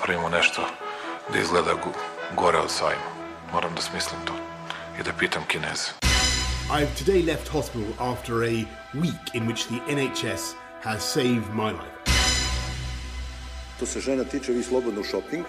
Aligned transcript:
napravimo 0.00 0.28
nešto 0.28 0.62
da 1.32 1.38
izgleda 1.38 1.70
gore 2.36 2.58
od 2.58 2.70
sajma. 2.70 3.10
Moram 3.52 3.74
da 3.74 3.80
smislim 3.82 4.20
to 4.24 4.32
i 5.00 5.02
da 5.02 5.12
pitam 5.18 5.42
Kineze. 5.48 5.90
I've 6.70 7.04
today 7.04 7.26
left 7.26 7.48
hospital 7.48 8.12
after 8.12 8.34
a 8.34 8.64
week 8.94 9.24
in 9.34 9.46
which 9.46 9.62
the 9.66 9.80
NHS 9.94 10.54
has 10.82 11.02
saved 11.02 11.48
my 11.54 11.70
life. 11.70 12.00
To 13.80 13.86
se 13.86 14.00
žena 14.00 14.24
tiče, 14.24 14.52
vi 14.52 14.62
slobodno 14.62 15.04
shopping. 15.04 15.44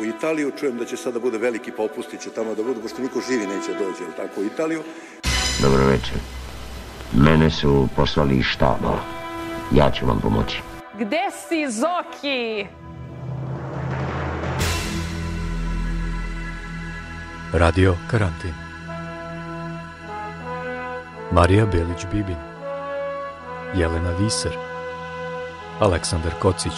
U 0.00 0.04
Italiju 0.04 0.52
čujem 0.60 0.78
da 0.78 0.84
će 0.84 0.96
sada 0.96 1.18
bude 1.18 1.38
veliki 1.38 1.72
popusti, 1.72 2.18
će 2.18 2.30
tamo 2.30 2.54
da 2.54 2.62
budu, 2.62 2.80
pošto 2.80 3.02
niko 3.02 3.20
živi 3.28 3.46
neće 3.46 3.72
dođe, 3.72 4.04
ali 4.04 4.16
tako, 4.16 4.40
u 4.40 4.44
Italiju. 4.44 4.82
Dobro 5.62 5.86
večer. 5.86 6.18
Mene 7.12 7.50
su 7.50 7.88
poslali 7.96 8.36
iz 8.36 8.44
štaba. 8.44 8.98
Ja 9.72 9.90
ću 9.90 10.06
vam 10.06 10.20
pomoći. 10.20 10.62
Gde 10.98 11.22
si, 11.48 11.70
Zoki? 11.70 12.66
Radio 17.56 17.96
Karantin 18.10 18.54
Marija 21.32 21.66
Belić-Bibin 21.66 22.36
Jelena 23.76 24.16
Viser 24.20 24.52
Aleksandar 25.80 26.32
Kocić 26.40 26.72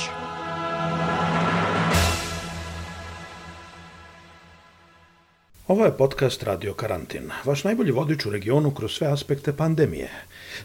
Ovo 5.69 5.85
je 5.85 5.97
podcast 5.97 6.43
Radio 6.43 6.75
Karantin, 6.75 7.31
vaš 7.45 7.65
najbolji 7.65 7.93
vodič 7.93 8.27
u 8.27 8.31
regionu 8.31 8.71
kroz 8.71 8.93
sve 8.93 9.07
aspekte 9.07 9.57
pandemije. 9.57 10.11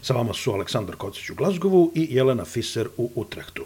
Sa 0.02 0.14
vama 0.14 0.34
su 0.34 0.52
Aleksandar 0.52 0.96
Kocić 0.96 1.30
u 1.30 1.34
Glazgovu 1.34 1.92
i 1.94 2.08
Jelena 2.10 2.44
Fiser 2.44 2.88
u 2.96 3.10
Utrehtu. 3.14 3.64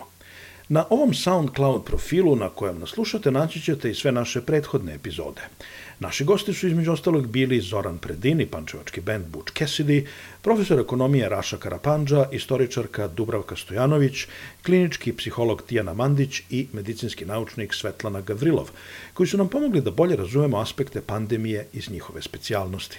Na 0.68 0.85
ovom 0.90 1.15
SoundCloud 1.15 1.85
profilu 1.85 2.37
na 2.37 2.48
kojem 2.48 2.79
nas 2.79 2.90
slušate 2.90 3.30
naći 3.30 3.60
ćete 3.60 3.90
i 3.90 3.95
sve 3.95 4.13
naše 4.13 4.40
prethodne 4.40 4.95
epizode. 4.95 5.42
Naši 6.00 6.24
gosti 6.24 6.52
su 6.54 6.66
između 6.66 6.92
ostalog 6.92 7.26
bili 7.26 7.60
Zoran 7.60 7.98
Predini, 7.98 8.46
pančevački 8.46 9.00
band 9.00 9.26
Butch 9.26 9.52
Cassidy, 9.52 10.06
profesor 10.42 10.80
ekonomije 10.80 11.28
Raša 11.28 11.56
Karapandža, 11.56 12.28
istoričarka 12.32 13.08
Dubravka 13.08 13.56
Stojanović, 13.56 14.26
klinički 14.64 15.12
psiholog 15.12 15.62
Tijana 15.62 15.94
Mandić 15.94 16.42
i 16.50 16.66
medicinski 16.72 17.24
naučnik 17.24 17.74
Svetlana 17.74 18.20
Gavrilov, 18.20 18.70
koji 19.14 19.26
su 19.26 19.36
nam 19.36 19.48
pomogli 19.48 19.80
da 19.80 19.90
bolje 19.90 20.16
razumemo 20.16 20.58
aspekte 20.58 21.00
pandemije 21.00 21.66
iz 21.72 21.90
njihove 21.90 22.22
specijalnosti. 22.22 22.98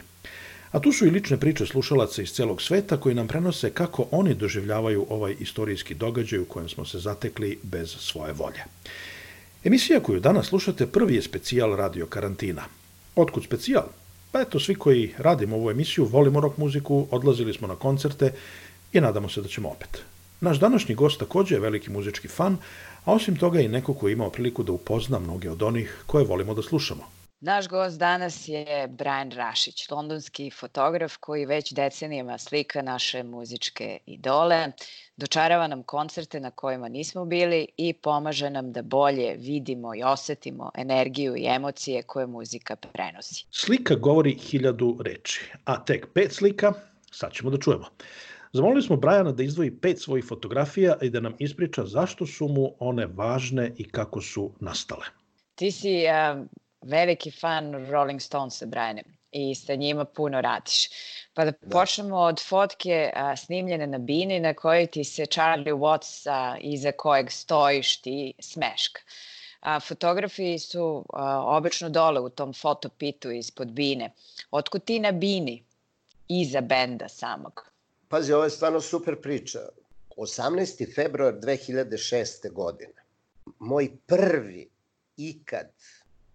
A 0.71 0.79
tu 0.79 0.91
su 0.91 1.05
i 1.05 1.09
lične 1.09 1.37
priče 1.37 1.65
slušalaca 1.65 2.21
iz 2.21 2.31
celog 2.31 2.61
sveta 2.61 2.97
koji 2.97 3.15
nam 3.15 3.27
prenose 3.27 3.69
kako 3.69 4.07
oni 4.11 4.33
doživljavaju 4.33 5.05
ovaj 5.09 5.35
istorijski 5.39 5.93
događaj 5.93 6.39
u 6.39 6.45
kojem 6.45 6.69
smo 6.69 6.85
se 6.85 6.99
zatekli 6.99 7.59
bez 7.63 7.95
svoje 7.99 8.33
volje. 8.33 8.63
Emisija 9.63 9.99
koju 9.99 10.19
danas 10.19 10.47
slušate 10.47 10.87
prvi 10.87 11.15
je 11.15 11.21
specijal 11.21 11.75
radio 11.75 12.05
karantina. 12.05 12.63
Otkud 13.17 13.43
specijal? 13.43 13.83
Pa 14.31 14.41
eto, 14.41 14.59
svi 14.59 14.75
koji 14.75 15.13
radimo 15.17 15.55
ovu 15.55 15.71
emisiju 15.71 16.05
volimo 16.05 16.39
rock 16.39 16.57
muziku, 16.57 17.07
odlazili 17.11 17.53
smo 17.53 17.67
na 17.67 17.75
koncerte 17.75 18.33
i 18.93 19.01
nadamo 19.01 19.29
se 19.29 19.41
da 19.41 19.47
ćemo 19.47 19.69
opet. 19.69 20.01
Naš 20.41 20.59
današnji 20.59 20.95
gost 20.95 21.19
takođe 21.19 21.55
je 21.55 21.59
veliki 21.59 21.89
muzički 21.89 22.27
fan, 22.27 22.57
a 23.05 23.13
osim 23.13 23.35
toga 23.35 23.59
i 23.59 23.67
neko 23.67 23.93
ko 23.93 24.07
je 24.07 24.13
imao 24.13 24.29
priliku 24.29 24.63
da 24.63 24.71
upozna 24.71 25.19
mnoge 25.19 25.49
od 25.49 25.63
onih 25.63 26.03
koje 26.05 26.25
volimo 26.25 26.53
da 26.53 26.61
slušamo. 26.61 27.03
Naš 27.39 27.67
gost 27.67 27.99
danas 27.99 28.47
je 28.47 28.87
Brian 28.87 29.31
Rašić, 29.31 29.89
londonski 29.91 30.51
fotograf 30.51 31.17
koji 31.19 31.45
već 31.45 31.73
decenijama 31.73 32.37
slika 32.37 32.81
naše 32.81 33.23
muzičke 33.23 33.99
idole, 34.05 34.71
dočarava 35.17 35.67
nam 35.67 35.83
koncerte 35.83 36.39
na 36.39 36.51
kojima 36.51 36.89
nismo 36.89 37.25
bili 37.25 37.67
i 37.77 37.93
pomaže 37.93 38.49
nam 38.49 38.71
da 38.71 38.81
bolje 38.81 39.35
vidimo 39.39 39.95
i 39.95 40.03
osetimo 40.03 40.71
energiju 40.77 41.35
i 41.37 41.45
emocije 41.45 42.03
koje 42.03 42.27
muzika 42.27 42.75
prenosi. 42.75 43.45
Slika 43.51 43.95
govori 43.95 44.33
hiljadu 44.33 44.97
reči, 45.01 45.51
a 45.65 45.85
tek 45.85 46.07
pet 46.13 46.31
slika 46.31 46.73
sad 47.11 47.31
ćemo 47.33 47.49
da 47.49 47.57
čujemo. 47.57 47.85
Zamolili 48.53 48.81
smo 48.81 48.95
Brajana 48.95 49.31
da 49.31 49.43
izdvoji 49.43 49.71
pet 49.71 50.01
svojih 50.01 50.25
fotografija 50.25 50.95
i 51.01 51.09
da 51.09 51.19
nam 51.19 51.35
ispriča 51.39 51.85
zašto 51.85 52.25
su 52.25 52.47
mu 52.47 52.75
one 52.79 53.05
važne 53.05 53.71
i 53.77 53.89
kako 53.89 54.21
su 54.21 54.51
nastale. 54.59 55.05
Ti 55.55 55.71
si 55.71 56.03
uh, 56.05 56.45
veliki 56.81 57.31
fan 57.31 57.89
Rolling 57.89 58.21
Stones, 58.21 58.63
Brajane, 58.65 59.03
i 59.37 59.55
sa 59.55 59.75
njima 59.75 60.05
puno 60.05 60.41
radiš. 60.41 60.89
Pa 61.33 61.45
da, 61.45 61.51
da. 61.51 61.69
počnemo 61.69 62.17
od 62.17 62.41
fotke 62.47 63.11
a, 63.15 63.35
snimljene 63.35 63.87
na 63.87 63.97
bini 63.97 64.39
na 64.39 64.53
kojoj 64.53 64.87
ti 64.87 65.03
se 65.03 65.25
Charlie 65.25 65.73
Watts 65.73 66.29
a, 66.29 66.57
iza 66.61 66.91
kojeg 66.91 67.31
stojiš 67.31 68.01
ti 68.01 68.33
smeška. 68.39 69.01
A, 69.59 69.79
fotografiji 69.79 70.59
su 70.59 71.05
a, 71.13 71.41
obično 71.45 71.89
dole 71.89 72.19
u 72.19 72.29
tom 72.29 72.53
fotopitu 72.53 73.31
ispod 73.31 73.71
bine. 73.71 74.11
Otkud 74.51 74.83
ti 74.83 74.99
na 74.99 75.11
bini 75.11 75.63
iza 76.27 76.61
benda 76.61 77.09
samog? 77.09 77.71
Pazi, 78.07 78.33
ovo 78.33 78.43
je 78.43 78.49
stvarno 78.49 78.81
super 78.81 79.21
priča. 79.21 79.59
18. 80.17 80.95
februar 80.95 81.33
2006. 81.33 82.51
godine. 82.51 83.03
Moj 83.59 83.89
prvi 84.05 84.69
ikad 85.17 85.67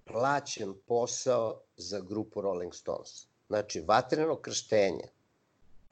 plaćen 0.04 0.74
posao 0.86 1.60
za 1.82 2.00
grupu 2.00 2.41
Rolling 2.41 2.75
Stones. 2.75 3.26
Znači, 3.48 3.81
vatreno 3.81 4.37
krštenje. 4.37 5.09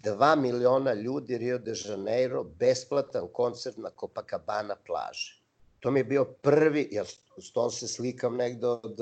2 0.03 0.37
miliona 0.37 0.93
ljudi 0.93 1.39
Rio 1.39 1.59
de 1.59 1.73
Janeiro, 1.85 2.45
besplatan 2.45 3.29
koncert 3.33 3.77
na 3.77 3.91
Copacabana 4.01 4.77
plaži. 4.87 5.41
To 5.81 5.91
mi 5.91 6.01
je 6.01 6.05
bio 6.05 6.25
prvi, 6.25 6.89
ja 6.93 7.05
Stones 7.39 7.79
se 7.79 7.89
slikam 7.89 8.37
negde 8.37 8.67
od 8.67 8.99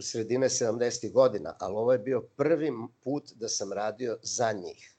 sredine 0.00 0.48
70. 0.48 1.12
godina, 1.12 1.56
ali 1.58 1.74
ovo 1.74 1.92
je 1.92 1.98
bio 1.98 2.20
prvi 2.20 2.72
put 3.04 3.32
da 3.34 3.48
sam 3.48 3.72
radio 3.72 4.18
za 4.22 4.52
njih. 4.52 4.94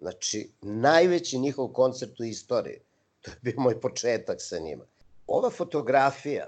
Znači, 0.00 0.50
najveći 0.60 1.38
njihov 1.38 1.68
koncert 1.68 2.20
u 2.20 2.24
istoriji. 2.24 2.80
To 3.20 3.30
je 3.30 3.36
bio 3.42 3.54
moj 3.56 3.80
početak 3.80 4.40
sa 4.40 4.58
njima. 4.58 4.84
Ova 5.26 5.50
fotografija 5.50 6.46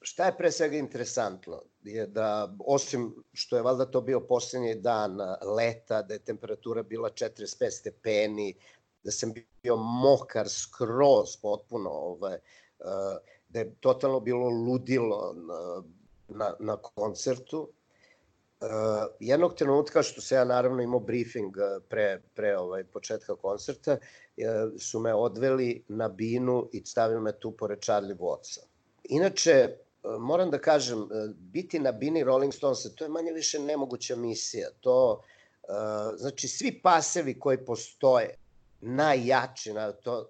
šta 0.00 0.26
je 0.26 0.36
pre 0.36 0.50
svega 0.50 0.76
interesantno 0.76 1.62
je 1.84 2.06
da 2.06 2.54
osim 2.58 3.24
što 3.32 3.56
je 3.56 3.62
valjda 3.62 3.86
to 3.86 4.00
bio 4.00 4.20
poslednji 4.20 4.74
dan 4.74 5.18
leta, 5.56 6.02
da 6.02 6.14
je 6.14 6.24
temperatura 6.24 6.82
bila 6.82 7.10
45 7.10 7.70
stepeni, 7.70 8.54
da 9.02 9.10
sam 9.10 9.32
bio 9.62 9.76
mokar 9.76 10.48
skroz 10.48 11.36
potpuno, 11.42 11.90
ovaj, 11.90 12.38
da 13.48 13.58
je 13.58 13.74
totalno 13.80 14.20
bilo 14.20 14.48
ludilo 14.48 15.34
na, 15.34 15.82
na, 16.28 16.54
na 16.58 16.76
koncertu. 16.76 17.68
jednog 19.20 19.54
trenutka 19.54 20.02
što 20.02 20.20
se 20.20 20.34
ja 20.34 20.44
naravno 20.44 20.82
imao 20.82 21.00
briefing 21.00 21.54
pre, 21.88 22.22
pre 22.34 22.56
ovaj, 22.58 22.84
početka 22.84 23.36
koncerta, 23.36 23.96
su 24.78 25.00
me 25.00 25.14
odveli 25.14 25.84
na 25.88 26.08
binu 26.08 26.68
i 26.72 26.86
stavili 26.86 27.20
me 27.20 27.32
tu 27.32 27.50
pored 27.50 27.80
Charlie 27.80 28.16
Wattsa. 28.16 28.60
Inače, 29.04 29.76
moram 30.18 30.50
da 30.50 30.58
kažem, 30.58 31.02
e, 31.02 31.28
biti 31.36 31.78
na 31.78 31.92
bini 31.92 32.24
Rolling 32.24 32.54
Stonesa, 32.54 32.88
to 32.88 33.04
je 33.04 33.10
manje 33.10 33.32
više 33.32 33.58
nemoguća 33.58 34.16
misija. 34.16 34.68
To, 34.80 35.22
e, 35.62 35.66
znači, 36.16 36.48
svi 36.48 36.80
pasevi 36.82 37.38
koji 37.38 37.64
postoje, 37.64 38.34
najjači, 38.80 39.72
na 39.72 39.92
to, 39.92 40.28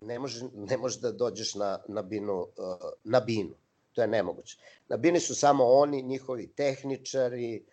ne 0.00 0.18
može, 0.18 0.44
ne 0.54 0.76
može 0.76 1.00
da 1.00 1.12
dođeš 1.12 1.54
na, 1.54 1.78
na, 1.88 2.02
binu, 2.02 2.46
e, 2.58 2.62
na 3.04 3.20
binu. 3.20 3.54
To 3.92 4.02
je 4.02 4.08
nemoguće. 4.08 4.58
Na 4.88 4.96
bini 4.96 5.20
su 5.20 5.34
samo 5.34 5.64
oni, 5.64 6.02
njihovi 6.02 6.46
tehničari, 6.46 7.64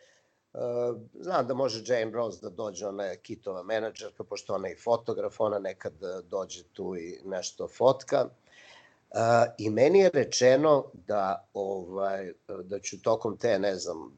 znam 1.20 1.48
da 1.48 1.54
može 1.54 1.84
Jane 1.86 2.12
Rose 2.12 2.40
da 2.42 2.50
dođe, 2.50 2.88
ona 2.88 3.04
je 3.04 3.18
kitova 3.18 3.64
menadžerka, 3.64 4.24
pošto 4.24 4.54
ona 4.54 4.68
je 4.68 4.74
i 4.74 4.78
fotograf, 4.78 5.40
ona 5.40 5.60
nekad 5.60 5.94
dođe 6.30 6.64
tu 6.64 6.96
i 6.96 7.20
nešto 7.26 7.68
fotka. 7.68 8.30
I 9.58 9.70
meni 9.70 10.00
je 10.00 10.10
rečeno 10.14 10.92
da, 11.08 11.48
ovaj, 11.54 12.34
da 12.64 12.80
ću 12.80 13.02
tokom 13.02 13.38
te, 13.38 13.60
ne 13.60 13.76
znam, 13.76 14.18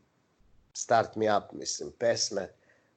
Start 0.74 1.16
Me 1.16 1.38
Up, 1.38 1.44
mislim, 1.54 1.92
pesme, 2.00 2.50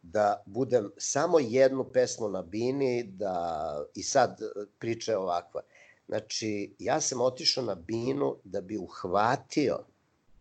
da 0.02 0.42
budem 0.46 0.90
samo 0.96 1.38
jednu 1.38 1.84
pesmu 1.84 2.28
na 2.28 2.42
bini, 2.42 3.02
da 3.02 3.84
i 3.94 4.02
sad 4.02 4.40
priča 4.78 5.12
je 5.12 5.18
ovakva. 5.18 5.60
Znači, 6.08 6.74
ja 6.78 7.00
sam 7.00 7.20
otišao 7.20 7.64
na 7.64 7.74
binu 7.74 8.36
da 8.44 8.60
bi 8.60 8.78
uhvatio, 8.78 9.78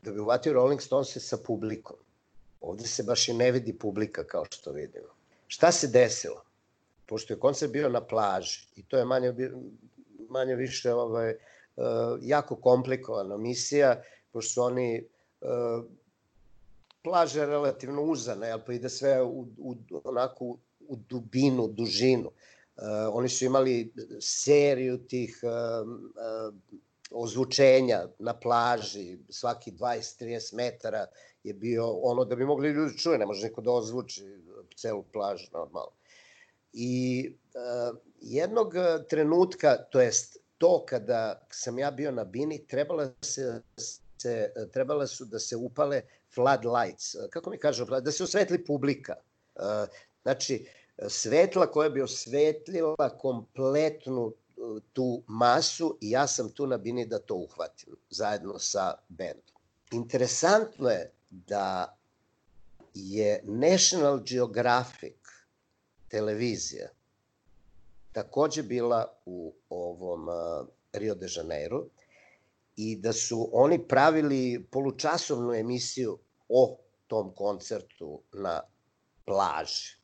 da 0.01 0.11
bi 0.11 0.19
uhvatio 0.19 0.53
Rolling 0.53 0.81
Stones 0.81 1.17
sa 1.17 1.37
publikom. 1.37 1.97
Ovde 2.61 2.87
se 2.87 3.03
baš 3.03 3.29
i 3.29 3.33
ne 3.33 3.51
vidi 3.51 3.77
publika 3.77 4.23
kao 4.23 4.45
što 4.49 4.71
vidimo. 4.71 5.07
Šta 5.47 5.71
se 5.71 5.87
desilo? 5.87 6.43
Pošto 7.05 7.33
je 7.33 7.39
koncert 7.39 7.71
bio 7.71 7.89
na 7.89 8.01
plaži 8.01 8.67
i 8.75 8.83
to 8.83 8.97
je 8.97 9.05
manje, 9.05 9.33
manje 10.29 10.55
više 10.55 10.93
ovaj, 10.93 11.35
jako 12.21 12.55
komplikovana 12.55 13.37
misija, 13.37 14.01
pošto 14.31 14.53
su 14.53 14.61
oni 14.61 15.03
plaže 17.03 17.45
relativno 17.45 18.01
uzane, 18.01 18.47
jel, 18.47 18.59
pa 18.65 18.73
ide 18.73 18.89
sve 18.89 19.23
u, 19.23 19.47
u, 19.57 19.75
onako 20.03 20.45
u 20.79 20.95
dubinu, 20.95 21.67
dužinu. 21.67 22.27
Uh, 22.27 22.83
oni 23.11 23.29
su 23.29 23.45
imali 23.45 23.93
seriju 24.21 24.97
tih 24.97 25.41
ozvučenja 27.11 28.07
na 28.19 28.33
plaži, 28.33 29.17
svaki 29.29 29.71
20-30 29.71 30.55
metara 30.55 31.05
je 31.43 31.53
bio 31.53 31.91
ono 31.91 32.25
da 32.25 32.35
bi 32.35 32.45
mogli 32.45 32.69
ljudi 32.69 32.91
da 32.91 32.97
čuje, 32.97 33.17
ne 33.17 33.25
može 33.25 33.47
niko 33.47 33.61
da 33.61 33.71
ozvuči 33.71 34.23
celu 34.75 35.03
plažu 35.13 35.47
normalno. 35.53 35.91
I 36.73 37.31
jednog 38.21 38.73
trenutka, 39.09 39.77
to 39.91 40.01
jest 40.01 40.37
to 40.57 40.85
kada 40.85 41.41
sam 41.51 41.79
ja 41.79 41.91
bio 41.91 42.11
na 42.11 42.23
bini, 42.23 42.67
trebala 42.67 43.09
se, 43.21 43.61
se 44.17 44.51
trebala 44.73 45.07
su 45.07 45.25
da 45.25 45.39
se 45.39 45.55
upale 45.55 46.01
floodlights, 46.33 47.15
kako 47.29 47.49
mi 47.49 47.57
kažu, 47.57 47.85
da 47.85 48.11
se 48.11 48.23
osvetli 48.23 48.65
publika. 48.65 49.15
Znači, 50.21 50.67
svetla 51.07 51.71
koja 51.71 51.89
bi 51.89 52.01
osvetlila 52.01 53.17
kompletnu 53.19 54.33
tu 54.93 55.23
masu 55.27 55.97
i 56.01 56.11
ja 56.11 56.27
sam 56.27 56.49
tu 56.49 56.67
na 56.67 56.77
bini 56.77 57.05
da 57.05 57.19
to 57.19 57.35
uhvatim, 57.35 57.95
zajedno 58.09 58.59
sa 58.59 58.93
bendom. 59.09 59.55
Interesantno 59.91 60.89
je 60.89 61.11
da 61.29 61.97
je 62.93 63.41
National 63.43 64.19
Geographic 64.19 65.15
televizija 66.07 66.89
takođe 68.17 68.63
bila 68.63 69.13
u 69.25 69.53
ovom 69.69 70.27
Rio 70.93 71.15
de 71.15 71.27
Janeiro 71.35 71.83
i 72.75 72.95
da 72.95 73.13
su 73.13 73.49
oni 73.53 73.87
pravili 73.87 74.63
polučasovnu 74.71 75.53
emisiju 75.53 76.17
o 76.49 76.77
tom 77.07 77.29
koncertu 77.35 78.21
na 78.33 78.61
plaži. 79.25 79.97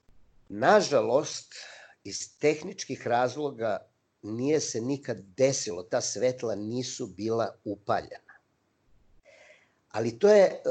Nažalost, 0.50 1.56
iz 2.04 2.38
tehničkih 2.38 3.08
razloga 3.08 3.78
nije 4.22 4.60
se 4.60 4.82
nikad 4.82 5.18
desilo, 5.38 5.84
ta 5.84 6.02
svetla 6.02 6.56
nisu 6.56 7.08
bila 7.08 7.56
upaljena. 7.64 8.34
Ali 9.90 10.20
to 10.20 10.30
je, 10.30 10.62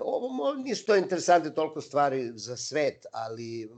ovo 0.00 0.54
nisu 0.54 0.86
to 0.86 0.96
interesantne 0.96 1.54
toliko 1.54 1.80
stvari 1.80 2.32
za 2.34 2.56
svet, 2.56 3.06
ali 3.12 3.70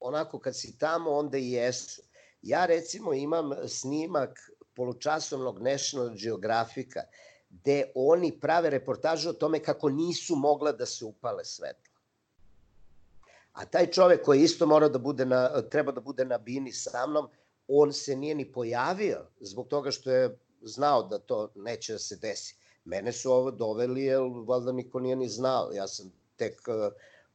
onako 0.00 0.38
kad 0.38 0.56
si 0.56 0.78
tamo, 0.78 1.10
onda 1.10 1.38
i 1.38 1.50
jesu. 1.50 2.05
Ja 2.46 2.66
recimo 2.66 3.12
imam 3.14 3.50
snimak 3.68 4.50
polučasovnog 4.74 5.62
National 5.62 6.10
Geografika 6.14 7.02
gde 7.50 7.90
oni 7.94 8.30
prave 8.40 8.70
reportažu 8.70 9.30
o 9.30 9.32
tome 9.32 9.58
kako 9.62 9.88
nisu 9.88 10.36
mogla 10.36 10.72
da 10.72 10.86
se 10.86 11.04
upale 11.04 11.44
svetla. 11.44 11.94
A 13.52 13.64
taj 13.64 13.86
čovek 13.90 14.22
koji 14.22 14.42
isto 14.42 14.66
mora 14.66 14.88
da 14.88 14.98
bude 14.98 15.24
na, 15.24 15.62
treba 15.70 15.92
da 15.92 16.00
bude 16.00 16.24
na 16.24 16.38
bini 16.38 16.72
sa 16.72 17.06
mnom, 17.06 17.28
on 17.68 17.92
se 17.92 18.16
nije 18.16 18.34
ni 18.34 18.52
pojavio 18.52 19.26
zbog 19.40 19.68
toga 19.68 19.90
što 19.90 20.10
je 20.10 20.38
znao 20.62 21.02
da 21.02 21.18
to 21.18 21.48
neće 21.54 21.92
da 21.92 21.98
se 21.98 22.16
desi. 22.16 22.56
Mene 22.84 23.12
su 23.12 23.32
ovo 23.32 23.50
doveli, 23.50 24.04
jer 24.04 24.20
valjda 24.46 24.72
niko 24.72 25.00
nije 25.00 25.16
ni 25.16 25.28
znao. 25.28 25.72
Ja 25.72 25.88
sam 25.88 26.12
tek 26.36 26.60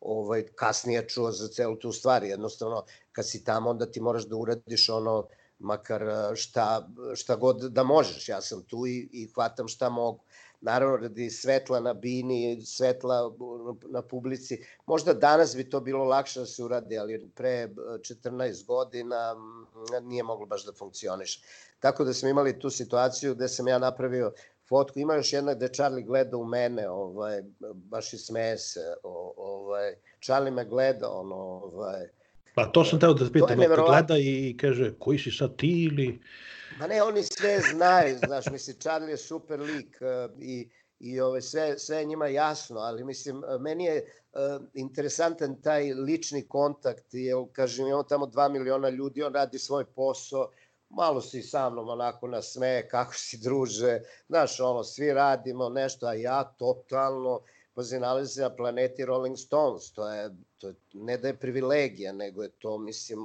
ovaj, 0.01 0.45
kasnije 0.55 1.07
čuo 1.07 1.31
za 1.31 1.47
celu 1.47 1.75
tu 1.75 1.91
stvar. 1.91 2.23
Jednostavno, 2.23 2.85
kad 3.11 3.27
si 3.27 3.43
tamo, 3.43 3.69
onda 3.69 3.85
ti 3.85 4.01
moraš 4.01 4.25
da 4.27 4.35
uradiš 4.35 4.89
ono, 4.89 5.27
makar 5.59 6.01
šta, 6.35 6.87
šta 7.15 7.35
god 7.35 7.57
da 7.71 7.83
možeš. 7.83 8.29
Ja 8.29 8.41
sam 8.41 8.63
tu 8.63 8.87
i, 8.87 9.09
i 9.11 9.27
hvatam 9.35 9.67
šta 9.67 9.89
mogu. 9.89 10.23
Naravno, 10.61 10.97
radi 10.97 11.29
svetla 11.29 11.79
na 11.79 11.93
bini, 11.93 12.61
svetla 12.65 13.31
na 13.89 14.01
publici. 14.01 14.63
Možda 14.85 15.13
danas 15.13 15.55
bi 15.55 15.69
to 15.69 15.79
bilo 15.79 16.03
lakše 16.03 16.39
da 16.39 16.45
se 16.45 16.63
uradi, 16.63 16.97
ali 16.97 17.31
pre 17.35 17.69
14 17.75 18.65
godina 18.65 19.35
nije 20.01 20.23
moglo 20.23 20.45
baš 20.45 20.65
da 20.65 20.73
funkcioniše. 20.73 21.41
Tako 21.79 22.03
da 22.03 22.13
smo 22.13 22.29
imali 22.29 22.59
tu 22.59 22.69
situaciju 22.69 23.35
gde 23.35 23.47
sam 23.47 23.67
ja 23.67 23.79
napravio 23.79 24.33
fotku. 24.71 24.99
Ima 24.99 25.15
još 25.15 25.33
jedna 25.33 25.53
gde 25.53 25.67
Charlie 25.67 26.05
gleda 26.05 26.37
u 26.37 26.45
mene, 26.45 26.89
ovaj, 26.89 27.43
baš 27.73 28.13
i 28.13 28.17
smeje 28.17 28.57
se. 28.57 28.93
Ovaj, 29.03 29.95
Charlie 30.23 30.51
me 30.51 30.65
gleda, 30.65 31.09
ono, 31.09 31.35
ovaj, 31.35 32.07
Pa 32.55 32.65
to 32.65 32.83
sam 32.85 32.99
teo 32.99 33.13
da 33.13 33.25
te 33.25 33.31
pitam, 33.33 33.57
gleda 33.87 34.17
i 34.17 34.55
kaže, 34.59 34.93
koji 34.99 35.19
si 35.19 35.31
sad 35.31 35.55
ti 35.57 35.83
ili... 35.83 36.19
Ma 36.79 36.87
ne, 36.87 37.03
oni 37.03 37.23
sve 37.23 37.59
znaju, 37.71 38.17
znaš, 38.25 38.45
mislim, 38.51 38.77
Charlie 38.79 39.11
je 39.11 39.17
super 39.17 39.59
lik 39.59 39.97
uh, 40.01 40.39
i, 40.39 40.69
i 40.99 41.19
ove, 41.19 41.41
sve, 41.41 41.79
sve 41.79 41.97
je 41.97 42.05
njima 42.05 42.27
jasno, 42.27 42.79
ali 42.79 43.03
mislim, 43.03 43.43
meni 43.59 43.85
je 43.85 44.03
uh, 44.03 44.65
interesantan 44.73 45.61
taj 45.61 45.93
lični 45.93 46.47
kontakt, 46.47 47.13
jer, 47.13 47.37
kažem, 47.51 47.87
imamo 47.87 48.03
tamo 48.03 48.25
dva 48.25 48.49
miliona 48.49 48.89
ljudi, 48.89 49.23
on 49.23 49.33
radi 49.33 49.59
svoj 49.59 49.85
posao, 49.85 50.49
malo 50.95 51.21
si 51.21 51.41
sa 51.41 51.69
mnom 51.69 51.89
onako 51.89 52.27
na 52.27 52.41
sme, 52.41 52.87
kako 52.87 53.13
si 53.13 53.37
druže, 53.37 53.99
znaš, 54.27 54.59
ono, 54.59 54.83
svi 54.83 55.13
radimo 55.13 55.69
nešto, 55.69 56.07
a 56.07 56.13
ja 56.13 56.43
totalno, 56.43 57.41
pazi, 57.73 57.99
nalazi 57.99 58.41
na 58.41 58.49
planeti 58.55 59.05
Rolling 59.05 59.37
Stones, 59.37 59.93
to 59.93 60.07
je, 60.07 60.29
to 60.57 60.67
je, 60.67 60.75
ne 60.93 61.17
da 61.17 61.27
je 61.27 61.39
privilegija, 61.39 62.11
nego 62.13 62.43
je 62.43 62.49
to, 62.49 62.77
mislim, 62.77 63.19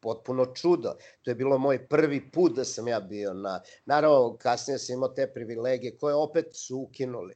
potpuno 0.00 0.46
čudo. 0.46 0.94
To 1.22 1.30
je 1.30 1.34
bilo 1.34 1.58
moj 1.58 1.88
prvi 1.88 2.30
put 2.30 2.52
da 2.56 2.64
sam 2.64 2.88
ja 2.88 3.00
bio 3.00 3.34
na... 3.34 3.60
Naravno, 3.86 4.36
kasnije 4.36 4.78
sam 4.78 4.94
imao 4.94 5.08
te 5.08 5.26
privilegije 5.34 5.96
koje 5.96 6.14
opet 6.14 6.46
su 6.52 6.78
ukinuli. 6.78 7.34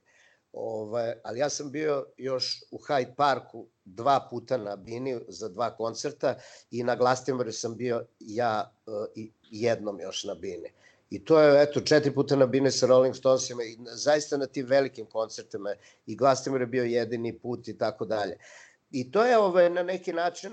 Ovaj, 0.53 1.13
ali 1.25 1.39
ja 1.39 1.49
sam 1.49 1.71
bio 1.71 2.07
još 2.17 2.65
u 2.71 2.79
Hyde 2.79 3.15
Parku 3.15 3.69
dva 3.87 4.21
puta 4.31 4.57
na 4.57 4.77
Bini 4.77 5.21
za 5.29 5.49
dva 5.49 5.71
koncerta 5.77 6.35
i 6.71 6.83
na 6.85 6.97
Glastimaru 6.97 7.53
sam 7.53 7.77
bio 7.77 8.07
ja 8.21 8.73
uh, 8.87 8.93
i 9.15 9.31
jednom 9.51 10.01
još 10.01 10.25
na 10.25 10.35
Bini. 10.35 10.73
I 11.11 11.25
to 11.25 11.41
je, 11.41 11.63
eto, 11.63 11.81
četiri 11.81 12.15
puta 12.15 12.37
na 12.37 12.47
Bine 12.47 12.71
sa 12.71 12.87
Rolling 12.87 13.15
Stonesima 13.15 13.63
i 13.63 13.77
zaista 13.95 14.37
na 14.37 14.47
tim 14.47 14.67
velikim 14.67 15.07
koncertima 15.07 15.75
i 16.07 16.17
Glastimir 16.17 16.61
je 16.61 16.67
bio 16.67 16.85
jedini 16.85 17.39
put 17.39 17.69
i 17.69 17.79
tako 17.79 18.05
dalje. 18.05 18.39
I 18.91 19.11
to 19.11 19.25
je 19.25 19.39
ovaj, 19.39 19.71
na 19.71 19.83
neki 19.83 20.13
način, 20.13 20.53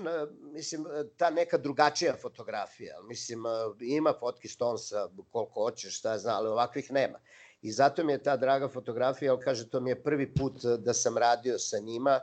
mislim, 0.52 0.84
ta 1.16 1.30
neka 1.30 1.58
drugačija 1.58 2.14
fotografija. 2.22 3.00
Mislim, 3.02 3.42
ima 3.80 4.14
fotki 4.20 4.48
Stonesa 4.48 5.08
koliko 5.30 5.62
hoćeš, 5.62 5.98
šta 5.98 6.18
zna, 6.18 6.36
ali 6.36 6.48
ovakvih 6.48 6.92
nema. 6.92 7.18
I 7.62 7.72
zato 7.72 8.04
mi 8.04 8.12
je 8.12 8.22
ta 8.22 8.36
draga 8.36 8.68
fotografija, 8.68 9.32
ali 9.32 9.42
kaže, 9.42 9.68
to 9.68 9.80
mi 9.80 9.90
je 9.90 10.02
prvi 10.02 10.34
put 10.34 10.64
da 10.78 10.94
sam 10.94 11.18
radio 11.18 11.58
sa 11.58 11.78
njima, 11.78 12.20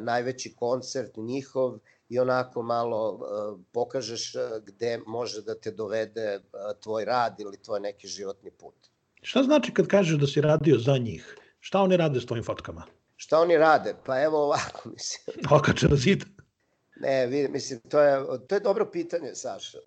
najveći 0.00 0.54
koncert 0.56 1.16
njihov, 1.16 1.78
i 2.08 2.18
onako 2.18 2.62
malo 2.62 3.12
uh, 3.12 3.60
pokažeš 3.72 4.32
gde 4.66 5.00
može 5.06 5.42
da 5.42 5.54
te 5.54 5.70
dovede 5.70 6.40
tvoj 6.82 7.04
rad 7.04 7.40
ili 7.40 7.62
tvoj 7.62 7.80
neki 7.80 8.06
životni 8.06 8.50
put. 8.50 8.74
Šta 9.22 9.42
znači 9.42 9.74
kad 9.74 9.86
kažeš 9.86 10.18
da 10.18 10.26
si 10.26 10.40
radio 10.40 10.78
za 10.78 10.98
njih? 10.98 11.36
Šta 11.60 11.80
oni 11.80 11.96
rade 11.96 12.20
s 12.20 12.26
tvojim 12.26 12.44
fotkama? 12.44 12.84
Šta 13.16 13.40
oni 13.40 13.56
rade? 13.56 13.94
Pa 14.04 14.22
evo 14.22 14.44
ovako, 14.44 14.88
mislim. 14.94 15.36
Okače 15.58 15.88
na 15.88 15.96
zid? 15.96 16.24
Ne, 17.00 17.26
vi, 17.26 17.48
mislim, 17.48 17.80
to 17.80 18.00
je, 18.00 18.24
to 18.48 18.54
je 18.54 18.60
dobro 18.60 18.90
pitanje, 18.92 19.34
Saša. 19.34 19.78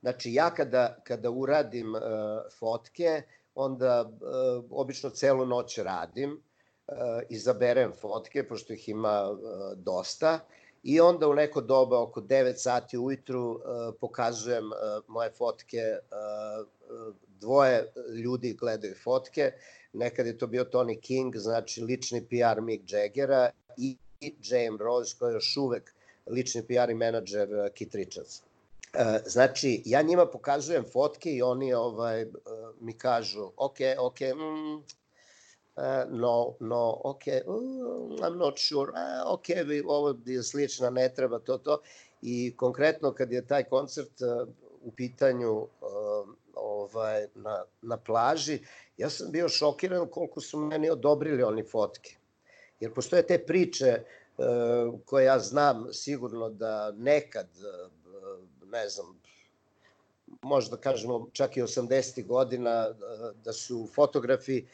Znači, 0.00 0.32
ja 0.32 0.50
kada, 0.54 0.96
kada 1.04 1.30
uradim 1.30 1.94
uh, 1.94 2.00
fotke, 2.58 3.22
onda 3.54 4.02
uh, 4.02 4.64
obično 4.70 5.10
celu 5.10 5.46
noć 5.46 5.78
radim, 5.78 6.42
izaberem 7.28 7.92
fotke, 8.00 8.48
pošto 8.48 8.72
ih 8.72 8.88
ima 8.88 9.30
uh, 9.30 9.38
dosta, 9.76 10.38
i 10.82 11.00
onda 11.00 11.28
u 11.28 11.34
neko 11.34 11.60
doba 11.60 12.02
oko 12.02 12.20
9 12.20 12.56
sati 12.56 12.98
ujutru 12.98 13.50
uh, 13.50 13.60
pokazujem 14.00 14.70
moje 15.08 15.30
fotke, 15.30 15.82
dvoje 17.40 17.92
ljudi 18.24 18.54
gledaju 18.54 18.94
fotke, 19.04 19.52
nekad 19.92 20.26
je 20.26 20.38
to 20.38 20.46
bio 20.46 20.64
Tony 20.64 21.00
King, 21.00 21.36
znači 21.36 21.82
lični 21.82 22.20
PR 22.20 22.60
Mick 22.60 22.92
Jaggera 22.92 23.50
i 23.76 23.96
James 24.20 24.80
Rose 24.80 25.16
koji 25.18 25.30
je 25.30 25.34
još 25.34 25.56
uvek 25.56 25.94
lični 26.26 26.62
PR 26.62 26.90
i 26.90 26.94
menadžer 26.94 27.48
Kit 27.74 27.94
Richards. 27.94 28.42
Znači, 29.26 29.82
ja 29.84 30.02
njima 30.02 30.26
pokazujem 30.26 30.84
fotke 30.92 31.30
i 31.30 31.42
oni 31.42 31.74
ovaj, 31.74 32.26
mi 32.80 32.98
kažu, 32.98 33.50
ok, 33.56 33.76
ok, 33.98 34.20
mm, 34.20 34.82
Uh, 35.76 35.82
no, 36.10 36.56
no, 36.60 37.00
ok, 37.04 37.22
uh, 37.46 38.24
I'm 38.24 38.38
not 38.38 38.58
sure, 38.58 38.92
uh, 38.92 39.32
ok, 39.32 39.46
ovo 39.86 40.16
je 40.26 40.42
slična, 40.42 40.90
ne 40.90 41.14
treba 41.14 41.38
to, 41.38 41.58
to. 41.58 41.80
I 42.22 42.54
konkretno 42.56 43.12
kad 43.12 43.32
je 43.32 43.46
taj 43.46 43.64
koncert 43.64 44.20
uh, 44.20 44.48
u 44.82 44.92
pitanju 44.92 45.52
uh, 45.52 45.68
ovaj, 46.54 47.26
na, 47.34 47.64
na 47.82 47.96
plaži, 47.96 48.58
ja 48.96 49.10
sam 49.10 49.30
bio 49.30 49.48
šokiran 49.48 50.08
koliko 50.10 50.40
su 50.40 50.58
meni 50.58 50.90
odobrili 50.90 51.42
oni 51.42 51.62
fotke. 51.62 52.16
Jer 52.80 52.94
postoje 52.94 53.26
te 53.26 53.38
priče 53.38 54.00
uh, 54.00 55.00
koje 55.04 55.24
ja 55.24 55.38
znam 55.38 55.92
sigurno 55.92 56.48
da 56.48 56.92
nekad, 56.92 57.48
uh, 57.56 58.70
ne 58.70 58.88
znam, 58.88 59.20
možda 60.42 60.76
kažemo 60.76 61.28
čak 61.32 61.56
i 61.56 61.62
80. 61.62 62.26
godina, 62.26 62.94
da 63.44 63.52
su 63.52 63.88
fotografi 63.94 64.66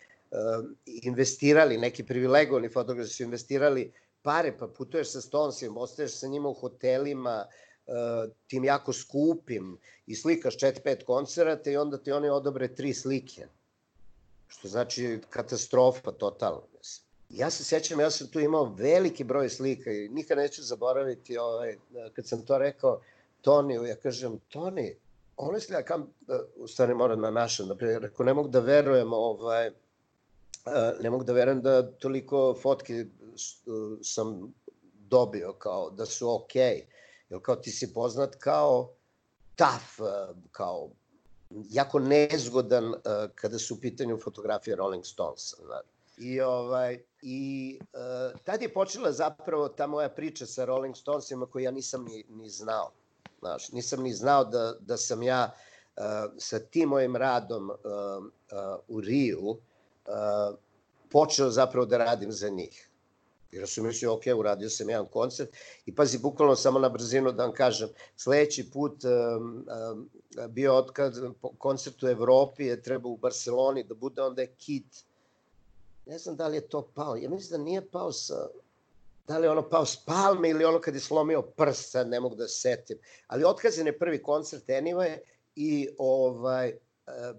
investirali, 0.87 1.79
neki 1.79 2.05
privilegovani 2.05 2.69
fotografi 2.69 3.11
su 3.11 3.23
investirali 3.23 3.93
pare, 4.23 4.53
pa 4.59 4.67
putuješ 4.69 5.13
sa 5.13 5.21
Stonesima, 5.21 5.81
ostaješ 5.81 6.13
sa 6.13 6.27
njima 6.27 6.49
u 6.49 6.55
hotelima, 6.55 7.47
uh, 7.87 7.95
tim 8.47 8.65
jako 8.65 8.93
skupim 8.93 9.79
i 10.07 10.15
slikaš 10.15 10.59
4-5 10.59 11.05
koncerata 11.05 11.71
i 11.71 11.77
onda 11.77 11.99
ti 11.99 12.13
oni 12.13 12.29
odobre 12.29 12.75
tri 12.75 12.95
slike. 12.95 13.47
što 14.49 14.69
znači 14.69 15.19
katastrofa 15.31 16.13
totalna. 16.13 16.67
Mislim. 16.79 17.07
Ja 17.31 17.51
se 17.51 17.65
sećam, 17.65 18.01
ja 18.01 18.11
sam 18.11 18.27
tu 18.27 18.41
imao 18.41 18.75
veliki 18.79 19.25
broj 19.25 19.49
slika 19.49 19.91
i 19.91 20.09
nikad 20.09 20.39
neću 20.39 20.63
zaboraviti 20.63 21.39
ovaj, 21.39 21.77
kad 22.15 22.27
sam 22.27 22.47
to 22.47 22.59
rekao 22.59 23.01
Toniju, 23.41 23.85
ja 23.85 23.97
kažem, 23.97 24.39
Toni, 24.49 24.97
honestly, 25.37 25.81
I 25.81 25.87
come, 25.89 26.05
u 26.57 26.69
stvari 26.69 26.95
moram 26.95 27.21
na 27.21 27.31
našem, 27.31 27.69
da 27.69 27.75
rekao, 27.99 28.27
ne 28.27 28.35
mogu 28.35 28.49
da 28.49 28.61
verujem, 28.61 29.13
ovaj, 29.13 29.71
ne 31.01 31.11
mogu 31.11 31.25
da 31.25 31.33
verujem 31.33 31.63
da 31.63 31.93
toliko 31.93 32.55
fotke 32.63 33.07
sam 34.03 34.55
dobio, 34.95 35.53
kao 35.53 35.91
da 35.91 36.07
su 36.07 36.35
okej. 36.35 36.63
Okay. 36.63 36.85
Jer 37.31 37.41
kao 37.43 37.57
ti 37.57 37.71
si 37.71 37.95
poznat 37.95 38.35
kao 38.35 38.91
tough, 39.57 40.11
kao 40.53 40.91
jako 41.71 41.99
nezgodan 41.99 42.95
kada 43.35 43.59
su 43.59 43.75
u 43.75 43.81
pitanju 43.81 44.19
fotografije 44.19 44.77
Rolling 44.77 45.05
Stones. 45.07 45.55
Znači. 45.67 45.89
I, 46.19 46.41
ovaj, 46.41 46.99
i 47.23 47.79
uh, 47.81 48.41
tad 48.45 48.63
je 48.63 48.73
počela 48.73 49.13
zapravo 49.13 49.69
ta 49.69 49.87
moja 49.87 50.09
priča 50.09 50.47
sa 50.47 50.65
Rolling 50.65 50.97
Stonesima 50.97 51.47
koju 51.47 51.65
ja 51.65 51.71
nisam 51.71 52.05
ni, 52.05 52.25
ni 52.29 52.49
znao. 52.49 52.91
Znaš, 53.41 53.73
nisam 53.73 54.03
ni 54.03 54.13
znao 54.13 54.45
da, 54.45 54.75
da 54.81 54.97
sam 54.97 55.23
ja 55.23 55.51
uh, 55.97 56.03
sa 56.39 56.59
tim 56.59 56.89
mojim 56.89 57.17
radom 57.17 57.71
uh, 57.71 57.77
uh, 57.77 58.79
u 58.89 59.01
Riju 59.01 59.57
počeo 61.11 61.51
zapravo 61.51 61.87
da 61.87 61.99
radim 61.99 62.33
za 62.33 62.49
njih. 62.49 62.89
Jer 63.53 63.69
sam 63.69 63.87
mislio, 63.87 64.15
ok, 64.15 64.23
uradio 64.37 64.71
sam 64.71 64.91
jedan 64.91 65.07
koncert 65.07 65.51
i 65.87 65.95
pazi, 65.95 66.19
bukvalno 66.19 66.57
samo 66.57 66.79
na 66.79 66.89
brzinu 66.89 67.33
da 67.33 67.45
vam 67.45 67.55
kažem, 67.55 67.89
sledeći 68.17 68.71
put 68.71 69.05
um, 69.05 69.67
um, 69.93 70.11
bio 70.49 70.75
otkad 70.75 71.15
koncert 71.59 72.03
u 72.03 72.09
Evropi 72.09 72.65
je 72.65 72.83
trebao 72.83 73.13
u 73.13 73.17
Barceloni 73.17 73.85
da 73.85 73.95
bude, 73.95 74.23
onda 74.23 74.43
je 74.43 74.55
Kid, 74.55 74.85
ne 76.07 76.19
znam 76.19 76.37
da 76.37 76.49
li 76.49 76.57
je 76.57 76.69
to 76.69 76.89
pao, 76.95 77.17
ja 77.17 77.31
mislim 77.31 77.59
da 77.59 77.65
nije 77.65 77.91
pao 77.91 78.13
sa, 78.13 78.49
da 79.29 79.39
li 79.39 79.47
je 79.47 79.51
ono 79.51 79.69
pao 79.69 79.87
s 79.87 79.97
palme 79.97 80.51
ili 80.51 80.65
ono 80.65 80.81
kad 80.81 80.95
je 80.95 81.01
slomio 81.01 81.43
prst, 81.43 81.91
sad 81.91 82.09
ne 82.09 82.21
mogu 82.21 82.35
da 82.37 82.49
se 82.49 82.61
setim. 82.61 82.99
Ali 83.27 83.45
otkazan 83.45 83.87
je 83.87 83.99
prvi 83.99 84.23
koncert 84.23 84.67
anyway 84.67 85.19
i 85.57 85.89
ovaj, 85.99 86.79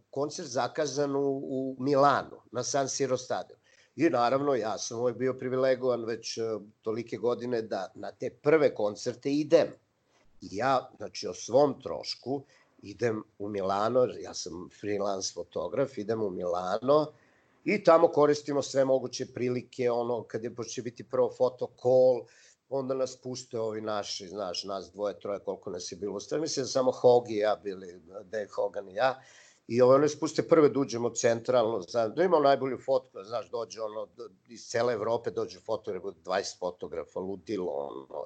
koncert 0.09 0.47
zakazan 0.47 1.15
u, 1.15 1.41
u 1.43 1.75
Milanu, 1.79 2.41
na 2.51 2.63
San 2.63 2.89
Siro 2.89 3.17
stadion. 3.17 3.59
I 3.95 4.09
naravno, 4.09 4.55
ja 4.55 4.77
sam 4.77 4.99
ovaj 4.99 5.13
bio 5.13 5.33
privilegovan 5.33 6.05
već 6.05 6.37
uh, 6.37 6.61
tolike 6.81 7.17
godine 7.17 7.61
da 7.61 7.91
na 7.95 8.11
te 8.11 8.29
prve 8.29 8.75
koncerte 8.75 9.31
idem. 9.31 9.67
I 10.41 10.47
ja, 10.51 10.89
znači, 10.97 11.27
o 11.27 11.33
svom 11.33 11.81
trošku 11.81 12.43
idem 12.81 13.23
u 13.39 13.49
Milano, 13.49 14.07
ja 14.19 14.33
sam 14.33 14.69
freelance 14.79 15.33
fotograf, 15.33 15.97
idem 15.97 16.23
u 16.23 16.29
Milano 16.29 17.11
i 17.63 17.83
tamo 17.83 18.07
koristimo 18.07 18.61
sve 18.61 18.85
moguće 18.85 19.25
prilike, 19.33 19.91
ono, 19.91 20.23
kad 20.23 20.43
je 20.43 20.51
će 20.69 20.81
biti 20.81 21.03
prvo 21.03 21.31
fotokol, 21.37 22.25
onda 22.69 22.93
nas 22.93 23.17
puste 23.17 23.59
ovi 23.59 23.81
naši, 23.81 24.27
znaš, 24.27 24.63
nas 24.63 24.91
dvoje, 24.91 25.19
troje, 25.19 25.39
koliko 25.39 25.69
nas 25.69 25.91
je 25.91 25.95
bilo. 25.95 26.19
Sve 26.19 26.39
mislim 26.39 26.63
da 26.63 26.67
samo 26.67 26.91
Hog 26.91 27.31
i 27.31 27.37
ja 27.37 27.59
bili, 27.63 28.01
Dave 28.23 28.47
Hogan 28.55 28.89
i 28.89 28.93
ja. 28.93 29.21
I 29.67 29.81
ovo 29.81 29.97
nas 29.97 30.19
puste 30.19 30.43
prve 30.47 30.69
da 30.69 30.79
uđemo 30.79 31.09
centralno, 31.09 31.81
znam, 31.81 32.13
da 32.15 32.23
imamo 32.23 32.43
najbolju 32.43 32.77
fotku, 32.85 33.23
znaš, 33.23 33.49
dođe 33.49 33.81
ono, 33.81 34.07
iz 34.47 34.65
cele 34.67 34.93
Evrope 34.93 35.31
dođe 35.31 35.59
fotograf, 35.59 36.03
20 36.03 36.59
fotografa, 36.59 37.19
ludilo, 37.19 37.71
ono, 37.71 38.25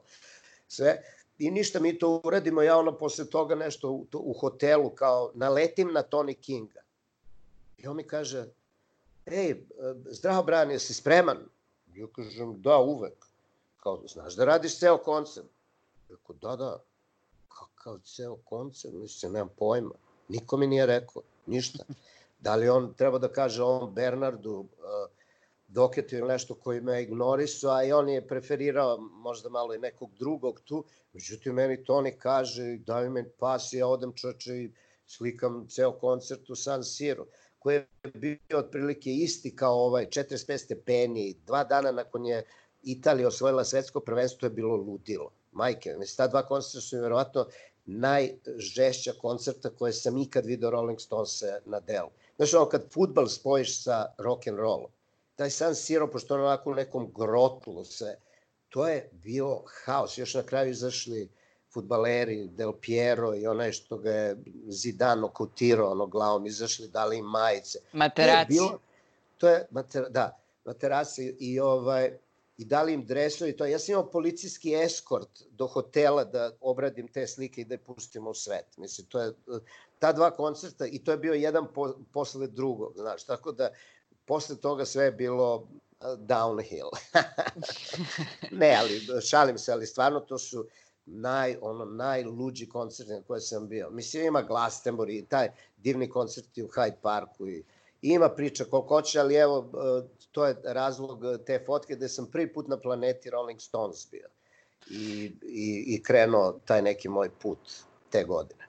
sve. 0.68 1.02
I 1.38 1.52
ništa, 1.52 1.80
mi 1.80 2.00
to 2.00 2.22
uradimo, 2.24 2.62
ja 2.62 2.78
ono 2.78 2.98
posle 2.98 3.30
toga 3.30 3.56
nešto 3.56 3.92
u, 3.92 4.08
u 4.14 4.34
hotelu, 4.34 4.90
kao 4.90 5.32
naletim 5.34 5.94
na 5.94 6.04
Tony 6.04 6.40
Kinga. 6.42 6.82
I 7.78 7.88
on 7.88 7.96
mi 7.96 8.04
kaže, 8.04 8.46
ej, 9.26 9.68
zdravo 10.06 10.44
Brian, 10.44 10.72
jesi 10.72 10.94
spreman? 10.94 11.38
Ja 11.94 12.08
kažem, 12.16 12.62
da, 12.62 12.78
uvek. 12.78 13.26
Kao, 13.78 14.04
znaš 14.08 14.36
da 14.36 14.46
radiš 14.46 14.80
ceo 14.80 14.98
koncert? 14.98 15.48
Rekao, 16.10 16.36
da, 16.42 16.56
da. 16.56 16.84
Kakav 17.48 18.00
ceo 18.00 18.38
koncert? 18.46 18.94
Mislim, 18.94 19.32
nemam 19.32 19.50
pojma. 19.58 19.96
Niko 20.30 20.58
mi 20.58 20.68
nije 20.68 20.86
rekao, 20.86 21.22
ništa. 21.46 21.84
Da 22.40 22.56
li 22.56 22.70
on 22.70 22.94
treba 22.94 23.18
da 23.18 23.28
kaže 23.28 23.64
on 23.64 23.94
Bernardu 23.94 24.52
uh, 24.52 24.68
Doketu 25.68 26.16
ili 26.16 26.28
nešto 26.28 26.56
koji 26.56 26.82
me 26.82 27.04
ignorisao, 27.04 27.72
a 27.72 27.84
i 27.84 27.92
on 27.92 28.10
je 28.10 28.28
preferirao 28.28 28.98
možda 28.98 29.50
malo 29.50 29.74
i 29.74 29.78
nekog 29.78 30.14
drugog 30.20 30.62
tu. 30.66 30.84
Međutim, 31.14 31.54
meni 31.54 31.84
Toni 31.84 32.12
kaže, 32.12 32.78
daj 32.78 33.10
mi 33.10 33.24
pas 33.40 33.74
i 33.74 33.78
ja 33.78 33.88
odem 33.88 34.14
čoče 34.14 34.56
i 34.56 34.72
slikam 35.08 35.68
ceo 35.70 35.92
koncert 35.92 36.50
u 36.50 36.56
San 36.56 36.84
Siro 36.84 37.26
koji 37.60 37.76
je 37.76 37.88
bio 38.14 38.38
otprilike 38.60 39.12
isti 39.12 39.56
kao 39.56 39.74
ovaj 39.74 40.06
45 40.06 40.58
stepeni, 40.58 41.36
dva 41.46 41.64
dana 41.64 41.92
nakon 41.92 42.26
je 42.26 42.44
Italija 42.84 43.28
osvojila 43.28 43.64
svetsko 43.64 44.00
prvenstvo 44.00 44.46
je 44.46 44.50
bilo 44.50 44.76
ludilo. 44.76 45.32
Majke, 45.52 45.96
mislim, 46.00 46.18
ta 46.18 46.28
dva 46.28 46.46
koncerta 46.48 46.82
su 46.82 47.00
verovatno 47.02 47.46
najžešća 47.88 49.14
koncerta 49.22 49.70
koje 49.70 49.94
sam 49.94 50.18
ikad 50.18 50.46
video 50.46 50.70
Rolling 50.70 51.00
Stones 51.00 51.42
na 51.66 51.80
delu. 51.80 52.10
Znaš, 52.36 52.54
ono 52.54 52.66
kad 52.70 52.92
futbal 52.94 53.28
spojiš 53.28 53.84
sa 53.84 54.06
rock 54.18 54.48
and 54.48 54.58
rollom, 54.58 54.92
taj 55.36 55.50
San 55.50 55.76
Siro, 55.76 56.12
pošto 56.12 56.34
ono 56.34 56.44
onako 56.44 56.72
u 56.72 56.76
nekom 56.76 57.12
grotlu 57.16 57.84
se, 57.84 58.18
to 58.70 58.88
je 58.88 59.10
bio 59.12 59.64
haos. 59.86 60.18
Još 60.18 60.34
na 60.34 60.44
kraju 60.44 60.72
izašli 60.72 61.30
futbaleri, 61.74 62.48
Del 62.48 62.74
Piero 62.82 63.36
i 63.36 63.48
onaj 63.48 63.72
što 63.72 63.98
ga 63.98 64.12
je 64.12 64.38
Zidane 64.68 65.24
okutirao 65.24 65.92
ono 65.92 66.08
glavom, 66.08 66.46
izašli, 66.46 66.88
dali 66.88 67.18
im 67.18 67.26
majice. 67.26 67.80
Materaci. 67.94 68.34
To 68.34 68.40
je, 68.40 68.46
bilo, 68.46 68.80
to 69.38 69.50
je 69.50 69.68
mater, 69.72 70.06
da, 70.10 70.40
materaci 70.66 71.36
i 71.40 71.60
ovaj, 71.60 72.18
i 72.58 72.66
dali 72.66 72.94
im 72.94 73.06
dresovi 73.06 73.58
to. 73.58 73.66
Ja 73.66 73.80
sam 73.80 73.94
imao 73.94 74.12
policijski 74.12 74.74
eskort 74.76 75.44
do 75.50 75.68
hotela 75.68 76.24
da 76.24 76.52
obradim 76.62 77.08
te 77.08 77.28
slike 77.28 77.62
i 77.62 77.66
da 77.66 77.74
je 77.74 77.84
pustimo 77.84 78.30
u 78.30 78.34
svet. 78.34 78.78
Mislim, 78.78 79.08
to 79.08 79.22
je, 79.22 79.34
ta 80.00 80.14
dva 80.14 80.32
koncerta 80.32 80.86
i 80.86 81.04
to 81.04 81.12
je 81.12 81.18
bio 81.18 81.34
jedan 81.34 81.68
po, 81.74 81.94
posle 82.14 82.48
drugog, 82.48 82.94
znaš, 82.96 83.24
tako 83.24 83.52
da 83.52 83.70
posle 84.26 84.56
toga 84.56 84.86
sve 84.86 85.06
je 85.06 85.12
bilo 85.12 85.56
uh, 85.56 85.68
downhill. 86.18 86.90
ne, 88.62 88.76
ali 88.80 89.22
šalim 89.22 89.58
se, 89.58 89.72
ali 89.72 89.86
stvarno 89.86 90.20
to 90.20 90.38
su 90.38 90.66
naj, 91.06 91.58
ono, 91.62 91.86
najluđi 91.86 92.70
koncerti 92.70 93.12
na 93.12 93.22
koje 93.22 93.42
sam 93.42 93.68
bio. 93.68 93.90
Mislim, 93.90 94.26
ima 94.26 94.44
Glastonbury 94.44 95.20
i 95.20 95.26
taj 95.26 95.50
divni 95.78 96.10
koncerti 96.10 96.64
u 96.64 96.68
Hyde 96.68 96.96
Parku 97.02 97.48
i 97.48 97.64
ima 98.02 98.30
priča 98.30 98.66
koliko 98.66 98.96
hoće, 98.96 99.20
ali 99.20 99.36
evo, 99.36 99.58
uh, 99.58 100.10
to 100.32 100.46
je 100.46 100.56
razlog 100.64 101.20
te 101.46 101.64
fotke 101.66 101.96
gde 101.96 102.10
sam 102.10 102.30
prvi 102.32 102.54
put 102.54 102.68
na 102.68 102.78
planeti 102.78 103.30
Rolling 103.30 103.62
Stones 103.62 104.08
bio 104.12 104.28
i, 104.90 105.32
i, 105.42 105.84
i 105.88 106.04
krenuo 106.04 106.60
taj 106.66 106.82
neki 106.82 107.10
moj 107.10 107.30
put 107.30 107.60
te 108.10 108.24
godine. 108.24 108.68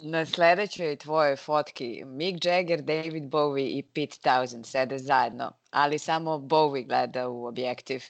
Na 0.00 0.26
sledećoj 0.26 0.96
tvojoj 0.96 1.36
fotki 1.36 2.04
Mick 2.04 2.44
Jagger, 2.44 2.82
David 2.82 3.24
Bowie 3.24 3.78
i 3.78 3.82
Pete 3.82 4.16
Townsend 4.24 4.66
sede 4.66 4.98
zajedno, 4.98 5.52
ali 5.70 5.98
samo 5.98 6.38
Bowie 6.38 6.86
gleda 6.86 7.28
u 7.28 7.46
objektiv. 7.46 8.02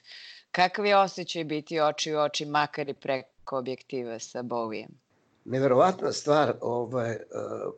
Kakav 0.51 0.85
je 0.85 0.97
osjećaj 0.97 1.43
biti 1.43 1.79
oči 1.79 2.13
u 2.13 2.19
oči 2.19 2.45
makar 2.45 2.89
i 2.89 2.93
preko 2.93 3.57
objektiva 3.57 4.19
sa 4.19 4.43
Bowiem? 4.43 4.87
Neverovatna 5.45 6.11
stvar, 6.11 6.53
ovaj, 6.61 7.11
uh, 7.11 7.73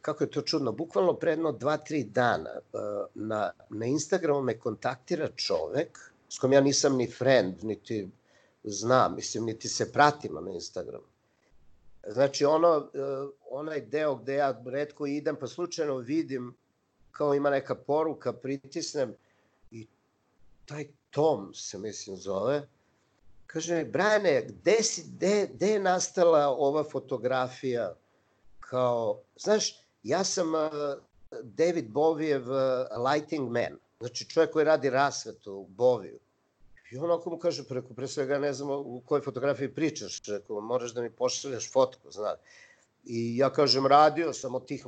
kako 0.00 0.24
je 0.24 0.30
to 0.30 0.42
čudno, 0.42 0.72
bukvalno 0.72 1.14
predno 1.14 1.52
dva, 1.52 1.76
tri 1.76 2.04
dana 2.04 2.50
uh, 2.50 2.80
na, 3.14 3.50
na 3.70 3.86
Instagramu 3.86 4.42
me 4.42 4.58
kontaktira 4.58 5.28
čovek 5.36 5.98
s 6.28 6.38
kojom 6.38 6.52
ja 6.52 6.60
nisam 6.60 6.96
ni 6.96 7.06
friend, 7.06 7.64
niti 7.64 8.08
znam, 8.64 9.16
mislim, 9.16 9.44
niti 9.44 9.68
se 9.68 9.92
pratimo 9.92 10.40
na 10.40 10.50
Instagramu. 10.50 11.04
Znači, 12.06 12.44
ono, 12.44 12.76
uh, 12.76 13.30
onaj 13.50 13.80
deo 13.80 14.14
gde 14.14 14.34
ja 14.34 14.62
redko 14.66 15.06
idem, 15.06 15.36
pa 15.36 15.46
slučajno 15.46 15.96
vidim 15.96 16.54
kao 17.10 17.34
ima 17.34 17.50
neka 17.50 17.74
poruka, 17.74 18.32
pritisnem 18.32 19.14
i 19.70 19.86
taj 20.66 20.86
Tom 21.10 21.54
se, 21.54 21.78
mislim, 21.78 22.16
zove, 22.16 22.68
kaže, 23.46 23.84
Brane, 23.84 24.44
gde, 24.48 24.82
si, 24.82 25.02
gde, 25.06 25.48
gde 25.54 25.66
je 25.66 25.80
nastala 25.80 26.48
ova 26.48 26.84
fotografija 26.84 27.94
kao, 28.70 29.20
znaš, 29.36 29.74
ja 30.02 30.24
sam 30.24 30.54
uh, 30.54 30.70
David 31.42 31.90
Boviev 31.90 32.42
uh, 32.50 32.58
lighting 33.10 33.50
man, 33.50 33.78
znači 34.00 34.28
čovjek 34.28 34.52
koji 34.52 34.64
radi 34.64 34.90
rasvetu 34.90 35.52
u 35.52 35.66
Boviju. 35.66 36.18
I 36.90 36.98
on 36.98 37.10
ako 37.10 37.30
mu 37.30 37.38
kaže, 37.38 37.64
preko, 37.64 37.94
pre 37.94 38.08
svega 38.08 38.38
ne 38.38 38.52
znam 38.52 38.70
u 38.70 39.02
kojoj 39.06 39.22
fotografiji 39.22 39.74
pričaš, 39.74 40.22
reko, 40.28 40.60
moraš 40.60 40.94
da 40.94 41.02
mi 41.02 41.10
pošaljaš 41.10 41.72
fotku, 41.72 42.10
znaš. 42.10 42.38
I 43.04 43.36
ja 43.36 43.50
kažem, 43.50 43.86
radio 43.86 44.32
sam 44.32 44.54
od 44.54 44.66
tih, 44.66 44.86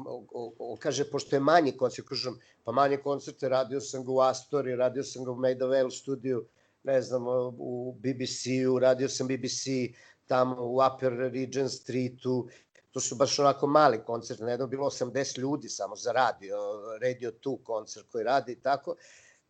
on 0.58 0.76
kaže, 0.78 1.04
pošto 1.10 1.36
je 1.36 1.40
manji 1.40 1.72
koncert, 1.76 2.08
kažem, 2.08 2.38
pa 2.64 2.72
manje 2.72 2.96
koncerte, 2.96 3.48
radio 3.48 3.80
sam 3.80 4.04
ga 4.04 4.12
u 4.12 4.20
Astori, 4.20 4.76
radio 4.76 5.04
sam 5.04 5.24
ga 5.24 5.30
u 5.30 5.36
Made 5.36 5.64
of 5.64 5.94
studiju, 5.94 6.44
ne 6.84 7.02
znam, 7.02 7.26
u 7.58 7.96
BBC-u, 7.98 8.78
radio 8.78 9.08
sam 9.08 9.28
BBC 9.28 9.94
tamo 10.26 10.56
u 10.62 10.80
Upper 10.86 11.12
Regent 11.12 11.70
Streetu, 11.70 12.48
to 12.92 13.00
su 13.00 13.14
baš 13.14 13.38
onako 13.38 13.66
mali 13.66 14.04
koncerti, 14.04 14.42
na 14.42 14.50
jednom 14.50 14.70
bilo 14.70 14.90
80 14.90 15.38
ljudi 15.38 15.68
samo 15.68 15.96
za 15.96 16.12
radio, 16.12 16.56
Radio 17.02 17.32
2 17.44 17.62
koncert 17.62 18.06
koji 18.12 18.24
radi 18.24 18.52
i 18.52 18.60
tako. 18.60 18.96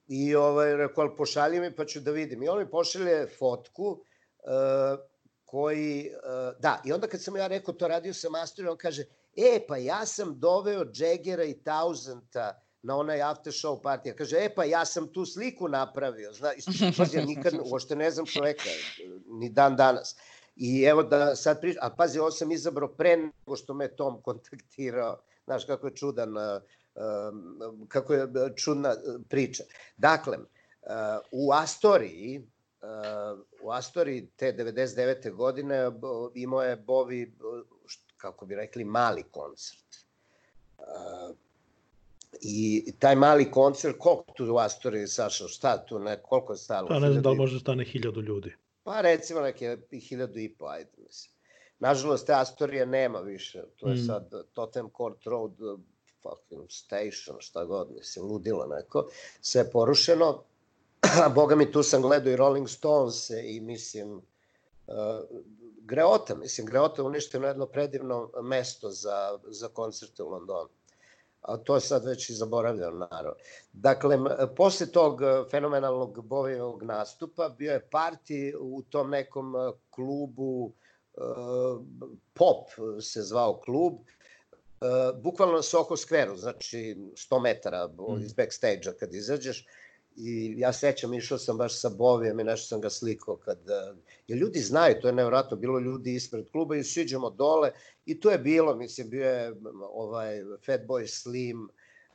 I 0.06 0.34
ovaj, 0.34 0.76
rekao, 0.76 1.04
ali 1.04 1.16
pošalji 1.16 1.60
mi 1.60 1.76
pa 1.76 1.84
ću 1.84 2.00
da 2.00 2.10
vidim. 2.10 2.42
I 2.42 2.48
on 2.48 2.58
mi 2.58 2.70
pošalje 2.70 3.26
fotku 3.38 3.86
uh, 3.88 4.98
koji, 5.44 6.10
uh, 6.10 6.60
da, 6.60 6.82
i 6.84 6.92
onda 6.92 7.06
kad 7.06 7.22
sam 7.22 7.36
ja 7.36 7.46
rekao 7.46 7.74
to 7.74 7.88
radio 7.88 8.14
sa 8.14 8.30
Masterom, 8.30 8.72
on 8.72 8.78
kaže, 8.78 9.04
e, 9.36 9.64
pa 9.68 9.76
ja 9.76 10.06
sam 10.06 10.40
doveo 10.40 10.84
Jaggera 10.94 11.44
i 11.44 11.54
Tausenta 11.54 12.62
na 12.82 12.96
onaj 12.96 13.22
after 13.22 13.52
show 13.52 13.82
partija. 13.82 14.14
Kaže, 14.16 14.36
e 14.36 14.54
pa 14.54 14.64
ja 14.64 14.84
sam 14.84 15.12
tu 15.12 15.26
sliku 15.26 15.68
napravio. 15.68 16.32
Zna, 16.32 16.52
pazi, 16.96 17.16
ja 17.16 17.24
nikad 17.24 17.54
uošte 17.64 17.96
ne 17.96 18.10
znam 18.10 18.26
čoveka, 18.26 18.70
ni 19.26 19.50
dan 19.50 19.76
danas. 19.76 20.16
I 20.56 20.82
evo 20.82 21.02
da 21.02 21.36
sad 21.36 21.60
pričam, 21.60 21.80
a 21.82 21.90
pazi, 21.90 22.18
ovo 22.18 22.30
sam 22.30 22.52
izabrao 22.52 22.88
pre 22.88 23.16
nego 23.16 23.56
što 23.56 23.74
me 23.74 23.88
Tom 23.88 24.22
kontaktirao. 24.22 25.18
Znaš 25.44 25.64
kako 25.64 25.86
je 25.86 25.94
čudan, 25.94 26.34
kako 27.88 28.14
je 28.14 28.28
čudna 28.56 28.96
priča. 29.28 29.64
Dakle, 29.96 30.38
u 31.30 31.52
Astoriji, 31.52 32.46
u 33.62 33.70
Astoriji 33.70 34.28
te 34.36 34.52
99. 34.52 35.34
godine 35.34 35.90
imao 36.34 36.62
je 36.62 36.76
Bovi, 36.76 37.34
kako 38.16 38.46
bi 38.46 38.54
rekli, 38.54 38.84
mali 38.84 39.22
koncert. 39.22 40.06
I 42.40 42.92
taj 42.98 43.16
mali 43.16 43.50
koncert, 43.50 43.96
koliko 43.98 44.32
tu 44.36 44.54
u 44.54 44.58
Astoriji, 44.58 45.06
Saša, 45.06 45.48
šta 45.48 45.86
tu, 45.86 45.98
ne, 45.98 46.22
koliko 46.22 46.52
je 46.52 46.56
stalo? 46.56 46.88
Pa 46.88 46.98
ne 46.98 47.10
znam 47.10 47.22
da 47.22 47.30
li 47.30 47.36
može 47.36 47.60
stane 47.60 47.84
hiljadu 47.84 48.20
ljudi. 48.20 48.54
Pa 48.82 49.00
recimo 49.00 49.40
neke 49.40 49.78
hiljadu 49.90 50.38
i 50.38 50.54
po, 50.54 50.66
ajde 50.66 50.90
mislim. 50.98 51.32
Nažalost, 51.78 52.26
te 52.26 52.32
Astorije 52.32 52.86
nema 52.86 53.20
više. 53.20 53.62
To 53.76 53.88
je 53.88 53.94
mm. 53.94 54.06
sad 54.06 54.30
Totem 54.52 54.90
Court 54.96 55.24
Road 55.24 55.52
fucking 56.22 56.70
station, 56.70 57.36
šta 57.40 57.64
god, 57.64 57.90
mislim, 57.90 58.24
ludilo 58.24 58.66
neko. 58.66 59.08
Sve 59.40 59.60
je 59.60 59.70
porušeno. 59.70 60.42
Boga 61.34 61.54
mi, 61.54 61.72
tu 61.72 61.82
sam 61.82 62.02
gledao 62.02 62.32
i 62.32 62.36
Rolling 62.36 62.68
Stones 62.68 63.30
i 63.30 63.60
mislim, 63.60 64.16
uh, 64.16 64.94
Greota, 65.80 66.34
mislim, 66.34 66.66
Greota 66.66 67.02
uništeno 67.02 67.46
jedno 67.46 67.66
predivno 67.66 68.30
mesto 68.42 68.90
za, 68.90 69.38
za 69.46 69.68
koncerte 69.68 70.22
u 70.22 70.28
Londonu 70.28 70.68
a 71.42 71.56
to 71.56 71.74
je 71.74 71.80
sad 71.80 72.04
već 72.04 72.30
i 72.30 72.34
zaboravljeno, 72.34 72.90
naravno. 73.10 73.34
Dakle, 73.72 74.18
posle 74.56 74.86
tog 74.86 75.22
e, 75.22 75.44
fenomenalnog 75.50 76.26
Bovijevog 76.26 76.82
nastupa 76.82 77.48
bio 77.48 77.72
je 77.72 77.88
parti 77.90 78.54
u 78.60 78.82
tom 78.82 79.10
nekom 79.10 79.56
e, 79.56 79.58
klubu, 79.90 80.72
e, 81.14 81.20
Pop 82.34 82.68
se 83.00 83.22
zvao 83.22 83.60
klub, 83.60 83.92
bukvalno 85.22 85.54
na 85.54 85.62
Soho 85.62 85.96
Square-u, 85.96 86.36
znači 86.36 86.96
100 87.30 87.42
metara 87.42 87.86
mm. 87.86 88.22
iz 88.22 88.32
backstage-a 88.32 88.92
kad 88.92 89.14
izađeš, 89.14 89.66
I 90.16 90.54
ja 90.58 90.72
sećam, 90.72 91.14
išao 91.14 91.38
sam 91.38 91.58
baš 91.58 91.80
sa 91.80 91.88
Bovijem 91.88 92.40
i 92.40 92.44
nešto 92.44 92.66
sam 92.66 92.80
ga 92.80 92.90
slikao 92.90 93.36
kad... 93.36 93.58
Jer 94.28 94.38
ljudi 94.38 94.60
znaju, 94.60 95.00
to 95.00 95.08
je 95.08 95.12
nevratno, 95.12 95.56
bilo 95.56 95.78
ljudi 95.78 96.14
ispred 96.14 96.50
kluba 96.50 96.76
i 96.76 96.84
siđemo 96.84 97.30
dole 97.30 97.70
i 98.06 98.20
to 98.20 98.30
je 98.30 98.38
bilo, 98.38 98.74
mislim, 98.74 99.10
bio 99.10 99.26
je 99.26 99.54
ovaj 99.92 100.42
Fatboy 100.66 101.06
Slim, 101.06 101.68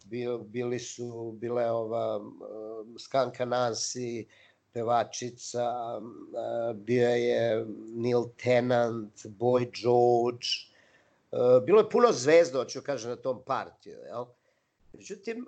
bio, 0.06 0.38
bili 0.38 0.80
su, 0.80 1.32
bile 1.32 1.72
ova 1.72 2.22
Skanka 3.00 3.46
Nancy, 3.46 4.26
pevačica, 4.74 5.72
bio 6.74 7.10
je 7.10 7.66
Neil 7.96 8.24
Tennant, 8.44 9.14
Boy 9.26 9.70
George, 9.82 10.48
bilo 11.66 11.80
je 11.80 11.90
puno 11.90 12.12
zvezda, 12.12 12.60
hoću 12.60 12.82
kažem, 12.82 13.10
na 13.10 13.16
tom 13.16 13.42
partiju, 13.46 13.98
jel? 14.00 14.26
Međutim, 14.94 15.48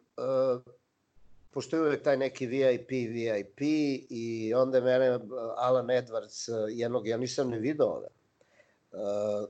pošto 1.52 1.76
je 1.76 1.82
uvek 1.82 2.04
taj 2.04 2.18
neki 2.18 2.48
VIP, 2.48 2.90
VIP 2.90 3.62
i 4.10 4.54
onda 4.54 4.78
je 4.78 4.84
mene 4.84 5.16
uh, 5.16 5.22
Alan 5.58 5.88
Edwards, 5.88 6.50
uh, 6.50 6.70
jednog, 6.70 7.08
ja 7.08 7.18
nisam 7.18 7.50
ne 7.50 7.60
video 7.60 7.88
ove, 7.88 8.08
uh, 8.92 9.50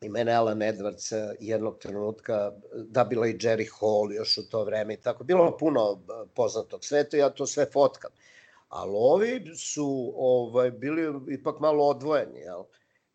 i 0.00 0.08
mene 0.08 0.32
Alan 0.32 0.58
Edwards 0.58 1.12
uh, 1.12 1.36
jednog 1.40 1.78
trenutka, 1.78 2.52
da 2.74 3.04
bilo 3.04 3.26
i 3.26 3.34
Jerry 3.34 3.68
Hall 3.80 4.12
još 4.12 4.38
u 4.38 4.48
to 4.48 4.64
vreme 4.64 4.94
i 4.94 4.96
tako, 4.96 5.24
bilo 5.24 5.56
puno 5.58 6.00
poznatog 6.34 6.84
sveta, 6.84 7.16
ja 7.16 7.30
to 7.30 7.46
sve 7.46 7.66
fotkam. 7.72 8.10
Ali 8.68 8.92
ovi 8.94 9.56
su 9.56 10.12
ovaj, 10.16 10.70
bili 10.70 11.34
ipak 11.34 11.60
malo 11.60 11.84
odvojeni, 11.84 12.40
jel? 12.40 12.60
Uh, 12.60 12.66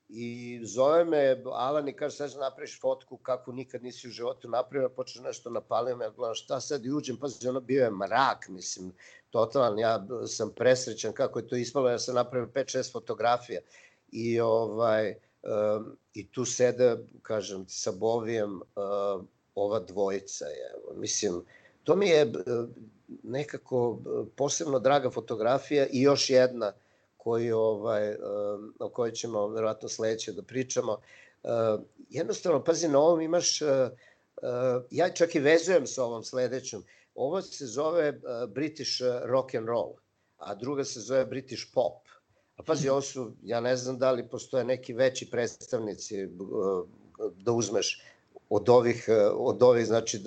I 0.10 0.60
zove 0.64 1.06
me 1.06 1.42
Alan 1.46 1.88
i 1.88 1.94
kaže, 1.94 2.16
sad 2.16 2.40
napraviš 2.40 2.80
fotku 2.82 3.18
kako 3.18 3.52
nikad 3.52 3.84
nisi 3.84 4.08
u 4.08 4.12
životu 4.12 4.50
napravio, 4.50 4.90
počeš 4.90 5.22
nešto 5.22 5.50
napalio 5.50 5.96
me, 5.96 6.06
ja 6.06 6.10
gledam 6.10 6.36
šta 6.36 6.60
sad 6.60 6.86
i 6.86 6.92
uđem, 6.92 7.18
pazi, 7.18 7.48
ono 7.48 7.60
bio 7.60 7.84
je 7.84 7.92
mrak, 7.92 8.48
mislim, 8.50 8.94
totalan, 9.30 9.80
ja 9.80 10.06
sam 10.28 10.52
presrećan 10.56 11.14
kako 11.14 11.40
je 11.40 11.48
to 11.48 11.56
ispalo, 11.56 11.90
ja 11.90 12.00
sam 12.00 12.16
napravio 12.16 12.50
5-6 12.54 12.92
fotografija. 12.92 13.62
I 14.12 14.40
ovaj, 14.40 15.16
um, 15.44 15.98
i 16.14 16.28
tu 16.28 16.46
sede, 16.46 16.98
kažem 17.22 17.66
ti, 17.66 17.74
sa 17.74 17.92
Bovijem 17.92 18.56
uh, 18.56 19.24
ova 19.56 19.80
dvojica 19.80 20.46
je, 20.46 20.74
mislim, 20.96 21.46
to 21.84 21.96
mi 21.96 22.08
je 22.08 22.26
uh, 22.26 22.70
nekako 23.24 24.00
posebno 24.36 24.80
draga 24.80 25.10
fotografija 25.10 25.88
i 25.92 26.02
još 26.02 26.30
jedna 26.30 26.74
koji, 27.20 27.52
ovaj, 27.52 28.16
o 28.80 28.90
kojoj 28.90 29.12
ćemo 29.12 29.48
verovatno 29.48 29.90
sledeće 29.90 30.32
da 30.32 30.44
pričamo. 30.44 30.98
Jednostavno, 32.10 32.64
pazi, 32.64 32.88
na 32.88 33.00
ovom 33.00 33.22
imaš, 33.22 33.62
ja 34.92 35.10
čak 35.10 35.36
i 35.36 35.40
vezujem 35.40 35.88
sa 35.88 36.04
ovom 36.04 36.24
sledećom, 36.24 36.84
ovo 37.16 37.42
se 37.42 37.66
zove 37.66 38.14
British 38.48 39.02
rock 39.24 39.56
and 39.56 39.68
roll, 39.68 39.94
a 40.38 40.56
druga 40.56 40.84
se 40.84 41.00
zove 41.00 41.26
British 41.26 41.74
pop. 41.74 42.08
A 42.56 42.64
pazi, 42.64 42.90
ovo 42.90 43.02
su, 43.02 43.32
ja 43.44 43.60
ne 43.62 43.76
znam 43.76 43.98
da 44.00 44.12
li 44.12 44.30
postoje 44.30 44.64
neki 44.64 44.94
veći 44.94 45.30
predstavnici 45.32 46.28
da 47.36 47.52
uzmeš 47.52 48.04
od 48.50 48.70
ovih, 48.70 49.10
od 49.34 49.64
ovih 49.64 49.86
znači 49.86 50.20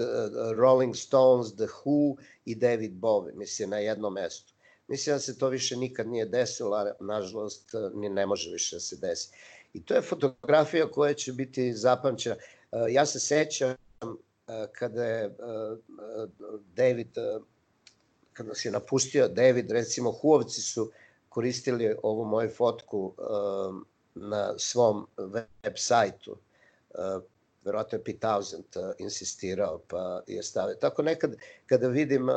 Rolling 0.56 0.96
Stones, 0.96 1.54
The 1.56 1.66
Who 1.66 2.16
i 2.44 2.54
David 2.54 2.92
Bowie, 2.92 3.34
mislim, 3.34 3.70
na 3.70 3.78
jednom 3.78 4.12
mestu. 4.12 4.51
Mislim 4.88 5.16
da 5.16 5.20
se 5.20 5.38
to 5.38 5.48
više 5.48 5.76
nikad 5.76 6.08
nije 6.08 6.26
desilo, 6.26 6.76
a 6.76 6.92
nažalost 7.00 7.70
ni 7.94 8.08
ne 8.08 8.26
može 8.26 8.50
više 8.50 8.76
da 8.76 8.80
se 8.80 8.96
desi. 8.96 9.30
I 9.72 9.82
to 9.82 9.94
je 9.94 10.02
fotografija 10.02 10.90
koja 10.90 11.14
će 11.14 11.32
biti 11.32 11.72
zapamćena. 11.72 12.34
E, 12.34 12.40
ja 12.88 13.06
se 13.06 13.20
sećam 13.20 13.70
e, 13.70 13.76
kada 14.72 15.04
je 15.04 15.24
e, 15.24 15.30
David, 16.76 17.08
kada 18.32 18.50
je 18.64 18.70
napustio 18.70 19.28
David, 19.28 19.70
recimo 19.70 20.12
Huovci 20.12 20.60
su 20.60 20.90
koristili 21.28 21.96
ovu 22.02 22.24
moju 22.24 22.50
fotku 22.50 23.14
na 24.14 24.58
svom 24.58 25.06
web 25.16 25.74
sajtu 25.76 26.36
verovatno 27.64 27.98
je 27.98 28.04
Pete 28.04 28.26
uh, 28.26 28.92
insistirao 28.98 29.80
pa 29.88 30.22
je 30.26 30.42
stavio. 30.42 30.74
Tako 30.74 31.02
nekad 31.02 31.36
kada 31.66 31.88
vidim, 31.88 32.28
uh, 32.28 32.34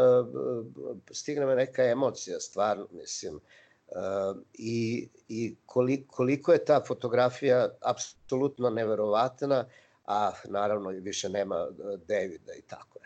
stigne 1.11 1.45
me 1.45 1.55
neka 1.55 1.83
emocija, 1.83 2.39
stvarno, 2.39 2.87
mislim, 2.91 3.35
uh, 3.35 4.37
i, 4.53 5.09
i 5.29 5.55
koliko, 5.65 6.15
koliko 6.15 6.53
je 6.53 6.65
ta 6.65 6.83
fotografija 6.87 7.69
apsolutno 7.81 8.69
neverovatna, 8.69 9.65
a 10.05 10.31
naravno 10.45 10.89
više 10.89 11.29
nema 11.29 11.67
Davida 12.07 12.53
i 12.53 12.61
tako. 12.61 13.04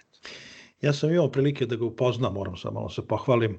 Ja 0.82 0.94
sam 0.94 1.12
imao 1.12 1.32
prilike 1.32 1.66
da 1.66 1.76
ga 1.76 1.86
upoznam, 1.86 2.34
moram 2.34 2.58
sam 2.58 2.74
malo 2.74 2.90
se 2.90 3.02
pohvalim, 3.08 3.58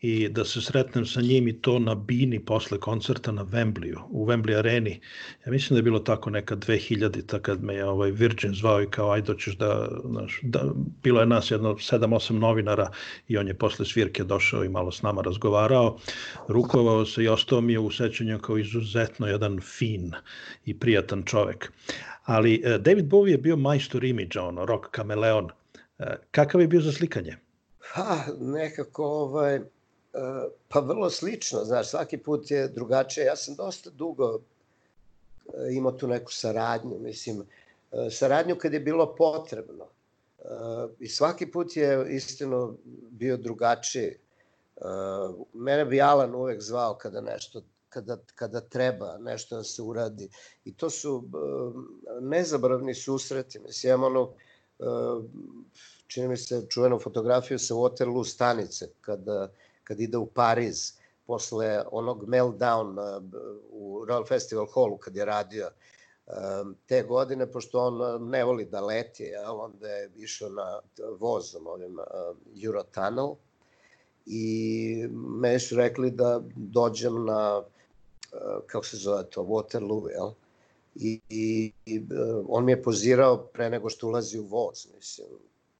i 0.00 0.28
da 0.28 0.44
se 0.44 0.60
sretnem 0.60 1.06
sa 1.06 1.20
njim 1.20 1.48
i 1.48 1.52
to 1.60 1.78
na 1.78 1.94
Bini 1.94 2.44
posle 2.44 2.78
koncerta 2.78 3.32
na 3.32 3.44
Wembleyu, 3.44 3.98
u 4.10 4.26
Wembley 4.26 4.58
areni. 4.58 5.00
Ja 5.46 5.52
mislim 5.52 5.74
da 5.74 5.78
je 5.78 5.82
bilo 5.82 5.98
tako 5.98 6.30
neka 6.30 6.56
2000-ta 6.56 7.38
kad 7.38 7.62
me 7.62 7.74
je 7.74 7.84
ovaj 7.84 8.10
Virgin 8.10 8.54
zvao 8.54 8.82
i 8.82 8.86
kao 8.90 9.10
aj 9.10 9.22
doćeš 9.22 9.56
da, 9.56 9.88
znaš, 10.04 10.40
da, 10.42 10.72
bilo 11.02 11.20
je 11.20 11.26
nas 11.26 11.50
jedno 11.50 11.74
7-8 11.74 12.32
novinara 12.32 12.90
i 13.28 13.38
on 13.38 13.48
je 13.48 13.58
posle 13.58 13.86
svirke 13.86 14.24
došao 14.24 14.64
i 14.64 14.68
malo 14.68 14.92
s 14.92 15.02
nama 15.02 15.22
razgovarao, 15.22 15.98
rukovao 16.48 17.06
se 17.06 17.24
i 17.24 17.28
ostao 17.28 17.60
mi 17.60 17.72
je 17.72 17.78
u 17.78 17.90
sećanju 17.90 18.38
kao 18.38 18.58
izuzetno 18.58 19.26
jedan 19.26 19.60
fin 19.60 20.12
i 20.64 20.78
prijatan 20.78 21.22
čovek. 21.22 21.72
Ali 22.24 22.62
eh, 22.64 22.78
David 22.78 23.04
Bowie 23.04 23.30
je 23.30 23.38
bio 23.38 23.56
majstor 23.56 24.04
imidža, 24.04 24.42
ono, 24.42 24.66
rock 24.66 24.90
kameleon, 24.90 25.50
E, 25.50 25.59
kakav 26.30 26.60
je 26.60 26.66
bio 26.66 26.80
za 26.80 26.92
slikanje? 26.92 27.36
Ha, 27.78 28.24
nekako, 28.40 29.04
ovaj, 29.04 29.56
e, 29.56 29.62
pa 30.68 30.80
vrlo 30.80 31.10
slično, 31.10 31.64
znaš, 31.64 31.90
svaki 31.90 32.18
put 32.18 32.50
je 32.50 32.68
drugačije. 32.68 33.26
Ja 33.26 33.36
sam 33.36 33.54
dosta 33.54 33.90
dugo 33.90 34.34
e, 34.34 34.40
imao 35.72 35.92
tu 35.92 36.08
neku 36.08 36.32
saradnju, 36.32 36.98
mislim, 36.98 37.42
saradnju 38.10 38.56
kad 38.56 38.72
je 38.72 38.80
bilo 38.80 39.14
potrebno. 39.14 39.86
I 40.98 41.08
svaki 41.08 41.46
put 41.46 41.76
je 41.76 42.06
istino 42.08 42.74
bio 43.10 43.36
drugačiji. 43.36 44.14
Mene 45.52 45.84
bi 45.84 46.00
Alan 46.00 46.34
uvek 46.34 46.62
zvao 46.62 46.94
kada 46.94 47.20
nešto 47.20 47.62
kada, 47.90 48.16
kada 48.34 48.60
treba 48.60 49.18
nešto 49.18 49.56
da 49.56 49.64
se 49.64 49.82
uradi. 49.82 50.28
I 50.64 50.74
to 50.74 50.90
su 50.90 51.24
nezabravni 52.20 52.94
susreti. 52.94 53.58
Mislim, 53.58 53.90
imam 53.90 54.04
ono, 54.04 54.32
čini 56.06 56.28
mi 56.28 56.36
se, 56.36 56.66
čuvenu 56.68 56.98
fotografiju 56.98 57.58
sa 57.58 57.74
Waterloo 57.74 58.24
stanice, 58.24 58.88
kada, 59.00 59.50
kad 59.84 60.00
ide 60.00 60.18
u 60.18 60.26
Pariz, 60.26 60.92
posle 61.26 61.84
onog 61.90 62.28
meltdown 62.28 62.98
u 63.70 64.04
Royal 64.08 64.28
Festival 64.28 64.66
Hallu 64.74 64.96
kad 64.98 65.16
je 65.16 65.24
radio 65.24 65.70
te 66.86 67.02
godine, 67.02 67.46
pošto 67.52 67.80
on 67.80 68.28
ne 68.30 68.44
voli 68.44 68.64
da 68.64 68.80
leti, 68.80 69.22
jel, 69.22 69.60
onda 69.60 69.88
je 69.88 70.10
išao 70.16 70.48
na 70.48 70.80
vozom 71.18 71.66
ovim 71.66 71.98
Eurotunnel 72.64 73.34
i 74.26 75.06
me 75.12 75.58
su 75.58 75.76
rekli 75.76 76.10
da 76.10 76.40
dođem 76.56 77.24
na, 77.24 77.62
kako 78.66 78.84
se 78.86 78.96
zove 78.96 79.24
to, 79.30 79.42
Waterloo, 79.42 80.10
jel? 80.10 80.30
I, 81.00 81.20
i, 81.28 81.72
i 81.86 82.02
on 82.48 82.64
mi 82.64 82.72
je 82.72 82.82
pozirao 82.82 83.36
pre 83.46 83.70
nego 83.70 83.90
što 83.90 84.08
ulazi 84.08 84.38
u 84.38 84.46
voz, 84.46 84.86
mislim. 84.96 85.28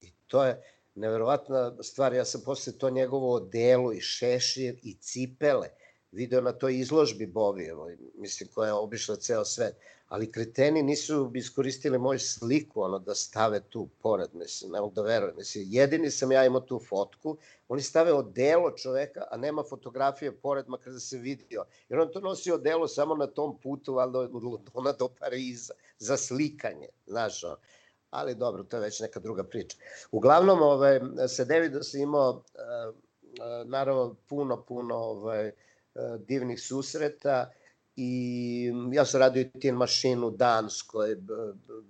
I 0.02 0.10
to 0.26 0.44
je 0.44 0.62
neverovatna 0.94 1.82
stvar, 1.82 2.14
ja 2.14 2.24
sam 2.24 2.40
posle 2.44 2.72
to 2.72 2.90
njegovo 2.90 3.34
odelo 3.34 3.92
i 3.92 4.00
šešir 4.00 4.78
i 4.82 4.94
cipele 4.94 5.68
video 6.12 6.40
na 6.40 6.52
toj 6.52 6.78
izložbi 6.78 7.26
Bovijevoj, 7.26 7.96
mislim, 8.14 8.48
koja 8.54 8.66
je 8.66 8.72
obišla 8.72 9.16
ceo 9.16 9.44
svet 9.44 9.76
ali 10.10 10.32
kreteni 10.32 10.82
nisu 10.82 11.30
iskoristili 11.34 11.98
moju 11.98 12.18
sliku, 12.18 12.82
ono, 12.82 12.98
da 12.98 13.14
stave 13.14 13.60
tu 13.60 13.88
pored, 14.02 14.28
mislim, 14.34 14.72
ne 14.72 14.80
mogu 14.80 14.94
da 14.94 15.02
verujem, 15.02 15.36
mislim, 15.36 15.64
jedini 15.68 16.10
sam 16.10 16.32
ja 16.32 16.44
imao 16.44 16.60
tu 16.60 16.80
fotku, 16.88 17.36
oni 17.68 17.82
stave 17.82 18.12
odelo 18.12 18.70
čoveka, 18.70 19.24
a 19.30 19.36
nema 19.36 19.62
fotografije 19.62 20.32
pored, 20.32 20.68
makar 20.68 20.92
da 20.92 21.00
se 21.00 21.18
vidio, 21.18 21.64
jer 21.88 22.00
on 22.00 22.10
to 22.12 22.20
nosi 22.20 22.52
odelo 22.52 22.88
samo 22.88 23.14
na 23.14 23.26
tom 23.26 23.58
putu, 23.62 23.94
valjda 23.94 24.18
od 24.18 24.44
Londona 24.44 24.92
do 24.92 25.08
Pariza, 25.08 25.74
za 25.98 26.16
slikanje, 26.16 26.88
znaš, 27.06 27.44
ono. 27.44 27.56
ali 28.10 28.34
dobro, 28.34 28.62
to 28.62 28.76
je 28.76 28.80
već 28.80 29.00
neka 29.00 29.20
druga 29.20 29.44
priča. 29.44 29.76
Uglavnom, 30.10 30.62
ovaj, 30.62 31.00
sa 31.28 31.44
Davidom 31.44 31.82
sam 31.82 32.00
imao, 32.00 32.30
uh, 32.30 32.94
uh, 32.94 33.68
naravno, 33.68 34.16
puno, 34.28 34.62
puno 34.62 34.96
ovaj, 34.96 35.48
uh, 35.48 35.52
divnih 36.18 36.62
susreta, 36.62 37.50
i 38.02 38.72
ja 38.92 39.04
sam 39.04 39.20
radio 39.20 39.40
i 39.40 39.60
Tin 39.60 39.74
Machine 39.74 40.26
u 40.26 40.30
Danskoj 40.30 41.16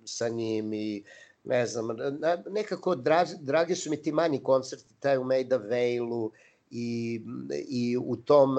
sa 0.05 0.29
njim 0.29 0.73
i 0.73 1.03
ne 1.43 1.65
znam, 1.67 1.87
nekako 2.49 2.95
dragi, 2.95 3.31
dragi 3.39 3.75
su 3.75 3.89
mi 3.89 4.01
ti 4.01 4.11
manji 4.11 4.43
koncerti, 4.43 4.93
taj 4.99 5.17
u 5.17 5.23
Maida 5.23 5.57
Vale-u 5.57 6.31
i, 6.71 7.21
i 7.67 7.97
u 7.97 8.15
tom 8.15 8.55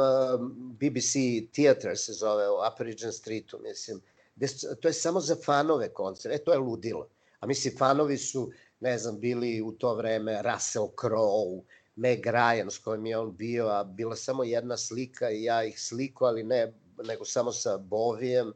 BBC 0.81 1.15
Theatre 1.53 1.97
se 1.97 2.13
zove, 2.13 2.49
u 2.51 2.55
Upper 2.73 2.87
Regent 2.87 3.15
Streetu, 3.15 3.59
mislim, 3.63 4.01
gde, 4.37 4.47
to 4.81 4.89
je 4.89 4.93
samo 4.93 5.21
za 5.21 5.37
fanove 5.45 5.89
koncert, 5.89 6.35
e, 6.35 6.39
to 6.39 6.53
je 6.53 6.59
ludilo. 6.59 7.09
A 7.41 7.47
mislim, 7.47 7.77
fanovi 7.79 8.19
su, 8.19 8.51
ne 8.81 8.99
znam, 8.99 9.21
bili 9.21 9.63
u 9.63 9.73
to 9.73 9.95
vreme 9.95 10.43
Russell 10.43 10.89
Crowe, 11.03 11.63
Meg 11.97 12.27
Ryan 12.27 12.71
s 12.71 12.79
kojim 12.79 13.07
je 13.07 13.19
on 13.19 13.37
bio, 13.37 13.69
a 13.69 13.85
bila 13.85 14.17
samo 14.17 14.45
jedna 14.45 14.77
slika 14.77 15.31
i 15.31 15.43
ja 15.43 15.65
ih 15.65 15.81
sliku, 15.81 16.25
ali 16.25 16.43
ne 16.43 16.73
nego 17.05 17.25
samo 17.25 17.53
sa 17.53 17.79
Bovijem 17.79 18.53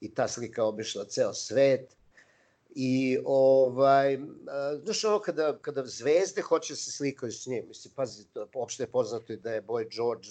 i 0.00 0.14
ta 0.14 0.28
slika 0.28 0.64
obišla 0.64 1.04
ceo 1.04 1.34
svet. 1.34 1.96
I 2.78 3.18
ovaj, 3.24 4.18
znaš 4.84 5.04
ono 5.04 5.18
kada, 5.20 5.58
kada 5.62 5.86
zvezde 5.86 6.42
hoće 6.42 6.72
da 6.72 6.76
se 6.76 6.92
slikaju 6.92 7.32
s 7.32 7.46
njim, 7.46 7.64
mislim, 7.68 7.94
pazi, 7.94 8.24
opšte 8.54 8.82
je 8.82 8.86
poznato 8.86 9.32
i 9.32 9.36
da 9.36 9.52
je 9.52 9.62
Boy 9.62 9.96
George 9.96 10.28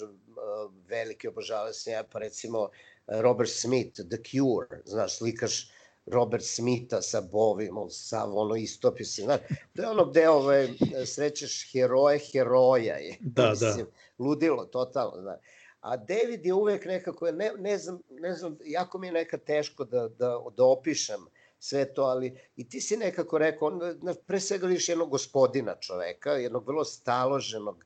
veliki 0.87 1.27
obožava 1.27 1.73
s 1.73 1.85
njega, 1.85 2.03
pa 2.11 2.19
recimo 2.19 2.69
Robert 3.07 3.49
Smith, 3.49 4.01
The 4.09 4.17
Cure, 4.17 4.81
znaš, 4.85 5.17
slikaš 5.17 5.71
Robert 6.05 6.43
Smitha 6.43 7.01
sa 7.01 7.21
Bovim, 7.21 7.77
on 7.77 7.89
sav 7.89 8.37
ono 8.37 8.55
istopi 8.55 9.05
se, 9.05 9.21
znaš, 9.21 9.39
to 9.75 9.81
je 9.81 9.89
ono 9.89 10.05
gde 10.05 10.29
ovaj, 10.29 10.67
srećeš 11.05 11.71
heroje 11.71 12.19
heroja 12.31 12.95
je, 12.95 13.17
da, 13.19 13.43
da. 13.43 13.49
mislim, 13.49 13.85
da. 13.85 14.23
ludilo, 14.23 14.65
totalno, 14.65 15.21
znaš. 15.21 15.39
A 15.85 15.97
David 15.97 16.45
je 16.45 16.53
uvek 16.53 16.85
nekako, 16.85 17.31
ne, 17.31 17.51
ne, 17.57 17.77
znam, 17.77 17.99
ne 18.09 18.33
znam, 18.33 18.57
jako 18.65 18.97
mi 18.97 19.07
je 19.07 19.13
nekad 19.13 19.43
teško 19.43 19.85
da, 19.85 20.07
da, 20.07 20.39
da 20.57 20.65
opišem 20.65 21.25
sve 21.59 21.93
to, 21.93 22.03
ali 22.03 22.37
i 22.55 22.69
ti 22.69 22.81
si 22.81 22.97
nekako 22.97 23.37
rekao, 23.37 23.67
on, 23.67 23.79
pre 24.27 24.39
svega 24.39 24.67
vidiš 24.67 24.89
jednog 24.89 25.09
gospodina 25.09 25.75
čoveka, 25.75 26.31
jednog 26.31 26.67
vrlo 26.67 26.83
staloženog 26.85 27.85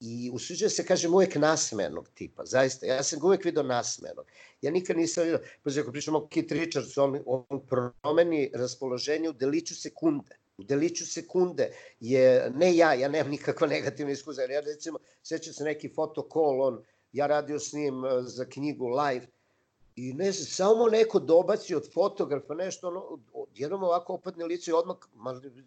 i 0.00 0.30
usuđujem 0.32 0.70
se, 0.70 0.86
kažem, 0.86 1.14
uvek 1.14 1.34
nasmenog 1.34 2.08
tipa, 2.14 2.44
zaista. 2.44 2.86
Ja 2.86 3.02
sam 3.02 3.20
ga 3.20 3.26
uvek 3.26 3.44
vidio 3.44 3.62
nasmenog. 3.62 4.26
Ja 4.62 4.70
nikad 4.70 4.96
nisam 4.96 5.24
vidio, 5.24 5.40
pa 5.62 5.70
ako 5.80 5.92
pričamo 5.92 6.18
o 6.18 6.26
Kit 6.26 6.52
Richards, 6.52 6.98
on, 6.98 7.20
on 7.26 7.66
promeni 7.66 8.50
raspoloženje 8.54 9.28
u 9.28 9.32
deliću 9.32 9.74
sekunde. 9.74 10.36
U 10.58 10.64
deliću 10.64 11.06
sekunde 11.06 11.70
je, 12.00 12.50
ne 12.54 12.76
ja, 12.76 12.94
ja 12.94 13.08
nemam 13.08 13.30
nikakva 13.30 13.66
negativna 13.66 14.12
iskustva, 14.12 14.44
ja 14.44 14.60
recimo, 14.60 14.98
sećam 15.22 15.52
se 15.52 15.64
neki 15.64 15.88
fotokol, 15.94 16.62
on 16.62 16.84
ja 17.12 17.26
radio 17.26 17.58
s 17.58 17.72
njim 17.72 18.04
e, 18.04 18.22
za 18.22 18.44
knjigu 18.44 18.88
live 18.88 19.26
i 19.96 20.12
ne 20.12 20.32
znam, 20.32 20.46
samo 20.46 20.88
neko 20.88 21.18
dobaci 21.18 21.74
od 21.74 21.92
fotografa 21.92 22.54
nešto, 22.54 22.88
ono, 22.88 23.18
jednom 23.54 23.82
ovako 23.82 24.14
opadne 24.14 24.44
lice 24.44 24.70
i 24.70 24.74
odmah 24.74 24.96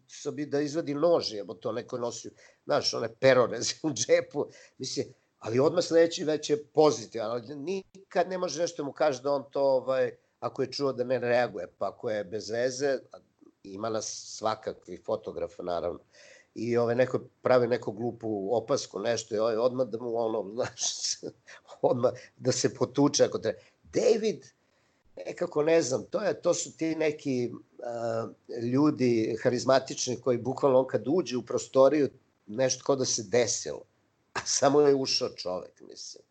sam 0.07 0.35
bi 0.35 0.45
da 0.45 0.61
izvadi 0.61 0.93
nož, 0.93 1.33
jebo 1.33 1.53
to 1.53 1.71
neko 1.71 1.97
nosio, 1.97 2.31
znaš, 2.65 2.93
one 2.93 3.09
peroreze 3.19 3.73
u 3.87 3.93
džepu, 3.93 4.45
mislim, 4.77 5.07
ali 5.39 5.59
odmah 5.59 5.83
sledeći 5.83 6.23
već 6.23 6.49
je 6.49 6.63
pozitivan, 6.63 7.31
ali 7.31 7.55
nikad 7.55 8.29
ne 8.29 8.37
može 8.37 8.61
nešto 8.61 8.83
mu 8.83 8.91
kaže 8.91 9.21
da 9.21 9.31
on 9.31 9.43
to, 9.51 9.61
ovaj, 9.61 10.11
ako 10.39 10.61
je 10.61 10.71
čuo 10.71 10.93
da 10.93 11.03
ne 11.03 11.19
reaguje, 11.19 11.67
pa 11.77 11.87
ako 11.87 12.09
je 12.09 12.23
bez 12.23 12.49
veze, 12.49 12.99
ima 13.63 13.89
nas 13.89 14.35
svakakvi 14.37 14.97
fotografa, 15.05 15.63
naravno, 15.63 15.99
i 16.55 16.77
ovaj, 16.77 16.95
neko 16.95 17.19
pravi 17.41 17.67
neku 17.67 17.91
glupu 17.91 18.49
opasku, 18.51 18.99
nešto, 18.99 19.35
i 19.35 19.39
ovaj, 19.39 19.57
odmah 19.57 19.87
da 19.87 19.97
mu 19.97 20.17
ono, 20.17 20.49
znaš, 20.55 20.81
odmah 21.81 22.11
da 22.37 22.51
se 22.51 22.73
potuče 22.73 23.23
ako 23.23 23.39
treba. 23.39 23.59
David, 23.83 24.45
nekako 25.25 25.63
ne 25.63 25.81
znam, 25.81 26.03
to, 26.03 26.21
je, 26.21 26.41
to 26.41 26.53
su 26.53 26.77
ti 26.77 26.95
neki 26.95 27.51
uh, 27.53 28.63
ljudi 28.63 29.37
harizmatični 29.43 30.21
koji 30.21 30.37
bukvalno 30.37 30.87
kad 30.87 31.03
uđe 31.07 31.37
u 31.37 31.45
prostoriju 31.45 32.09
nešto 32.47 32.83
kao 32.85 32.95
da 32.95 33.05
se 33.05 33.23
desilo, 33.23 33.81
a 34.33 34.39
samo 34.45 34.81
je 34.81 34.95
ušao 34.95 35.29
čovek, 35.29 35.81
mislim. 35.81 36.23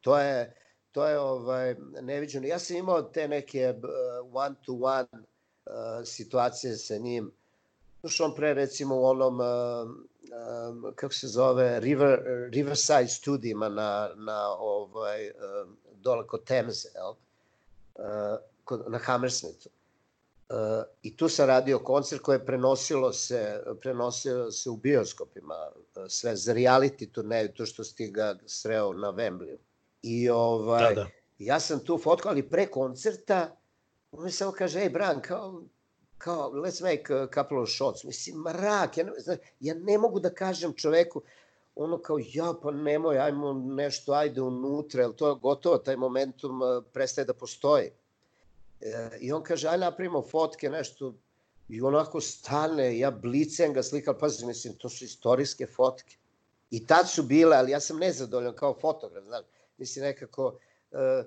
To 0.00 0.18
je, 0.18 0.54
to 0.92 1.06
je 1.06 1.18
ovaj, 1.18 1.74
neviđeno. 2.02 2.46
Ja 2.46 2.58
sam 2.58 2.76
imao 2.76 3.02
te 3.02 3.28
neke 3.28 3.74
uh, 3.76 4.34
one-to-one 4.34 5.06
uh, 5.12 5.72
situacije 6.04 6.76
sa 6.76 6.96
njim, 6.96 7.32
Slušao 8.06 8.26
on 8.26 8.34
pre 8.34 8.54
recimo 8.54 8.96
u 8.96 9.04
onom, 9.04 9.40
uh, 9.40 10.94
kako 10.94 11.14
se 11.14 11.28
zove, 11.28 11.80
River, 11.80 12.20
Riverside 12.52 13.08
studijima 13.08 13.68
na, 13.68 14.10
na 14.14 14.48
ovaj, 14.58 15.26
uh, 15.26 15.68
dole 15.94 16.26
kod 16.26 16.44
Temze, 16.44 16.88
jel? 16.94 17.10
Uh, 17.10 18.38
kod, 18.64 18.84
na 18.88 18.98
Hammersmithu. 18.98 19.68
Uh, 20.48 20.56
I 21.02 21.16
tu 21.16 21.28
sam 21.28 21.46
radio 21.46 21.78
koncert 21.78 22.22
koje 22.22 22.46
prenosilo 22.46 23.12
se, 23.12 23.62
prenosilo 23.80 24.50
se 24.50 24.70
u 24.70 24.76
bioskopima, 24.76 25.54
sve 26.08 26.36
za 26.36 26.54
reality 26.54 27.10
turneju, 27.12 27.52
to 27.52 27.66
što 27.66 27.84
si 27.84 28.10
ga 28.10 28.36
sreo 28.46 28.92
na 28.92 29.08
Wembley. 29.12 29.56
I 30.02 30.30
ovaj, 30.30 30.94
da, 30.94 31.02
da. 31.02 31.06
ja 31.38 31.60
sam 31.60 31.80
tu 31.80 31.98
fotkao, 31.98 32.30
ali 32.30 32.48
pre 32.48 32.66
koncerta, 32.66 33.56
on 34.12 34.24
mi 34.24 34.30
samo 34.30 34.52
kaže, 34.52 34.80
ej 34.80 34.90
Bran, 34.90 35.20
kao, 35.22 35.62
kao, 36.18 36.50
let's 36.50 36.82
make 36.82 37.14
a 37.14 37.28
couple 37.34 37.58
of 37.58 37.68
shots. 37.68 38.04
Mislim, 38.04 38.36
mrak, 38.36 38.96
ja 38.96 39.04
ne, 39.04 39.12
znači, 39.18 39.40
ja 39.60 39.74
ne 39.74 39.98
mogu 39.98 40.20
da 40.20 40.30
kažem 40.30 40.72
čoveku, 40.72 41.22
ono 41.74 41.98
kao, 41.98 42.18
ja, 42.32 42.54
pa 42.62 42.70
nemoj, 42.70 43.18
ajmo 43.18 43.52
nešto, 43.52 44.12
ajde 44.12 44.42
unutra, 44.42 45.02
jer 45.02 45.12
to 45.12 45.28
je 45.28 45.34
gotovo, 45.42 45.78
taj 45.78 45.96
momentum 45.96 46.62
uh, 46.62 46.84
prestaje 46.92 47.24
da 47.24 47.34
postoji. 47.34 47.90
E, 48.80 49.10
I 49.20 49.32
on 49.32 49.42
kaže, 49.42 49.68
aj 49.68 49.78
napravimo 49.78 50.22
fotke, 50.22 50.70
nešto, 50.70 51.14
i 51.68 51.80
onako 51.82 52.20
stane, 52.20 52.98
ja 52.98 53.10
blicem 53.10 53.72
ga 53.72 53.82
slikam, 53.82 54.14
pazi, 54.20 54.46
mislim, 54.46 54.74
to 54.74 54.88
su 54.88 55.04
istorijske 55.04 55.66
fotke. 55.66 56.16
I 56.70 56.86
tad 56.86 57.10
su 57.10 57.22
bile, 57.22 57.56
ali 57.56 57.72
ja 57.72 57.80
sam 57.80 57.98
nezadovoljan 57.98 58.54
kao 58.54 58.74
fotograf, 58.80 59.24
znaš, 59.24 59.44
mislim, 59.78 60.04
nekako, 60.04 60.58
uh, 60.90 61.26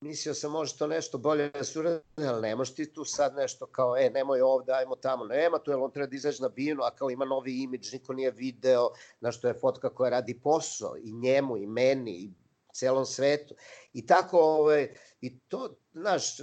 mislio 0.00 0.34
sam 0.34 0.52
može 0.52 0.76
to 0.76 0.86
nešto 0.86 1.18
bolje 1.18 1.50
da 1.50 1.64
se 1.64 1.78
uradi, 1.78 2.00
ali 2.16 2.42
ne 2.42 2.56
možeš 2.56 2.74
ti 2.74 2.92
tu 2.92 3.04
sad 3.04 3.34
nešto 3.34 3.66
kao, 3.66 3.96
e, 3.96 4.10
nemoj 4.10 4.40
ovde, 4.42 4.72
ajmo 4.72 4.96
tamo. 4.96 5.24
Nema 5.24 5.58
tu, 5.58 5.70
jer 5.70 5.80
on 5.80 5.90
treba 5.90 6.06
da 6.06 6.16
izađe 6.16 6.42
na 6.42 6.48
binu, 6.48 6.82
a 6.82 6.90
kao 6.90 7.10
ima 7.10 7.24
novi 7.24 7.62
imidž, 7.62 7.92
niko 7.92 8.12
nije 8.12 8.30
video, 8.30 8.90
na 9.20 9.32
što 9.32 9.48
je 9.48 9.54
fotka 9.54 9.88
koja 9.88 10.10
radi 10.10 10.40
posao, 10.40 10.96
i 10.96 11.12
njemu, 11.12 11.56
i 11.56 11.66
meni, 11.66 12.12
i 12.12 12.30
celom 12.72 13.06
svetu. 13.06 13.54
I 13.92 14.06
tako, 14.06 14.38
ove, 14.40 14.94
i 15.20 15.38
to, 15.38 15.74
znaš, 15.92 16.36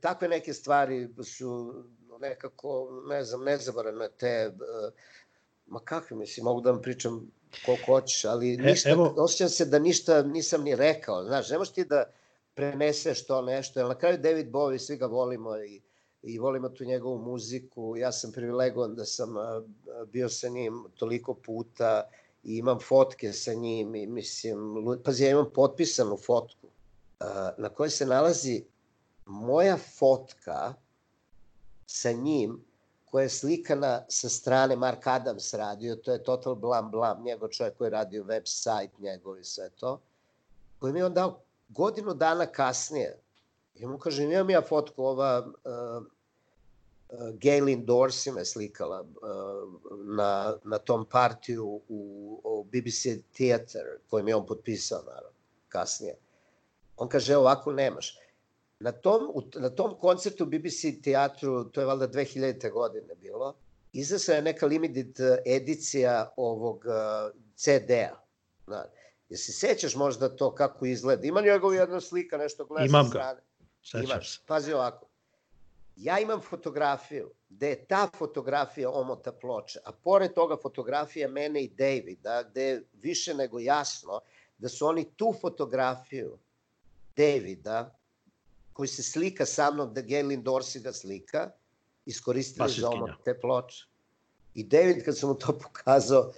takve 0.00 0.28
neke 0.28 0.52
stvari 0.52 1.08
su 1.24 1.74
nekako, 2.20 3.02
ne 3.08 3.24
znam, 3.24 3.44
nezaboravne 3.44 4.08
te, 4.18 4.52
Ma 5.66 5.80
kakve, 5.80 6.16
mislim, 6.16 6.44
mogu 6.44 6.60
da 6.60 6.70
vam 6.70 6.82
pričam 6.82 7.30
koliko 7.66 7.84
hoćeš, 7.86 8.24
ali 8.24 8.54
E, 8.54 8.56
ništa, 8.56 8.90
evo- 8.90 9.14
osjećam 9.16 9.48
se 9.48 9.64
da 9.64 9.78
ništa 9.78 10.22
nisam 10.22 10.62
ni 10.62 10.76
rekao, 10.76 11.24
znaš, 11.24 11.50
ne 11.50 11.58
možeš 11.58 11.74
ti 11.74 11.84
da 11.84 12.04
preneseš 12.60 13.26
to 13.26 13.42
nešto, 13.42 13.88
na 13.88 13.94
kraju 13.94 14.18
David 14.18 14.50
Bowie, 14.50 14.78
svi 14.78 14.96
ga 14.96 15.06
volimo 15.06 15.56
i, 15.56 15.80
i 16.22 16.38
volimo 16.38 16.68
tu 16.68 16.84
njegovu 16.84 17.18
muziku, 17.18 17.94
ja 17.96 18.12
sam 18.12 18.32
privilegovan 18.32 18.94
da 18.94 19.04
sam 19.04 19.34
bio 20.12 20.28
sa 20.28 20.48
njim 20.48 20.84
toliko 20.98 21.34
puta 21.34 22.02
i 22.44 22.56
imam 22.56 22.78
fotke 22.80 23.32
sa 23.32 23.54
njim 23.54 23.94
i 23.94 24.06
mislim, 24.06 24.58
pazi, 25.04 25.24
ja 25.24 25.30
imam 25.30 25.50
potpisanu 25.54 26.16
fotku 26.16 26.66
na 27.58 27.68
kojoj 27.68 27.90
se 27.90 28.06
nalazi 28.06 28.64
moja 29.26 29.76
fotka 29.98 30.74
sa 31.86 32.12
njim 32.12 32.64
koja 33.04 33.22
je 33.22 33.28
slikana 33.28 34.04
sa 34.08 34.28
strane 34.28 34.76
Mark 34.76 35.06
Adams 35.06 35.54
radio, 35.54 35.96
to 35.96 36.12
je 36.12 36.22
Total 36.22 36.54
Blam 36.54 36.90
Blam, 36.90 37.24
njegov 37.24 37.48
čovjek 37.48 37.76
koji 37.76 37.86
je 37.86 37.90
radio 37.90 38.24
web 38.24 38.42
sajt 38.46 38.98
njegov 38.98 39.38
i 39.38 39.44
sve 39.44 39.70
to, 39.70 40.00
koji 40.78 40.92
mi 40.92 41.02
on 41.02 41.14
dao 41.14 41.40
godinu 41.70 42.14
dana 42.14 42.46
kasnije. 42.46 43.18
I 43.74 43.86
mu 43.86 43.98
kaže, 43.98 44.24
imam 44.24 44.50
ja 44.50 44.62
fotku, 44.62 45.04
ova 45.04 45.46
uh, 45.46 46.04
Gaylin 47.32 47.84
Dorsey 47.84 48.32
me 48.32 48.44
slikala 48.44 49.00
uh, 49.00 49.06
na, 50.04 50.56
na 50.64 50.78
tom 50.78 51.04
partiju 51.04 51.80
u, 51.88 52.40
u 52.44 52.64
BBC 52.64 53.22
Theater, 53.36 53.82
koji 54.10 54.24
mi 54.24 54.30
je 54.30 54.36
on 54.36 54.46
potpisao, 54.46 55.02
naravno, 55.02 55.38
kasnije. 55.68 56.16
On 56.96 57.08
kaže, 57.08 57.32
"Evo, 57.32 57.42
ovako 57.42 57.72
nemaš. 57.72 58.18
Na 58.80 58.92
tom, 58.92 59.32
na 59.54 59.70
tom 59.70 59.98
koncertu 59.98 60.46
BBC 60.46 61.02
teatru, 61.04 61.64
to 61.64 61.80
je 61.80 61.86
valjda 61.86 62.08
2000. 62.08 62.72
godine 62.72 63.14
bilo, 63.14 63.54
izašla 63.92 64.34
je 64.34 64.42
neka 64.42 64.66
limited 64.66 65.16
edicija 65.46 66.32
ovog 66.36 66.84
uh, 66.86 67.40
CD-a. 67.56 68.20
Znaš, 68.66 68.86
jel 69.30 69.38
se 69.38 69.52
sećaš 69.52 69.94
možda 69.94 70.36
to 70.36 70.54
kako 70.54 70.86
izgleda? 70.86 71.26
Ima 71.26 71.40
njegov 71.40 71.74
jedna 71.74 72.00
slika, 72.00 72.36
nešto 72.36 72.64
gleda 72.64 72.84
Imam 72.84 73.04
sa 73.04 73.08
ga. 73.08 73.18
strane. 73.18 73.40
Sećam 73.82 74.02
Imaš, 74.02 74.32
se. 74.32 74.40
pazi 74.46 74.72
ovako. 74.72 75.06
Ja 75.96 76.18
imam 76.20 76.40
fotografiju, 76.40 77.30
gde 77.48 77.68
je 77.68 77.84
ta 77.84 78.08
fotografija 78.18 78.90
omota 78.90 79.32
ploče, 79.32 79.78
a 79.84 79.92
pored 79.92 80.32
toga 80.34 80.56
fotografija 80.62 81.28
mene 81.28 81.62
i 81.62 81.68
Davida, 81.68 82.42
gde 82.50 82.62
je 82.62 82.82
više 82.92 83.34
nego 83.34 83.60
jasno 83.60 84.20
da 84.58 84.68
su 84.68 84.86
oni 84.86 85.04
tu 85.16 85.34
fotografiju 85.40 86.38
Davida, 87.16 87.96
koji 88.72 88.88
se 88.88 89.02
slika 89.02 89.46
sa 89.46 89.70
mnom, 89.70 89.94
da 89.94 90.02
Gaylin 90.02 90.42
Dorsey 90.42 90.82
ga 90.82 90.92
slika, 90.92 91.50
iskoristili 92.06 92.56
za 92.58 92.64
Pasivkinja. 92.64 93.04
omot 93.04 93.24
te 93.24 93.40
ploče. 93.40 93.86
I 94.54 94.64
David, 94.64 95.04
kad 95.04 95.18
sam 95.18 95.28
mu 95.28 95.34
to 95.34 95.58
pokazao, 95.62 96.32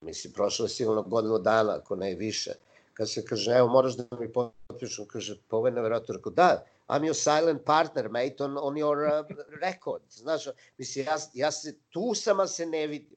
mislim, 0.00 0.32
prošlo 0.32 0.64
je 0.64 0.68
sigurno 0.68 1.02
godinu 1.02 1.38
dana, 1.38 1.76
ako 1.76 1.96
ne 1.96 2.14
više, 2.14 2.50
kad 2.94 3.10
se 3.10 3.24
kaže, 3.24 3.52
evo, 3.52 3.68
moraš 3.68 3.96
da 3.96 4.16
mi 4.20 4.32
potpišu, 4.32 5.04
kaže, 5.04 5.38
pa 5.48 5.56
ovo 5.56 5.66
je 5.66 5.72
nevjerojatno, 5.72 6.14
rekao, 6.14 6.32
da, 6.32 6.64
I'm 6.88 7.00
your 7.00 7.14
silent 7.14 7.64
partner, 7.64 8.08
mate, 8.08 8.44
on, 8.44 8.58
on 8.58 8.74
your 8.74 9.20
uh, 9.20 9.26
record, 9.62 10.02
znaš, 10.08 10.44
mislim, 10.78 11.04
ja, 11.04 11.16
ja 11.34 11.50
se, 11.52 11.76
tu 11.90 12.14
sam, 12.14 12.40
a 12.40 12.46
se 12.46 12.66
ne 12.66 12.86
vidim. 12.86 13.16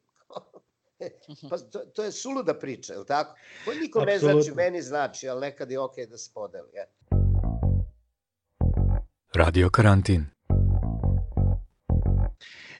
pa 1.49 1.57
to, 1.57 1.79
to 1.79 2.03
je 2.03 2.11
suluda 2.11 2.53
priča, 2.53 2.93
je 2.93 2.99
li 2.99 3.05
tako? 3.05 3.35
To 3.65 3.73
nikom 3.73 4.03
ne 4.05 4.19
znači, 4.19 4.51
meni 4.51 4.81
znači, 4.81 5.29
ali 5.29 5.41
nekad 5.41 5.71
je 5.71 5.79
okej 5.79 6.05
da 6.05 6.17
se 6.17 6.31
podeli. 6.33 6.69
Je. 6.73 6.87
Radio 9.33 9.69
karantin. 9.69 10.25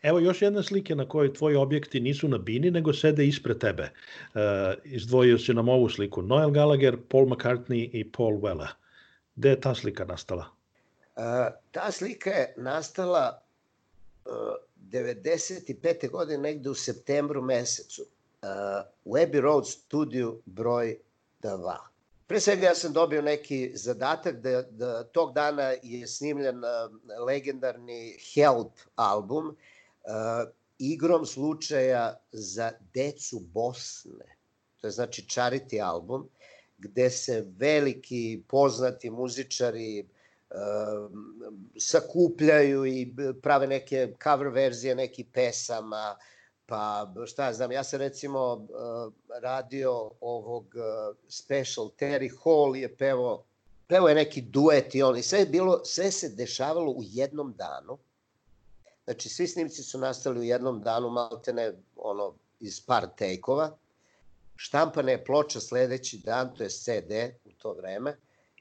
Evo 0.03 0.19
još 0.19 0.41
jedna 0.41 0.63
slike 0.63 0.95
na 0.95 1.07
kojoj 1.07 1.33
tvoji 1.33 1.55
objekti 1.55 1.99
nisu 1.99 2.27
na 2.27 2.37
bini, 2.37 2.71
nego 2.71 2.93
sede 2.93 3.27
ispred 3.27 3.59
tebe. 3.59 3.83
Uh, 4.33 4.41
izdvojio 4.83 5.37
si 5.39 5.53
nam 5.53 5.69
ovu 5.69 5.89
sliku. 5.89 6.21
Noel 6.21 6.51
Gallagher, 6.51 6.97
Paul 7.09 7.25
McCartney 7.25 7.89
i 7.93 8.11
Paul 8.11 8.33
Weller. 8.33 8.67
Gde 9.35 9.49
je 9.49 9.61
ta 9.61 9.75
slika 9.75 10.05
nastala? 10.05 10.45
Uh, 11.15 11.23
ta 11.71 11.91
slika 11.91 12.29
je 12.29 12.53
nastala 12.57 13.41
uh, 14.25 14.31
95. 14.91 16.09
godine, 16.09 16.37
negde 16.37 16.69
u 16.69 16.73
septembru 16.73 17.41
mesecu, 17.41 18.05
u 19.05 19.15
Abbey 19.15 19.39
Road 19.39 19.67
studiju 19.67 20.41
broj 20.45 20.97
2. 21.41 21.77
Pre 22.27 22.39
svega 22.39 22.65
ja 22.65 22.75
sam 22.75 22.93
dobio 22.93 23.21
neki 23.21 23.71
zadatak 23.73 24.35
da, 24.35 24.61
da 24.61 25.03
tog 25.03 25.33
dana 25.33 25.73
je 25.83 26.07
snimljen 26.07 26.61
legendarni 27.25 28.17
Help 28.33 28.71
album 28.95 29.55
igrom 30.79 31.25
slučaja 31.25 32.19
za 32.31 32.71
decu 32.93 33.39
Bosne. 33.39 34.35
To 34.81 34.87
je 34.87 34.91
znači 34.91 35.21
charity 35.21 35.83
album 35.83 36.29
gde 36.77 37.09
se 37.09 37.45
veliki 37.57 38.43
poznati 38.47 39.09
muzičari 39.09 39.99
um, 40.03 41.69
sakupljaju 41.79 42.85
i 42.85 43.13
prave 43.41 43.67
neke 43.67 44.13
cover 44.23 44.47
verzije 44.47 44.95
nekih 44.95 45.25
pesama, 45.33 46.17
pa 46.65 47.13
šta 47.25 47.53
znam, 47.53 47.71
ja 47.71 47.83
sam 47.83 47.99
recimo 47.99 48.53
uh, 48.53 49.13
radio 49.41 50.11
ovog 50.21 50.75
special, 51.27 51.89
Terry 51.99 52.31
Hall 52.43 52.75
je 52.75 52.95
pevao, 52.95 53.43
pevao 53.87 54.09
je 54.09 54.15
neki 54.15 54.41
duet 54.41 54.95
i 54.95 55.03
on, 55.03 55.17
i 55.17 55.23
sve 55.23 55.39
je 55.39 55.45
bilo, 55.45 55.85
sve 55.85 56.11
se 56.11 56.29
dešavalo 56.29 56.91
u 56.91 57.01
jednom 57.03 57.53
danu, 57.57 57.97
znači 59.03 59.29
svi 59.29 59.47
snimci 59.47 59.83
su 59.83 59.97
nastali 59.97 60.39
u 60.39 60.43
jednom 60.43 60.81
danu, 60.81 61.09
maltene 61.09 61.73
ono, 61.95 62.33
iz 62.59 62.81
par 62.81 63.07
tejkova, 63.17 63.77
štampana 64.55 65.11
je 65.11 65.25
ploča 65.25 65.59
sledeći 65.59 66.17
dan, 66.17 66.55
to 66.55 66.63
je 66.63 66.69
CD 66.69 67.11
u 67.45 67.51
to 67.51 67.73
vreme, 67.73 68.17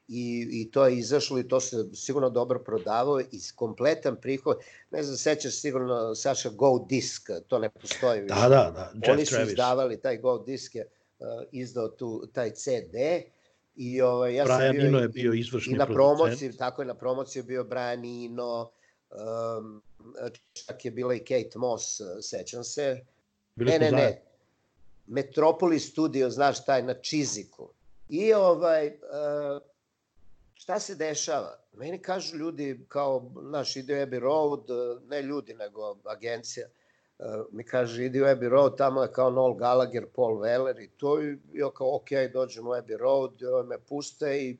i, 0.08 0.48
i 0.52 0.70
to 0.70 0.86
je 0.86 0.96
izašlo 0.96 1.38
i 1.38 1.48
to 1.48 1.60
se 1.60 1.76
sigurno 1.94 2.30
dobro 2.30 2.58
prodavao 2.58 3.20
i 3.20 3.26
kompletan 3.56 4.16
prihod, 4.16 4.56
ne 4.90 5.02
znam, 5.02 5.16
sećaš 5.16 5.54
sigurno 5.54 6.14
Saša 6.14 6.50
Go 6.50 6.78
Disc, 6.80 7.16
to 7.48 7.58
ne 7.58 7.70
postoji 7.70 8.20
više. 8.20 8.34
Da, 8.34 8.40
da, 8.40 8.70
da. 8.70 8.92
Jeff 8.96 9.08
Oni 9.08 9.26
su 9.26 9.30
Travis. 9.30 9.50
izdavali, 9.50 10.00
taj 10.00 10.16
Go 10.18 10.38
Disc 10.38 10.74
je 10.74 10.86
uh, 11.18 11.26
izdao 11.52 11.88
tu, 11.88 12.26
taj 12.28 12.50
CD 12.50 12.94
i 13.76 14.00
ovaj, 14.02 14.34
ja 14.34 14.46
sam 14.46 14.56
Brian 14.58 14.72
bio 14.72 14.86
Eno 14.86 14.98
i- 14.98 15.02
je 15.02 15.08
bio 15.08 15.32
izvršni 15.32 15.72
i 15.72 15.76
na 15.76 15.86
producent. 15.86 16.18
promociji, 16.18 16.52
tako 16.52 16.82
je, 16.82 16.86
na 16.86 16.94
promociji 16.94 17.42
bio 17.42 17.64
Brian 17.64 18.04
Eno, 18.24 18.70
um, 19.12 19.82
čak 20.52 20.84
je 20.84 20.90
bila 20.90 21.14
i 21.14 21.18
Kate 21.18 21.58
Moss, 21.58 22.00
uh, 22.00 22.06
sećam 22.20 22.64
se. 22.64 23.00
Bili 23.54 23.70
ne, 23.70 23.78
ne, 23.78 23.90
zajedno. 23.90 24.08
ne. 24.08 24.22
Metropolis 25.06 25.90
studio, 25.90 26.30
znaš, 26.30 26.64
taj 26.64 26.82
na 26.82 26.94
Čiziku. 26.94 27.68
I 28.08 28.32
ovaj, 28.32 28.86
uh, 28.86 29.62
šta 30.54 30.78
se 30.78 30.94
dešava? 30.94 31.58
Meni 31.72 31.98
kažu 32.02 32.36
ljudi, 32.36 32.84
kao, 32.88 33.30
znaš, 33.48 33.76
ide 33.76 33.94
u 33.94 34.06
Abbey 34.06 34.18
Road, 34.18 34.70
uh, 34.70 35.02
ne 35.08 35.22
ljudi, 35.22 35.54
nego 35.54 35.96
agencija, 36.04 36.66
uh, 37.18 37.26
mi 37.52 37.64
kaže, 37.64 38.04
idi 38.04 38.22
u 38.22 38.24
Abbey 38.24 38.48
Road, 38.48 38.76
tamo 38.76 39.02
je 39.02 39.12
kao 39.12 39.30
Noel 39.30 39.54
Gallagher, 39.54 40.06
Paul 40.14 40.38
Weller 40.38 40.84
i 40.84 40.88
to, 40.88 41.22
i 41.22 41.38
ja 41.52 41.70
kao, 41.70 41.96
ok, 41.96 42.08
dođem 42.32 42.66
u 42.66 42.70
Abbey 42.70 42.96
Road, 42.96 43.32
i 43.40 43.68
me 43.68 43.78
puste 43.78 44.42
i 44.42 44.56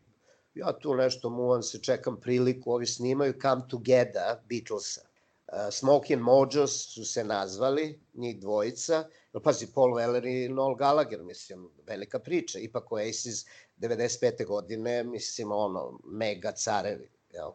ja 0.54 0.72
tu 0.72 0.94
nešto 0.94 1.30
muvam 1.30 1.62
se, 1.62 1.82
čekam 1.82 2.20
priliku, 2.20 2.72
ovi 2.72 2.86
snimaju 2.86 3.34
Come 3.42 3.62
Together, 3.68 4.36
Beatlesa. 4.48 5.00
Uh, 5.00 5.58
Smoking 5.70 6.22
Mojos 6.22 6.94
su 6.94 7.04
se 7.04 7.24
nazvali, 7.24 8.00
njih 8.14 8.40
dvojica, 8.40 9.04
No, 9.32 9.40
pazi, 9.40 9.66
Paul 9.72 9.94
Weller 9.94 10.24
i 10.26 10.48
Noel 10.48 10.74
Gallagher, 10.74 11.22
mislim, 11.22 11.68
velika 11.86 12.18
priča. 12.18 12.58
Ipak 12.58 12.92
Oasis 12.92 13.46
95. 13.78 14.46
godine, 14.46 15.02
mislim, 15.04 15.52
ono, 15.52 15.98
mega 16.04 16.52
carevi, 16.52 17.08
jel? 17.32 17.50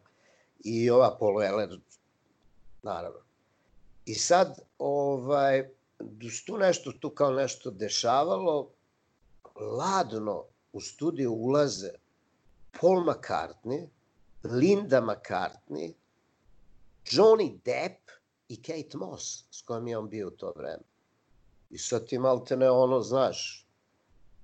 I 0.64 0.90
ova 0.90 1.18
Paul 1.20 1.36
Weller, 1.36 1.80
naravno. 2.84 3.20
I 4.06 4.16
sad, 4.16 4.60
ovaj, 4.80 5.70
tu 6.46 6.58
nešto, 6.58 6.92
tu 6.92 7.10
kao 7.10 7.32
nešto 7.32 7.72
dešavalo, 7.72 8.70
ladno 9.56 10.44
u 10.74 10.82
studiju 10.82 11.34
ulaze 11.34 11.90
Paul 12.82 13.04
McCartney, 13.04 13.90
Linda 14.44 15.02
McCartney, 15.02 15.94
Johnny 17.06 17.60
Depp 17.66 18.12
i 18.50 18.62
Kate 18.62 18.98
Moss, 18.98 19.44
s 19.52 19.62
kojom 19.62 19.88
je 19.88 19.98
on 19.98 20.10
bio 20.10 20.28
u 20.28 20.32
to 20.32 20.54
vreme. 20.56 20.84
I 21.70 21.78
sad 21.78 22.08
ti 22.08 22.20
malte 22.20 22.58
ne 22.58 22.70
ono, 22.70 23.02
znaš, 23.02 23.68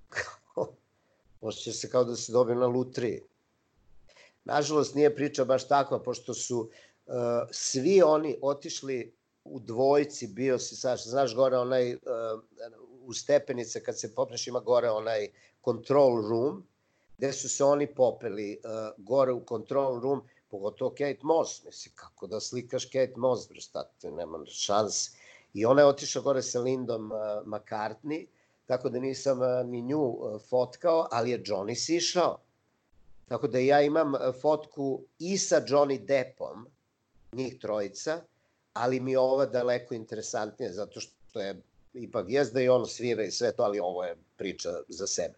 kao, 0.10 0.76
se 1.52 1.90
kao 1.90 2.04
da 2.04 2.16
se 2.16 2.32
dobio 2.32 2.56
na 2.56 2.68
lutriji. 2.68 3.22
Nažalost, 4.46 4.96
nije 4.96 5.16
priča 5.16 5.46
baš 5.46 5.68
takva, 5.68 6.04
pošto 6.04 6.34
su 6.34 6.60
uh, 6.60 7.14
svi 7.52 8.02
oni 8.02 8.38
otišli 8.42 9.14
u 9.44 9.60
dvojci, 9.60 10.28
bio 10.28 10.60
si, 10.60 10.76
znaš, 10.76 11.06
znaš 11.08 11.36
gore 11.36 11.58
onaj, 11.58 11.94
uh, 11.94 12.00
u 13.02 13.14
stepenice, 13.14 13.84
kad 13.84 14.00
se 14.00 14.16
popneš 14.16 14.48
ima 14.48 14.60
gore 14.60 14.90
onaj 14.90 15.28
control 15.64 16.30
room, 16.30 16.68
gde 17.24 17.34
su 17.34 17.50
se 17.50 17.64
oni 17.64 17.88
popeli 17.88 18.60
uh, 18.64 19.06
gore 19.06 19.32
u 19.32 19.44
control 19.50 20.02
room, 20.02 20.22
pogotovo 20.52 20.90
Kate 20.92 21.20
Moss, 21.22 21.64
misli, 21.66 21.92
kako 21.96 22.28
da 22.28 22.40
slikaš 22.40 22.86
Kate 22.86 23.14
Moss, 23.16 23.48
bre, 23.50 23.62
šta 23.62 23.84
ti, 23.84 24.12
nema 24.12 24.46
šanse. 24.46 25.12
I 25.54 25.66
ona 25.66 25.82
je 25.82 25.88
otišla 25.88 26.22
gore 26.22 26.42
sa 26.42 26.60
Lindom 26.60 27.12
uh, 27.12 27.20
McCartney, 27.46 28.26
tako 28.66 28.90
da 28.90 29.00
nisam 29.00 29.42
uh, 29.42 29.48
ni 29.66 29.82
nju 29.82 30.02
uh, 30.02 30.42
fotkao, 30.50 31.08
ali 31.12 31.32
je 31.32 31.44
Johnny 31.44 31.76
sišao. 31.76 32.38
Tako 33.28 33.48
da 33.48 33.60
ja 33.60 33.82
imam 33.82 34.14
fotku 34.42 35.02
i 35.20 35.38
sa 35.38 35.62
Johnny 35.62 36.06
Deppom, 36.06 36.68
njih 37.34 37.60
trojica, 37.60 38.22
ali 38.74 39.00
mi 39.00 39.12
je 39.12 39.20
ova 39.20 39.46
daleko 39.46 39.94
interesantnija, 39.94 40.72
zato 40.72 41.00
što 41.00 41.42
je 41.42 41.62
ipak 41.94 42.26
jezda 42.30 42.62
i 42.62 42.70
ono 42.70 42.86
svira 42.86 43.24
i 43.24 43.32
sve 43.32 43.52
to, 43.52 43.64
ali 43.64 43.80
ovo 43.80 44.04
je 44.04 44.16
priča 44.38 44.70
za 44.88 45.08
sebe. 45.08 45.36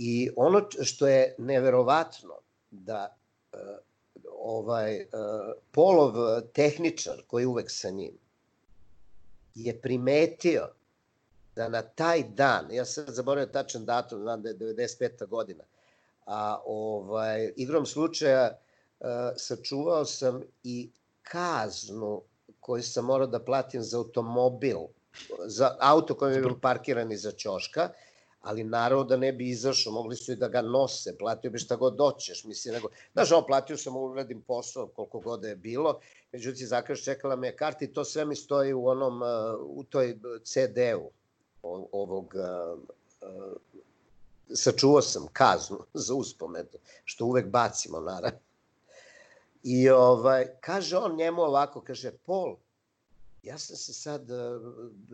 I 0.00 0.30
ono 0.36 0.68
što 0.82 1.08
je 1.08 1.34
neverovatno, 1.38 2.34
da 2.70 3.16
uh, 3.52 3.58
ovaj 4.40 5.00
uh, 5.00 5.08
Polov 5.72 6.14
tehničar 6.54 7.22
koji 7.26 7.42
je 7.42 7.46
uvek 7.46 7.70
sa 7.70 7.90
njim 7.90 8.18
je 9.64 9.80
primetio 9.80 10.68
da 11.56 11.68
na 11.68 11.82
taj 11.82 12.22
dan, 12.22 12.66
ja 12.70 12.84
sam 12.84 13.04
zaboravio 13.08 13.46
tačan 13.46 13.84
datum, 13.84 14.20
znam 14.20 14.42
da 14.42 14.48
je 14.48 14.56
95. 14.56 15.26
godina, 15.26 15.64
a 16.26 16.60
ovaj, 16.66 17.52
igrom 17.56 17.86
slučaja 17.86 18.58
uh, 19.00 19.06
sačuvao 19.36 20.04
sam 20.04 20.42
i 20.64 20.90
kaznu 21.22 22.22
koju 22.60 22.82
sam 22.82 23.04
morao 23.04 23.26
da 23.26 23.44
platim 23.44 23.82
za 23.82 23.98
automobil, 23.98 24.78
za 25.46 25.76
auto 25.80 26.14
koji 26.14 26.34
je 26.34 26.40
bio 26.40 26.58
parkiran 26.62 27.12
iza 27.12 27.32
ćoška, 27.32 27.88
ali 28.40 28.64
naravno 28.64 29.04
da 29.04 29.16
ne 29.16 29.32
bi 29.32 29.48
izašao, 29.48 29.92
mogli 29.92 30.16
su 30.16 30.32
i 30.32 30.36
da 30.36 30.48
ga 30.48 30.62
nose, 30.62 31.18
platio 31.18 31.50
bi 31.50 31.58
šta 31.58 31.76
god 31.76 31.96
doćeš, 31.96 32.44
mislim, 32.44 32.74
nego, 32.74 32.88
znaš, 33.12 33.32
on 33.32 33.44
platio 33.46 33.76
sam, 33.76 33.96
uradim 33.96 34.42
posao 34.42 34.86
koliko 34.86 35.20
god 35.20 35.44
je 35.44 35.56
bilo, 35.56 36.00
međutim, 36.32 36.66
zakreš 36.66 37.04
čekala 37.04 37.36
me 37.36 37.56
karta 37.56 37.84
i 37.84 37.92
to 37.92 38.04
sve 38.04 38.24
mi 38.24 38.36
stoji 38.36 38.72
u 38.72 38.86
onom, 38.86 39.22
u 39.60 39.84
toj 39.84 40.18
CD-u 40.44 41.10
ovog, 41.92 42.34
sačuvao 44.54 45.02
sam 45.02 45.26
kaznu 45.32 45.78
za 46.06 46.14
uspomenu, 46.14 46.68
što 47.04 47.24
uvek 47.24 47.46
bacimo, 47.46 48.00
naravno. 48.00 48.38
I 49.62 49.90
ovaj, 49.90 50.46
kaže 50.60 50.96
on 50.96 51.16
njemu 51.16 51.42
ovako, 51.42 51.80
kaže, 51.80 52.12
Pol, 52.26 52.56
ja 53.42 53.58
sam 53.58 53.76
se 53.76 53.92
sad 53.92 54.22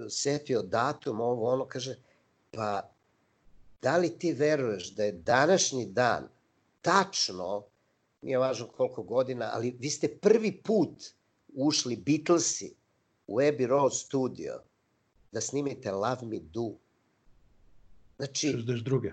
setio 0.09 0.63
datum, 0.63 1.21
ovo, 1.21 1.53
ono, 1.53 1.67
kaže, 1.67 1.97
pa 2.51 2.94
da 3.85 3.97
li 3.97 4.19
ti 4.19 4.33
veruješ 4.33 4.95
da 4.95 5.05
je 5.05 5.13
današnji 5.13 5.87
dan 5.87 6.29
tačno, 6.83 7.65
nije 8.23 8.39
važno 8.39 8.69
koliko 8.69 9.03
godina, 9.03 9.51
ali 9.53 9.77
vi 9.79 9.91
ste 9.91 10.09
prvi 10.09 10.63
put 10.63 11.05
ušli 11.55 11.97
Beatlesi 11.97 12.75
u 13.27 13.37
Abbey 13.37 13.67
Road 13.67 13.95
studio 13.95 14.63
da 15.33 15.41
snimite 15.41 15.93
Love 15.93 16.23
Me 16.23 16.39
Do. 16.39 16.71
Znači, 18.17 18.49
62. 18.49 19.13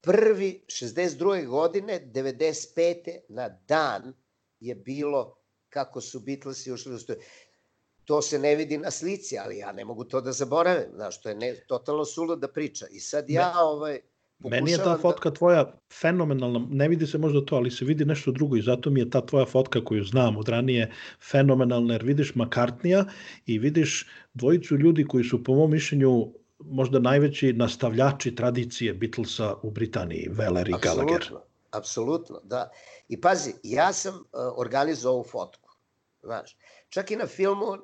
Prvi, 0.00 0.64
62. 0.66 1.46
godine, 1.46 2.10
95. 2.14 3.18
na 3.28 3.48
dan 3.68 4.12
je 4.60 4.74
bilo 4.74 5.36
kako 5.68 6.00
su 6.00 6.20
Beatlesi 6.20 6.72
ušli 6.72 6.94
u 6.94 6.98
studio. 6.98 7.24
To 8.04 8.22
se 8.22 8.38
ne 8.38 8.56
vidi 8.56 8.78
na 8.78 8.90
slici, 8.90 9.38
ali 9.38 9.58
ja 9.58 9.72
ne 9.72 9.84
mogu 9.84 10.04
to 10.04 10.20
da 10.20 10.32
zaboravim, 10.32 10.90
znaš, 10.94 11.20
to 11.20 11.28
je 11.28 11.34
ne, 11.34 11.54
totalno 11.66 12.04
suluda 12.04 12.48
priča. 12.48 12.86
I 12.90 13.00
sad 13.00 13.30
ja, 13.30 13.52
Me, 13.54 13.60
ovaj, 13.60 14.00
Meni 14.50 14.70
je 14.70 14.78
ta 14.78 14.84
da- 14.84 14.98
fotka 14.98 15.30
da... 15.30 15.34
tvoja 15.34 15.72
fenomenalna, 16.00 16.66
ne 16.70 16.88
vidi 16.88 17.06
se 17.06 17.18
možda 17.18 17.44
to, 17.44 17.56
ali 17.56 17.70
se 17.70 17.84
vidi 17.84 18.04
nešto 18.04 18.30
drugo 18.32 18.56
i 18.56 18.62
zato 18.62 18.90
mi 18.90 19.00
je 19.00 19.10
ta 19.10 19.26
tvoja 19.26 19.46
fotka 19.46 19.84
koju 19.84 20.04
znam 20.04 20.36
od 20.36 20.48
ranije 20.48 20.90
fenomenalna, 21.30 21.94
jer 21.94 22.04
vidiš 22.04 22.34
McCartneya 22.34 23.04
i 23.46 23.58
vidiš 23.58 24.06
dvojicu 24.34 24.76
ljudi 24.76 25.04
koji 25.04 25.24
su 25.24 25.44
po 25.44 25.54
mom 25.54 25.70
mišljenju 25.70 26.32
možda 26.58 26.98
najveći 26.98 27.52
nastavljači 27.52 28.34
tradicije 28.34 28.94
Beatlesa 28.94 29.54
u 29.62 29.70
Britaniji, 29.70 30.28
Weller 30.30 30.68
i 30.68 30.74
Gallagher. 30.82 31.30
Apsolutno, 31.70 32.40
da. 32.44 32.70
I 33.08 33.20
pazi, 33.20 33.52
ja 33.62 33.92
sam 33.92 34.14
uh, 34.14 34.22
organizovao 34.56 35.14
ovu 35.14 35.24
fotku, 35.24 35.70
znaš. 36.22 36.56
Čak 36.92 37.10
i 37.10 37.16
na 37.16 37.26
filmu 37.26 37.66
uh, 37.66 37.78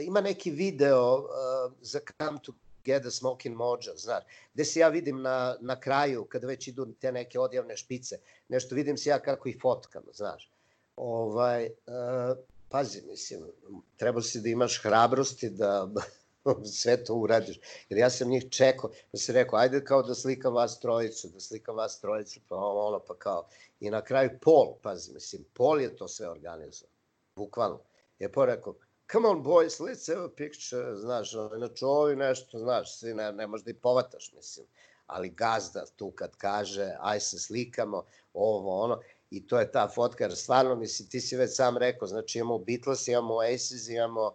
ima 0.00 0.20
neki 0.20 0.50
video 0.50 1.18
uh, 1.18 1.72
za 1.80 2.00
Come 2.18 2.38
Together 2.42 3.12
Smoking 3.12 3.56
Mojo, 3.56 3.96
znaš, 3.96 4.24
gde 4.54 4.64
se 4.64 4.80
ja 4.80 4.88
vidim 4.88 5.22
na, 5.22 5.56
na 5.60 5.80
kraju, 5.80 6.24
kada 6.24 6.46
već 6.46 6.68
idu 6.68 6.86
te 7.00 7.12
neke 7.12 7.40
odjavne 7.40 7.76
špice, 7.76 8.18
nešto 8.48 8.74
vidim 8.74 8.96
se 8.96 9.10
ja 9.10 9.18
kako 9.18 9.48
ih 9.48 9.56
fotkam, 9.62 10.02
znaš. 10.12 10.50
Ovaj, 10.96 11.64
uh, 11.66 12.36
pazi, 12.68 13.02
mislim, 13.06 13.46
treba 13.96 14.22
si 14.22 14.40
da 14.40 14.48
imaš 14.48 14.82
hrabrosti 14.82 15.50
da 15.50 15.88
sve 16.80 17.04
to 17.04 17.14
uradiš. 17.14 17.60
Jer 17.88 17.98
ja 17.98 18.10
sam 18.10 18.28
njih 18.28 18.50
čekao, 18.50 18.90
da 19.12 19.18
se 19.18 19.32
rekao, 19.32 19.58
ajde 19.58 19.84
kao 19.84 20.02
da 20.02 20.14
slikam 20.14 20.54
vas 20.54 20.80
trojicu, 20.80 21.28
da 21.28 21.40
slikam 21.40 21.76
vas 21.76 22.00
trojicu, 22.00 22.40
pa 22.48 22.56
ono, 22.56 22.98
pa 22.98 23.14
kao. 23.18 23.48
I 23.80 23.90
na 23.90 24.04
kraju 24.04 24.30
Pol, 24.40 24.76
pazi, 24.82 25.12
mislim, 25.12 25.44
Pol 25.54 25.80
je 25.80 25.96
to 25.96 26.08
sve 26.08 26.28
organizovao, 26.28 26.92
bukvalno. 27.36 27.80
Je 28.24 28.32
po 28.32 28.46
rekao, 28.46 28.74
come 29.12 29.28
on 29.28 29.42
boys, 29.44 29.80
let's 29.80 30.08
have 30.08 30.24
a 30.24 30.28
picture, 30.36 30.96
znaš, 30.96 31.32
inače 31.56 31.86
ovi 31.86 32.16
nešto, 32.16 32.58
znaš, 32.58 32.98
svi 32.98 33.14
ne, 33.14 33.32
ne 33.32 33.46
možda 33.46 33.70
i 33.70 33.74
povataš, 33.74 34.32
mislim. 34.32 34.66
Ali 35.06 35.28
gazda 35.28 35.84
tu 35.96 36.10
kad 36.10 36.36
kaže, 36.36 36.92
aj 37.00 37.20
se 37.20 37.38
slikamo, 37.38 38.04
ovo, 38.34 38.80
ono, 38.80 39.00
i 39.30 39.46
to 39.46 39.58
je 39.58 39.72
ta 39.72 39.88
fotka, 39.88 40.24
jer 40.24 40.36
stvarno, 40.36 40.74
mislim, 40.74 41.08
ti 41.08 41.20
si 41.20 41.36
već 41.36 41.56
sam 41.56 41.76
rekao, 41.76 42.08
znači 42.08 42.38
imamo 42.38 42.58
Beatles, 42.58 43.08
imamo 43.08 43.34
Oasis, 43.34 43.88
imamo 43.88 44.22
uh, 44.26 44.32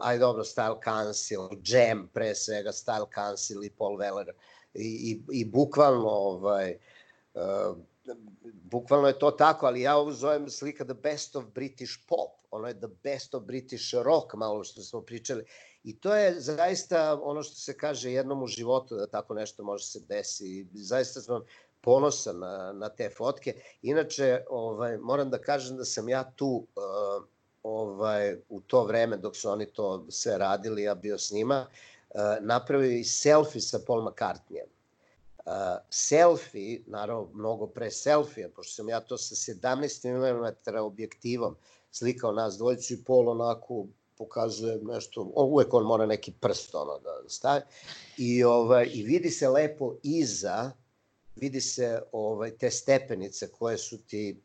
aj 0.00 0.18
dobro, 0.18 0.44
Style 0.44 0.78
Council, 0.84 1.48
Jam 1.64 2.08
pre 2.14 2.34
svega, 2.34 2.72
Style 2.72 3.14
Council 3.14 3.64
i 3.64 3.70
Paul 3.70 3.98
Weller 3.98 4.32
i, 4.74 5.20
i, 5.32 5.40
i 5.40 5.44
bukvalno 5.44 6.08
ovaj, 6.08 6.78
uh, 7.34 7.76
bukvalno 8.52 9.08
je 9.08 9.18
to 9.18 9.30
tako, 9.30 9.66
ali 9.66 9.80
ja 9.80 9.96
ovo 9.96 10.12
zovem 10.12 10.50
slika 10.50 10.84
the 10.84 10.94
best 10.94 11.36
of 11.36 11.44
British 11.54 11.92
pop, 12.08 12.39
ono 12.50 12.68
je 12.68 12.80
the 12.80 12.88
best 13.02 13.34
of 13.34 13.42
British 13.42 13.94
rock, 13.94 14.34
malo 14.34 14.64
što 14.64 14.82
smo 14.82 15.00
pričali. 15.00 15.44
I 15.84 16.00
to 16.00 16.16
je 16.16 16.40
zaista 16.40 17.20
ono 17.22 17.42
što 17.42 17.54
se 17.54 17.76
kaže 17.76 18.12
jednom 18.12 18.42
u 18.42 18.46
životu 18.46 18.96
da 18.96 19.06
tako 19.06 19.34
nešto 19.34 19.62
može 19.62 19.84
se 19.84 20.00
desi. 20.00 20.66
Zaista 20.74 21.20
sam 21.20 21.42
ponosan 21.80 22.38
na, 22.38 22.72
na 22.72 22.88
te 22.88 23.10
fotke. 23.10 23.54
Inače, 23.82 24.44
ovaj, 24.50 24.98
moram 24.98 25.30
da 25.30 25.38
kažem 25.38 25.76
da 25.76 25.84
sam 25.84 26.08
ja 26.08 26.30
tu 26.36 26.46
uh, 26.46 27.24
ovaj, 27.62 28.36
u 28.48 28.60
to 28.60 28.84
vreme 28.84 29.16
dok 29.16 29.36
su 29.36 29.50
oni 29.50 29.66
to 29.66 30.06
sve 30.08 30.38
radili, 30.38 30.82
ja 30.82 30.94
bio 30.94 31.18
s 31.18 31.30
njima, 31.30 31.66
uh, 31.66 32.20
napravio 32.40 32.90
i 32.90 33.04
selfie 33.04 33.60
sa 33.60 33.80
Paul 33.86 34.02
McCartneyem. 34.02 34.68
Uh, 35.46 35.52
selfie, 35.90 36.80
naravno 36.86 37.28
mnogo 37.34 37.66
pre 37.66 37.90
selfija, 37.90 38.48
pošto 38.56 38.74
sam 38.74 38.88
ja 38.88 39.00
to 39.00 39.18
sa 39.18 39.34
17 39.34 40.54
mm 40.68 40.76
objektivom 40.78 41.56
slikao 41.92 42.32
nas 42.32 42.58
dvojicu 42.58 42.94
i 42.94 43.04
Paul 43.04 43.28
onako 43.28 43.86
pokazuje 44.18 44.78
nešto, 44.82 45.32
on, 45.34 45.48
uvek 45.50 45.74
on 45.74 45.84
mora 45.84 46.06
neki 46.06 46.32
prst 46.40 46.74
ono 46.74 46.98
da 46.98 47.28
staje 47.28 47.66
i, 48.16 48.44
ovaj, 48.44 48.90
i 48.92 49.02
vidi 49.02 49.30
se 49.30 49.48
lepo 49.48 49.94
iza, 50.02 50.70
vidi 51.36 51.60
se 51.60 52.02
ovaj, 52.12 52.50
te 52.50 52.70
stepenice 52.70 53.48
koje 53.48 53.78
su 53.78 53.98
ti 53.98 54.40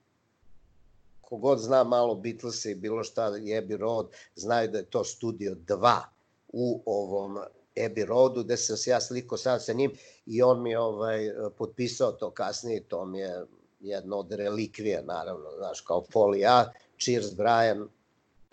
kogod 1.21 1.59
zna 1.59 1.83
malo 1.83 2.15
Beatlesa 2.15 2.69
i 2.69 2.75
bilo 2.75 3.03
šta 3.03 3.31
Abbey 3.31 3.77
Road, 3.77 4.07
znaju 4.35 4.71
da 4.71 4.77
je 4.77 4.85
to 4.85 5.03
studio 5.03 5.55
2 5.67 5.99
u 6.47 6.81
ovom 6.85 7.37
Abbey 7.75 8.05
Roadu, 8.05 8.43
gde 8.43 8.57
sam 8.57 8.77
se 8.77 8.89
ja 8.89 9.01
slikao 9.01 9.37
sam 9.37 9.59
sa 9.59 9.73
njim 9.73 9.91
i 10.25 10.41
on 10.41 10.61
mi 10.61 10.75
ovaj, 10.75 11.31
potpisao 11.57 12.11
to 12.11 12.31
kasnije, 12.31 12.83
to 12.83 13.05
mi 13.05 13.19
je 13.19 13.45
jedno 13.79 14.17
od 14.17 14.31
relikvija, 14.31 15.01
naravno, 15.01 15.51
znaš, 15.57 15.81
kao 15.81 16.03
Paul 16.13 16.35
i 16.35 16.39
ja, 16.39 16.71
Cheers 16.97 17.33
Brian, 17.33 17.89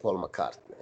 Paul 0.01 0.19
McCartney. 0.19 0.73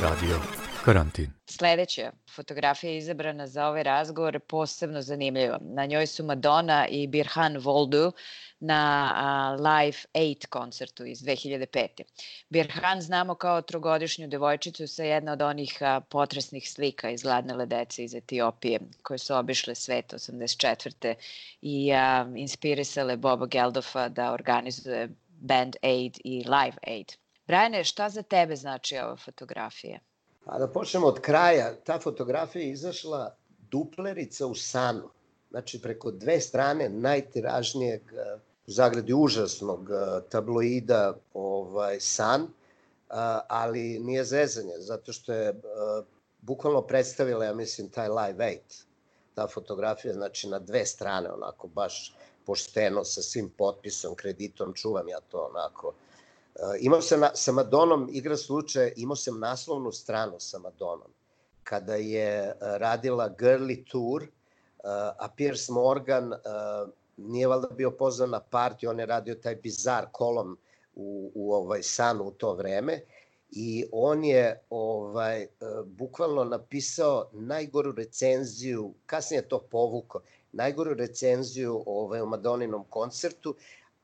Radio 0.00 0.61
Karantin. 0.84 1.30
Sledeća 1.46 2.12
fotografija 2.34 2.90
je 2.90 2.98
izabrana 2.98 3.46
za 3.46 3.66
ovaj 3.68 3.82
razgovor 3.82 4.40
posebno 4.40 5.02
zanimljiva. 5.02 5.58
Na 5.60 5.86
njoj 5.86 6.06
su 6.06 6.24
Madonna 6.24 6.86
i 6.88 7.06
Birhan 7.06 7.56
Voldu 7.56 8.12
na 8.60 9.12
a, 9.14 9.52
Live 9.54 9.98
8 10.14 10.46
koncertu 10.46 11.04
iz 11.04 11.18
2005. 11.18 12.02
Birhan 12.48 13.00
znamo 13.00 13.34
kao 13.34 13.62
trogodišnju 13.62 14.28
devojčicu 14.28 14.86
sa 14.86 15.04
jedna 15.04 15.32
od 15.32 15.42
onih 15.42 15.78
a, 15.80 16.00
potresnih 16.00 16.70
slika 16.70 17.10
iz 17.10 17.22
gladne 17.22 17.54
ledece 17.54 18.04
iz 18.04 18.14
Etiopije 18.14 18.80
koje 19.02 19.18
su 19.18 19.34
obišle 19.34 19.74
svet 19.74 20.12
84. 20.12 21.14
i 21.60 21.92
a, 21.92 22.26
inspirisale 22.36 23.16
Boba 23.16 23.46
Geldofa 23.46 24.08
da 24.08 24.32
organizuje 24.32 25.08
Band 25.28 25.76
Aid 25.82 26.18
i 26.24 26.38
Live 26.38 26.76
Aid. 26.86 27.12
Brajane, 27.46 27.84
šta 27.84 28.08
za 28.08 28.22
tebe 28.22 28.56
znači 28.56 28.98
ova 28.98 29.16
fotografija? 29.16 29.98
A 30.44 30.58
da 30.58 30.68
počnemo 30.68 31.06
od 31.06 31.20
kraja, 31.20 31.74
ta 31.84 31.98
fotografija 31.98 32.62
je 32.62 32.70
izašla 32.70 33.36
duplerica 33.70 34.46
u 34.46 34.54
sanu. 34.54 35.10
Znači, 35.50 35.82
preko 35.82 36.10
dve 36.10 36.40
strane 36.40 36.88
najtiražnijeg 36.88 38.02
u 38.66 38.70
zagradi 38.70 39.14
užasnog 39.14 39.80
uh, 39.80 40.30
tabloida 40.30 41.16
ovaj, 41.34 42.00
San, 42.00 42.46
ali 43.48 43.98
nije 43.98 44.24
zezanje, 44.24 44.72
zato 44.78 45.12
što 45.12 45.32
je 45.32 45.50
uh, 45.50 46.06
bukvalno 46.40 46.82
predstavila, 46.82 47.44
ja 47.44 47.54
mislim, 47.54 47.88
taj 47.88 48.08
Live 48.08 48.44
Aid, 48.44 48.74
ta 49.34 49.46
fotografija, 49.46 50.14
znači 50.14 50.48
na 50.48 50.58
dve 50.58 50.86
strane, 50.86 51.32
onako 51.32 51.68
baš 51.68 52.16
pošteno, 52.46 53.04
sa 53.04 53.22
svim 53.22 53.50
potpisom, 53.58 54.14
kreditom, 54.14 54.72
čuvam 54.74 55.08
ja 55.08 55.20
to 55.20 55.50
onako. 55.54 55.92
Uh, 56.54 56.74
imao 56.80 57.00
sam 57.00 57.20
na, 57.20 57.30
sa 57.34 57.52
Madonom, 57.52 58.08
igra 58.12 58.36
slučaje, 58.36 58.92
imao 58.96 59.16
sam 59.16 59.40
naslovnu 59.40 59.92
stranu 59.92 60.40
sa 60.40 60.58
Madonom, 60.58 61.10
kada 61.64 61.94
je 61.94 62.56
radila 62.60 63.30
Girly 63.38 63.90
Tour, 63.90 64.26
a 65.18 65.28
Piers 65.36 65.68
Morgan 65.68 66.32
nije 67.16 67.48
valjda 67.48 67.68
bio 67.68 67.90
pozvan 67.90 68.30
na 68.30 68.40
partiju, 68.40 68.90
on 68.90 69.00
je 69.00 69.06
radio 69.06 69.34
taj 69.34 69.56
bizar 69.56 70.06
kolom 70.12 70.58
u, 70.94 71.30
u 71.34 71.54
ovaj 71.54 71.82
Sanu 71.82 72.24
u 72.24 72.30
to 72.30 72.54
vreme 72.54 73.00
i 73.50 73.84
on 73.92 74.24
je 74.24 74.60
ovaj 74.70 75.46
bukvalno 75.84 76.44
napisao 76.44 77.28
najgoru 77.32 77.92
recenziju, 77.92 78.94
kasnije 79.06 79.48
to 79.48 79.58
povuko, 79.58 80.20
najgoru 80.52 80.94
recenziju 80.94 81.82
ovaj, 81.86 82.20
o 82.20 82.26
Madoninom 82.26 82.84
koncertu, 82.90 83.54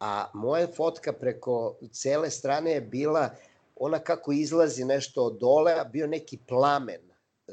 a 0.00 0.30
moja 0.34 0.66
fotka 0.76 1.12
preko 1.12 1.78
cele 1.92 2.30
strane 2.30 2.70
je 2.70 2.80
bila 2.80 3.30
ona 3.76 3.98
kako 3.98 4.32
izlazi 4.32 4.84
nešto 4.84 5.24
od 5.24 5.38
dole, 5.38 5.72
a 5.72 5.84
bio 5.84 6.06
neki 6.06 6.38
plamen 6.48 7.00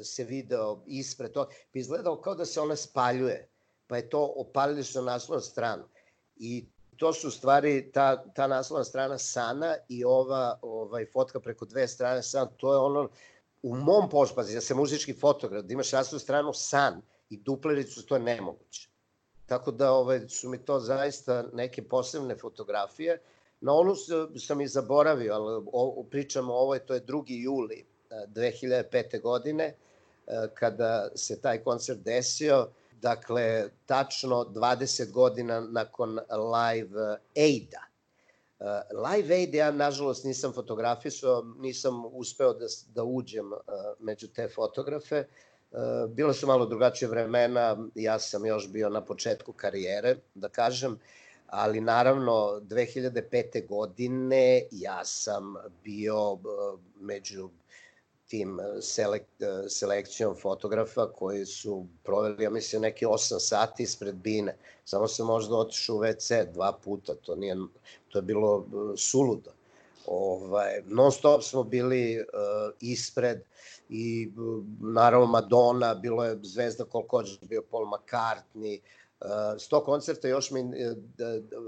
se 0.04 0.24
video 0.24 0.84
ispred 0.86 1.32
to, 1.32 1.46
pa 1.74 1.80
izgledao 1.80 2.22
kao 2.22 2.36
da 2.36 2.46
se 2.46 2.62
ona 2.62 2.76
spaljuje, 2.76 3.50
pa 3.88 3.98
je 3.98 4.10
to 4.10 4.34
opalili 4.36 4.84
su 4.84 5.02
na 5.02 5.12
naslovnu 5.12 5.42
stranu. 5.42 5.84
I 6.36 6.66
to 6.98 7.14
su 7.14 7.32
stvari, 7.32 7.92
ta, 7.92 8.24
ta 8.34 8.48
naslovna 8.48 8.84
strana 8.84 9.18
Sana 9.18 9.76
i 9.90 10.06
ova 10.06 10.60
ovaj, 10.62 11.06
fotka 11.06 11.40
preko 11.40 11.66
dve 11.66 11.88
strane 11.88 12.24
San, 12.24 12.48
to 12.58 12.74
je 12.74 12.80
ono, 12.80 13.10
u 13.64 13.76
mom 13.76 14.10
pošpazi, 14.10 14.56
ja 14.56 14.62
sam 14.62 14.78
muzički 14.78 15.14
fotograf, 15.14 15.64
da 15.64 15.74
imaš 15.74 15.92
naslovnu 15.92 16.20
stranu 16.20 16.54
San 16.54 17.02
i 17.30 17.38
duplericu, 17.38 18.06
to 18.06 18.16
je 18.16 18.22
nemoguće. 18.22 18.90
Tako 19.46 19.72
da 19.72 19.92
ovaj, 19.92 20.30
su 20.30 20.50
mi 20.50 20.58
to 20.58 20.80
zaista 20.80 21.44
neke 21.54 21.84
posebne 21.84 22.36
fotografije. 22.36 23.22
Na 23.62 23.74
onu 23.74 23.96
sam 24.40 24.62
i 24.62 24.68
zaboravio, 24.68 25.34
ali 25.34 25.66
o, 25.74 26.06
pričamo 26.12 26.54
o 26.54 26.58
ovoj, 26.58 26.80
to 26.80 26.94
je 26.94 27.06
2. 27.06 27.24
juli 27.28 27.86
2005. 28.10 29.22
godine, 29.22 29.76
kada 30.54 31.10
se 31.16 31.42
taj 31.42 31.64
koncert 31.64 32.00
desio, 32.00 32.68
dakle, 33.02 33.70
tačno 33.86 34.36
20 34.36 35.12
godina 35.12 35.60
nakon 35.60 36.20
Live 36.30 37.18
Aid-a. 37.38 37.86
Live 39.10 39.36
Aid 39.36 39.54
ja, 39.54 39.72
nažalost, 39.72 40.24
nisam 40.24 40.54
fotografisao, 40.54 41.44
nisam 41.58 42.04
uspeo 42.12 42.54
da, 42.54 42.66
da 42.96 43.04
uđem 43.04 43.52
među 44.00 44.28
te 44.28 44.48
fotografe. 44.48 45.24
Bilo 46.10 46.34
su 46.34 46.48
malo 46.48 46.66
drugačije 46.66 47.10
vremena, 47.10 47.78
ja 47.96 48.20
sam 48.20 48.46
još 48.46 48.70
bio 48.72 48.90
na 48.90 49.02
početku 49.02 49.54
karijere, 49.54 50.16
da 50.36 50.50
kažem, 50.50 51.00
ali 51.48 51.82
naravno 51.82 52.62
2005. 52.62 53.68
godine 53.68 54.62
ja 54.72 55.06
sam 55.06 55.56
bio 55.84 56.38
među 57.00 57.50
tim 58.28 58.60
eh, 58.60 58.82
selek, 58.82 59.24
eh, 59.40 59.70
selekcijom 59.70 60.36
fotografa 60.36 61.08
koji 61.14 61.46
su 61.46 61.86
proveli, 62.04 62.44
ja 62.44 62.50
mislim, 62.50 62.82
neke 62.82 63.06
8 63.06 63.40
sati 63.40 63.84
ispred 63.84 64.16
bine. 64.16 64.58
Samo 64.86 65.08
se 65.08 65.24
možda 65.24 65.56
otišao 65.56 65.96
u 65.96 66.00
WC 66.00 66.52
dva 66.54 66.74
puta, 66.84 67.16
to, 67.16 67.36
nije, 67.36 67.56
to 68.10 68.18
je 68.18 68.22
bilo 68.22 68.66
eh, 68.68 68.98
suludo. 68.98 69.52
Ovaj, 70.08 70.82
non 70.86 71.12
stop 71.12 71.44
smo 71.44 71.64
bili 71.64 72.20
uh, 72.20 72.26
ispred 72.80 73.42
i 73.90 74.32
uh, 74.38 74.64
naravno 74.80 75.28
Madonna, 75.28 75.96
bilo 75.96 76.26
je 76.26 76.40
zvezda 76.44 76.86
koliko 76.86 77.18
hoće, 77.18 77.38
bio 77.42 77.64
Paul 77.72 77.86
McCartney, 77.86 78.80
Uh, 79.20 79.28
s 79.58 79.68
tog 79.68 79.86
koncerta 79.86 80.28
još 80.28 80.52
mi 80.52 80.62
uh, 80.62 80.70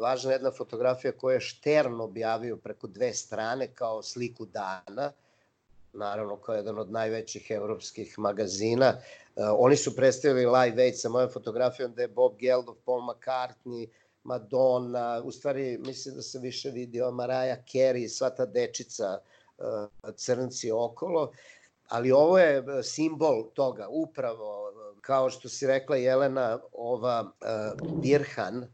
važna 0.02 0.32
jedna 0.32 0.52
fotografija 0.52 1.12
koju 1.12 1.34
je 1.34 1.40
Štern 1.40 2.02
objavio 2.02 2.58
preko 2.58 2.88
dve 2.88 3.14
strane 3.14 3.68
kao 3.74 4.04
sliku 4.04 4.46
dana, 4.46 5.12
naravno 5.94 6.38
kao 6.38 6.56
jedan 6.56 6.80
od 6.80 6.92
najvećih 6.92 7.52
evropskih 7.52 8.20
magazina. 8.20 8.94
Uh, 9.36 9.44
oni 9.58 9.76
su 9.76 9.96
predstavili 9.96 10.46
Live 10.46 10.84
Aid 10.84 11.00
sa 11.00 11.10
mojom 11.10 11.30
fotografijom 11.30 11.94
da 11.94 12.02
je 12.02 12.08
Bob 12.08 12.38
Geldof, 12.38 12.78
Paul 12.86 13.02
McCartney, 13.02 13.88
Madonna, 14.24 15.22
u 15.24 15.32
stvari 15.32 15.78
mislim 15.78 16.16
da 16.16 16.22
se 16.22 16.40
više 16.40 16.70
vidio 16.70 17.12
Mariah 17.12 17.60
Carey, 17.74 18.08
sva 18.08 18.30
ta 18.30 18.46
dečica 18.46 19.18
uh, 19.58 20.14
crnci 20.16 20.72
okolo, 20.72 21.32
ali 21.88 22.12
ovo 22.12 22.40
je 22.40 22.64
simbol 22.84 23.50
toga, 23.54 23.88
upravo 23.90 24.74
kao 25.02 25.30
što 25.30 25.50
si 25.50 25.68
rekla 25.68 25.96
Jelena, 25.96 26.60
ova 26.74 27.22
uh, 27.22 28.02
Birhan 28.02 28.58
uh, 28.58 28.66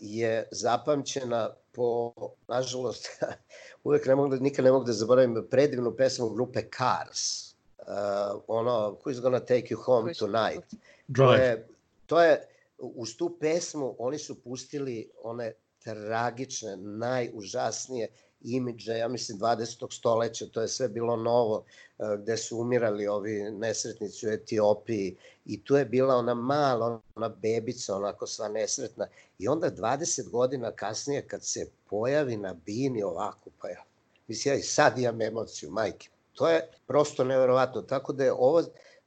je 0.00 0.48
zapamćena 0.50 1.50
po, 1.72 2.12
nažalost, 2.48 3.08
uvek 3.84 4.06
ne 4.06 4.14
mogu 4.14 4.28
da, 4.28 4.42
nikad 4.42 4.64
ne 4.64 4.72
mogu 4.72 4.84
da 4.84 4.92
zaboravim 4.92 5.46
predivnu 5.50 5.96
pesmu 5.96 6.28
grupe 6.28 6.60
Cars. 6.78 7.52
Uh, 7.78 8.42
ono, 8.46 8.98
Who's 9.04 9.20
gonna 9.20 9.40
take 9.40 9.66
you 9.70 9.82
home 9.82 10.14
tonight? 10.14 10.74
Drive. 11.08 11.28
To 11.28 11.42
je, 11.42 11.68
to 12.06 12.22
je, 12.22 12.48
uz 12.78 13.16
tu 13.16 13.36
pesmu 13.40 13.96
oni 13.98 14.18
su 14.18 14.42
pustili 14.42 15.10
one 15.22 15.52
tragične, 15.78 16.76
najužasnije 16.76 18.08
imidže, 18.44 18.98
ja 18.98 19.08
mislim 19.08 19.38
20. 19.38 19.94
stoleća, 19.96 20.46
to 20.46 20.60
je 20.60 20.68
sve 20.68 20.88
bilo 20.88 21.16
novo, 21.16 21.64
gde 22.18 22.36
su 22.36 22.58
umirali 22.58 23.06
ovi 23.06 23.50
nesretnici 23.50 24.28
u 24.28 24.30
Etiopiji 24.30 25.16
i 25.44 25.64
tu 25.64 25.76
je 25.76 25.84
bila 25.84 26.14
ona 26.14 26.34
mala, 26.34 27.00
ona 27.14 27.28
bebica, 27.28 27.96
onako 27.96 28.26
sva 28.26 28.48
nesretna. 28.48 29.06
I 29.38 29.48
onda 29.48 29.70
20 29.70 30.30
godina 30.30 30.70
kasnije 30.70 31.26
kad 31.26 31.44
se 31.44 31.70
pojavi 31.90 32.36
na 32.36 32.54
bini 32.66 33.02
ovako, 33.02 33.50
pa 33.60 33.68
ja, 33.68 33.84
mislim, 34.28 34.54
ja 34.54 34.58
i 34.58 34.62
sad 34.62 34.98
imam 34.98 35.22
emociju, 35.22 35.70
majke. 35.70 36.08
To 36.32 36.48
je 36.48 36.68
prosto 36.86 37.24
neverovatno. 37.24 37.82
Tako 37.82 38.12
da 38.12 38.24
je 38.24 38.32
ova 38.32 38.62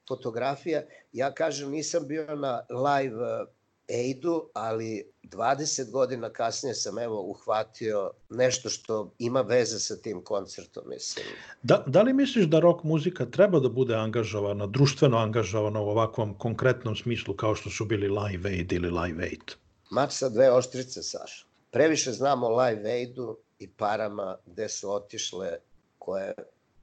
fotografija, 0.08 0.82
ja 1.14 1.34
kažem, 1.34 1.70
nisam 1.70 2.08
bio 2.08 2.36
na 2.36 2.66
live 2.70 3.46
Ejdu, 3.88 4.50
ali 4.54 5.12
20 5.24 5.92
godina 5.92 6.30
kasnije 6.30 6.74
sam 6.76 7.00
evo 7.00 7.22
uhvatio 7.22 8.12
nešto 8.30 8.70
što 8.70 9.12
ima 9.20 9.42
veze 9.42 9.80
sa 9.80 9.96
tim 9.96 10.24
koncertom, 10.24 10.84
mislim. 10.88 11.26
Da, 11.64 11.84
da 11.88 12.02
li 12.02 12.14
misliš 12.14 12.46
da 12.46 12.60
rock 12.60 12.84
muzika 12.84 13.26
treba 13.26 13.60
da 13.60 13.70
bude 13.70 13.96
angažovana, 13.96 14.68
društveno 14.68 15.18
angažovana 15.18 15.82
u 15.82 15.90
ovakvom 15.90 16.38
konkretnom 16.38 16.96
smislu 16.96 17.36
kao 17.36 17.56
što 17.56 17.70
su 17.70 17.86
bili 17.86 18.08
Live 18.08 18.50
Aid 18.50 18.72
ili 18.72 18.90
Live 18.90 19.24
Aid? 19.24 19.52
Mač 19.90 20.12
sa 20.12 20.30
dve 20.30 20.52
oštrice, 20.52 21.04
Saša. 21.04 21.46
Previše 21.72 22.12
znamo 22.12 22.48
o 22.48 22.62
Live 22.62 22.92
Aidu 22.92 23.38
i 23.60 23.70
parama 23.72 24.38
gde 24.46 24.70
su 24.70 24.92
otišle 24.92 25.58
koje 25.98 26.34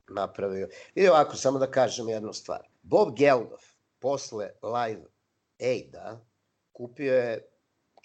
napravio. 0.08 0.68
I 0.94 1.08
ovako, 1.08 1.36
samo 1.36 1.58
da 1.58 1.70
kažem 1.70 2.08
jednu 2.08 2.32
stvar. 2.32 2.68
Bob 2.82 3.16
Geldof 3.16 3.62
posle 3.98 4.50
Live 4.62 5.02
Aida 5.60 6.20
kupio 6.72 7.14
je 7.14 7.42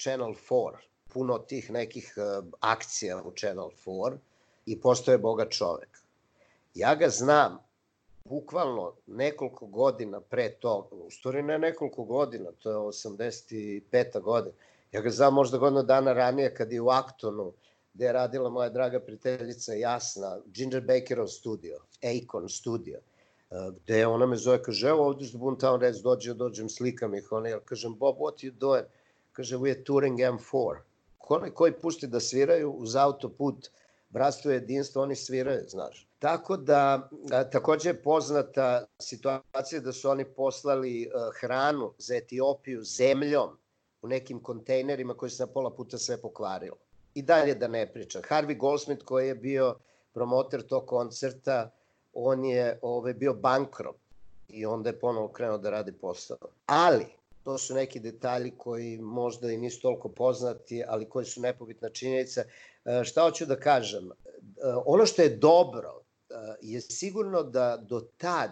Channel 0.01 0.33
4, 0.49 0.71
puno 1.13 1.37
tih 1.37 1.71
nekih 1.71 2.13
uh, 2.17 2.45
akcija 2.59 3.21
u 3.23 3.31
Channel 3.31 3.69
4 3.85 4.17
i 4.65 4.81
postao 4.81 5.11
je 5.11 5.17
bogat 5.17 5.51
čovek. 5.51 5.99
Ja 6.73 6.95
ga 6.95 7.09
znam 7.09 7.59
bukvalno 8.25 8.93
nekoliko 9.07 9.65
godina 9.65 10.21
pre 10.21 10.49
toga, 10.49 10.95
u 10.95 11.09
stvari 11.11 11.43
ne 11.43 11.59
nekoliko 11.59 12.03
godina, 12.03 12.51
to 12.51 12.71
je 12.71 12.77
85. 12.77 14.21
godina. 14.21 14.55
Ja 14.91 15.01
ga 15.01 15.09
znam 15.09 15.33
možda 15.33 15.57
godina 15.57 15.83
dana 15.83 16.13
ranije 16.13 16.53
kad 16.53 16.71
je 16.71 16.81
u 16.81 16.89
Aktonu, 16.89 17.53
gde 17.93 18.05
je 18.05 18.13
radila 18.13 18.49
moja 18.49 18.69
draga 18.69 18.99
prijateljica 18.99 19.73
Jasna, 19.73 20.39
Ginger 20.45 20.81
Bakerov 20.81 21.27
studio, 21.27 21.79
Akon 22.03 22.49
studio, 22.49 22.99
gde 23.49 24.07
ona 24.07 24.25
me 24.25 24.35
zove, 24.35 24.63
kaže, 24.63 24.87
evo 24.87 25.05
ovdje 25.05 25.27
što 25.27 25.37
Boomtown 25.37 25.79
Reds 25.79 25.99
dođe, 25.99 26.33
dođem, 26.33 26.69
slikam 26.69 27.15
ih, 27.15 27.31
ona, 27.31 27.49
ja 27.49 27.59
kažem, 27.59 27.95
Bob, 27.95 28.17
what 28.17 28.43
you 28.43 28.51
doing? 28.51 28.85
Kaže, 29.31 29.57
we 29.57 29.71
are 29.71 29.83
touring 29.83 30.19
M4. 30.19 30.77
Onaj 31.29 31.51
koji 31.51 31.71
pušti 31.71 32.07
da 32.07 32.19
sviraju 32.19 32.71
uz 32.71 32.95
autoput, 32.95 33.69
bratstvo 34.09 34.51
jedinstvo, 34.51 35.01
oni 35.01 35.15
sviraju, 35.15 35.63
znaš. 35.67 36.07
Tako 36.19 36.57
da, 36.57 37.09
a, 37.31 37.43
takođe 37.43 37.89
je 37.89 38.01
poznata 38.01 38.85
situacija 38.99 39.81
da 39.81 39.93
su 39.93 40.09
oni 40.09 40.25
poslali 40.25 41.11
a, 41.13 41.29
hranu 41.39 41.93
za 41.97 42.15
Etiopiju 42.15 42.83
zemljom 42.83 43.57
u 44.01 44.07
nekim 44.07 44.39
kontejnerima 44.39 45.13
koji 45.13 45.29
se 45.29 45.43
na 45.43 45.47
pola 45.47 45.71
puta 45.71 45.97
sve 45.97 46.21
pokvarilo. 46.21 46.77
I 47.13 47.21
dalje 47.21 47.55
da 47.55 47.67
ne 47.67 47.93
pričam. 47.93 48.21
Harvey 48.21 48.57
Goldsmith 48.57 49.05
koji 49.05 49.27
je 49.27 49.35
bio 49.35 49.75
promoter 50.13 50.61
tog 50.61 50.85
koncerta, 50.85 51.71
on 52.19 52.45
je 52.45 52.79
ovaj, 52.81 53.13
bio 53.13 53.33
bankrot 53.33 53.95
i 54.49 54.65
onda 54.65 54.89
je 54.89 54.99
ponovo 54.99 55.27
krenuo 55.27 55.57
da 55.57 55.69
radi 55.69 55.91
posao. 55.91 56.37
Ali, 56.65 57.05
to 57.43 57.57
su 57.57 57.73
neki 57.73 57.99
detalji 57.99 58.51
koji 58.57 58.97
možda 58.97 59.51
i 59.51 59.57
nisu 59.57 59.81
toliko 59.81 60.09
poznati, 60.09 60.83
ali 60.87 61.09
koji 61.09 61.25
su 61.25 61.41
nepobitna 61.41 61.89
činjenica. 61.89 62.43
E, 62.85 63.03
šta 63.03 63.21
hoću 63.21 63.45
da 63.45 63.59
kažem? 63.59 64.11
E, 64.11 64.11
ono 64.85 65.05
što 65.05 65.21
je 65.21 65.29
dobro 65.29 66.01
e, 66.29 66.33
je 66.61 66.81
sigurno 66.81 67.43
da 67.43 67.77
do 67.77 68.01
tad 68.17 68.51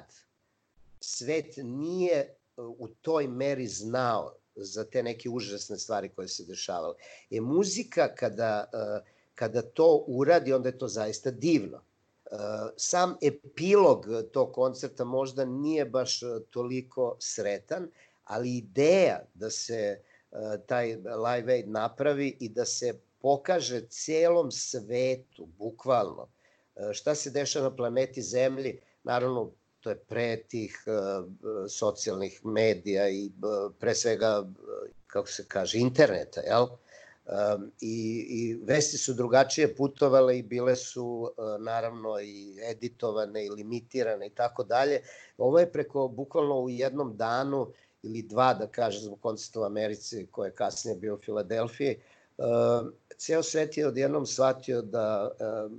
svet 0.99 1.57
nije 1.57 2.36
u 2.57 2.88
toj 2.88 3.28
meri 3.28 3.68
znao 3.68 4.34
za 4.55 4.84
te 4.84 5.03
neke 5.03 5.30
užasne 5.30 5.78
stvari 5.78 6.09
koje 6.09 6.28
se 6.28 6.45
dešavale. 6.45 6.95
E 7.32 7.41
muzika 7.41 8.16
kada, 8.16 8.70
kada 9.36 9.61
to 9.61 10.03
uradi, 10.07 10.53
onda 10.53 10.70
je 10.70 10.78
to 10.78 10.88
zaista 10.88 11.32
divno. 11.32 11.82
Sam 12.78 13.15
epilog 13.21 14.05
tog 14.32 14.53
koncerta 14.53 15.03
možda 15.03 15.45
nije 15.45 15.86
baš 15.86 16.19
toliko 16.49 17.15
sretan, 17.19 17.89
ali 18.23 18.57
ideja 18.57 19.26
da 19.34 19.49
se 19.49 20.01
taj 20.67 20.95
Live 20.95 21.53
Aid 21.53 21.69
napravi 21.69 22.38
i 22.39 22.49
da 22.49 22.65
se 22.65 22.99
pokaže 23.21 23.82
celom 23.89 24.51
svetu, 24.51 25.45
bukvalno, 25.57 26.28
šta 26.93 27.15
se 27.15 27.30
dešava 27.30 27.69
na 27.69 27.76
planeti 27.76 28.21
Zemlji, 28.21 28.80
naravno 29.03 29.51
to 29.80 29.89
je 29.89 29.95
pre 29.95 30.43
tih 30.43 30.84
socijalnih 31.69 32.45
medija 32.45 33.09
i 33.09 33.32
pre 33.80 33.95
svega, 33.95 34.47
kako 35.07 35.28
se 35.28 35.45
kaže, 35.47 35.78
interneta, 35.78 36.41
jel? 36.41 36.67
Um, 37.26 37.71
i, 37.82 38.26
I 38.30 38.59
vesti 38.63 38.97
su 38.97 39.13
drugačije 39.13 39.76
putovale 39.76 40.38
i 40.38 40.43
bile 40.43 40.76
su 40.76 41.05
uh, 41.05 41.45
naravno 41.59 42.19
i 42.19 42.57
editovane 42.71 43.45
i 43.45 43.49
limitirane 43.49 44.28
i 44.28 44.30
tako 44.30 44.63
dalje. 44.63 45.01
Ovo 45.38 45.59
je 45.59 45.71
preko, 45.71 46.07
bukvalno 46.07 46.59
u 46.59 46.69
jednom 46.69 47.17
danu 47.17 47.67
ili 48.03 48.21
dva, 48.21 48.53
da 48.53 48.67
kažem, 48.67 49.01
zbog 49.01 49.21
koncerta 49.21 49.59
u 49.59 49.63
Americi, 49.63 50.28
koje 50.32 50.47
je 50.47 50.55
kasnije 50.55 50.97
bio 50.97 51.15
u 51.15 51.21
Filadelfiji, 51.26 51.97
uh, 52.38 52.45
ceo 53.17 53.43
svet 53.43 53.78
je 53.78 53.88
odjednom 53.88 54.26
shvatio 54.26 54.82
da 54.82 55.32
uh, 55.32 55.71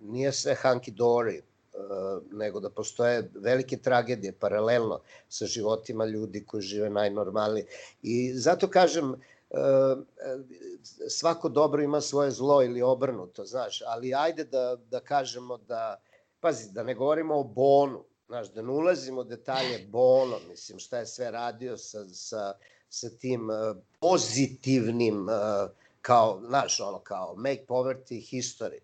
nije 0.00 0.32
sve 0.32 0.56
hunky 0.62 0.94
dory, 0.94 1.40
nego 2.32 2.60
da 2.60 2.70
postoje 2.70 3.30
velike 3.34 3.76
tragedije 3.76 4.32
paralelno 4.32 5.00
sa 5.28 5.46
životima 5.46 6.04
ljudi 6.04 6.44
koji 6.46 6.62
žive 6.62 6.90
najnormalnije. 6.90 7.66
I 8.02 8.32
zato 8.34 8.70
kažem, 8.70 9.14
svako 11.08 11.48
dobro 11.48 11.82
ima 11.82 12.00
svoje 12.00 12.30
zlo 12.30 12.62
ili 12.62 12.82
obrnuto, 12.82 13.44
znaš, 13.44 13.82
ali 13.86 14.14
ajde 14.14 14.44
da, 14.44 14.76
da 14.90 15.00
kažemo 15.00 15.56
da, 15.56 16.00
pazi, 16.40 16.72
da 16.72 16.82
ne 16.82 16.94
govorimo 16.94 17.40
o 17.40 17.44
Bonu, 17.44 18.04
znaš, 18.26 18.52
da 18.52 18.62
ne 18.62 18.72
ulazimo 18.72 19.20
u 19.20 19.24
detalje 19.24 19.86
Bono, 19.88 20.36
mislim, 20.48 20.78
šta 20.78 20.98
je 20.98 21.06
sve 21.06 21.30
radio 21.30 21.76
sa, 21.76 22.04
sa, 22.04 22.52
sa 22.88 23.08
tim 23.10 23.50
uh, 23.50 23.76
pozitivnim, 24.00 25.28
uh, 25.28 25.70
kao, 26.02 26.40
znaš, 26.46 26.80
ono, 26.80 26.98
kao 26.98 27.34
Make 27.36 27.64
Poverty 27.68 28.30
History, 28.30 28.78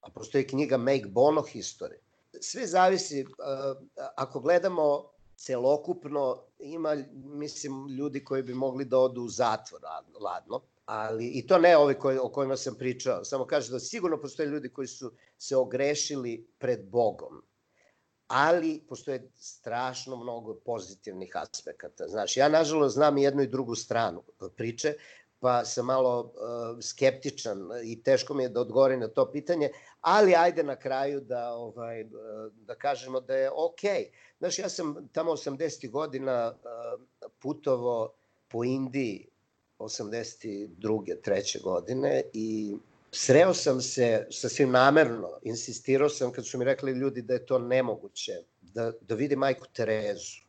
a 0.00 0.10
postoji 0.10 0.46
knjiga 0.46 0.76
Make 0.76 1.06
Bono 1.06 1.40
History. 1.40 1.96
Sve 2.40 2.66
zavisi, 2.66 3.26
ako 4.14 4.40
gledamo 4.40 5.04
celokupno, 5.36 6.42
ima, 6.58 6.96
mislim, 7.14 7.88
ljudi 7.88 8.24
koji 8.24 8.42
bi 8.42 8.54
mogli 8.54 8.84
da 8.84 8.98
odu 8.98 9.22
u 9.22 9.28
zatvor, 9.28 9.80
ladno, 10.20 10.60
ali 10.84 11.26
i 11.26 11.46
to 11.46 11.58
ne 11.58 11.76
ovi 11.76 11.94
koji, 11.94 12.18
o 12.18 12.28
kojima 12.28 12.56
sam 12.56 12.74
pričao, 12.74 13.24
samo 13.24 13.46
kaže 13.46 13.70
da 13.70 13.80
sigurno 13.80 14.20
postoje 14.20 14.46
ljudi 14.46 14.68
koji 14.68 14.86
su 14.86 15.12
se 15.38 15.56
ogrešili 15.56 16.48
pred 16.58 16.88
Bogom, 16.88 17.42
ali 18.26 18.84
postoje 18.88 19.30
strašno 19.34 20.16
mnogo 20.16 20.54
pozitivnih 20.54 21.32
aspekata. 21.34 22.08
Znaš, 22.08 22.36
ja 22.36 22.48
nažalost 22.48 22.94
znam 22.94 23.18
i 23.18 23.22
jednu 23.22 23.42
i 23.42 23.46
drugu 23.46 23.74
stranu 23.74 24.22
priče, 24.56 24.94
pa 25.42 25.64
sam 25.64 25.86
malo 25.86 26.20
uh, 26.20 26.78
skeptičan 26.82 27.58
i 27.84 28.02
teško 28.02 28.34
mi 28.34 28.42
je 28.42 28.48
da 28.48 28.60
odgovorim 28.60 29.00
na 29.00 29.08
to 29.08 29.32
pitanje, 29.32 29.70
ali 30.00 30.34
ajde 30.34 30.62
na 30.62 30.76
kraju 30.76 31.20
da 31.20 31.54
ovaj 31.54 32.04
da 32.50 32.74
kažemo 32.74 33.20
da 33.20 33.34
je 33.34 33.50
okej. 33.50 33.90
Okay. 33.90 34.10
Znaš, 34.38 34.58
ja 34.58 34.68
sam 34.68 35.08
tamo 35.12 35.32
80. 35.32 35.90
godina 35.90 36.54
uh, 36.54 37.30
putovo 37.40 38.14
po 38.48 38.64
Indiji 38.64 39.26
82. 39.78 41.22
treće 41.22 41.58
godine 41.58 42.22
i 42.32 42.76
sreo 43.10 43.54
sam 43.54 43.80
se 43.80 44.26
sasvim 44.30 44.70
namerno, 44.70 45.28
insistirao 45.42 46.08
sam 46.08 46.32
kad 46.32 46.46
su 46.46 46.58
mi 46.58 46.64
rekli 46.64 46.92
ljudi 46.92 47.22
da 47.22 47.34
je 47.34 47.46
to 47.46 47.58
nemoguće, 47.58 48.32
da, 48.60 48.92
da 49.00 49.14
vidi 49.14 49.36
majku 49.36 49.66
Terezu. 49.72 50.42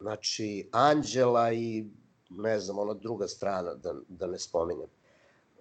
Znači, 0.00 0.68
Anđela 0.72 1.52
i 1.52 1.86
ne 2.38 2.60
znam, 2.60 2.78
ona 2.78 2.94
druga 2.94 3.28
strana, 3.28 3.74
da, 3.74 3.94
da 4.08 4.26
ne 4.26 4.38
spominjem. 4.38 4.88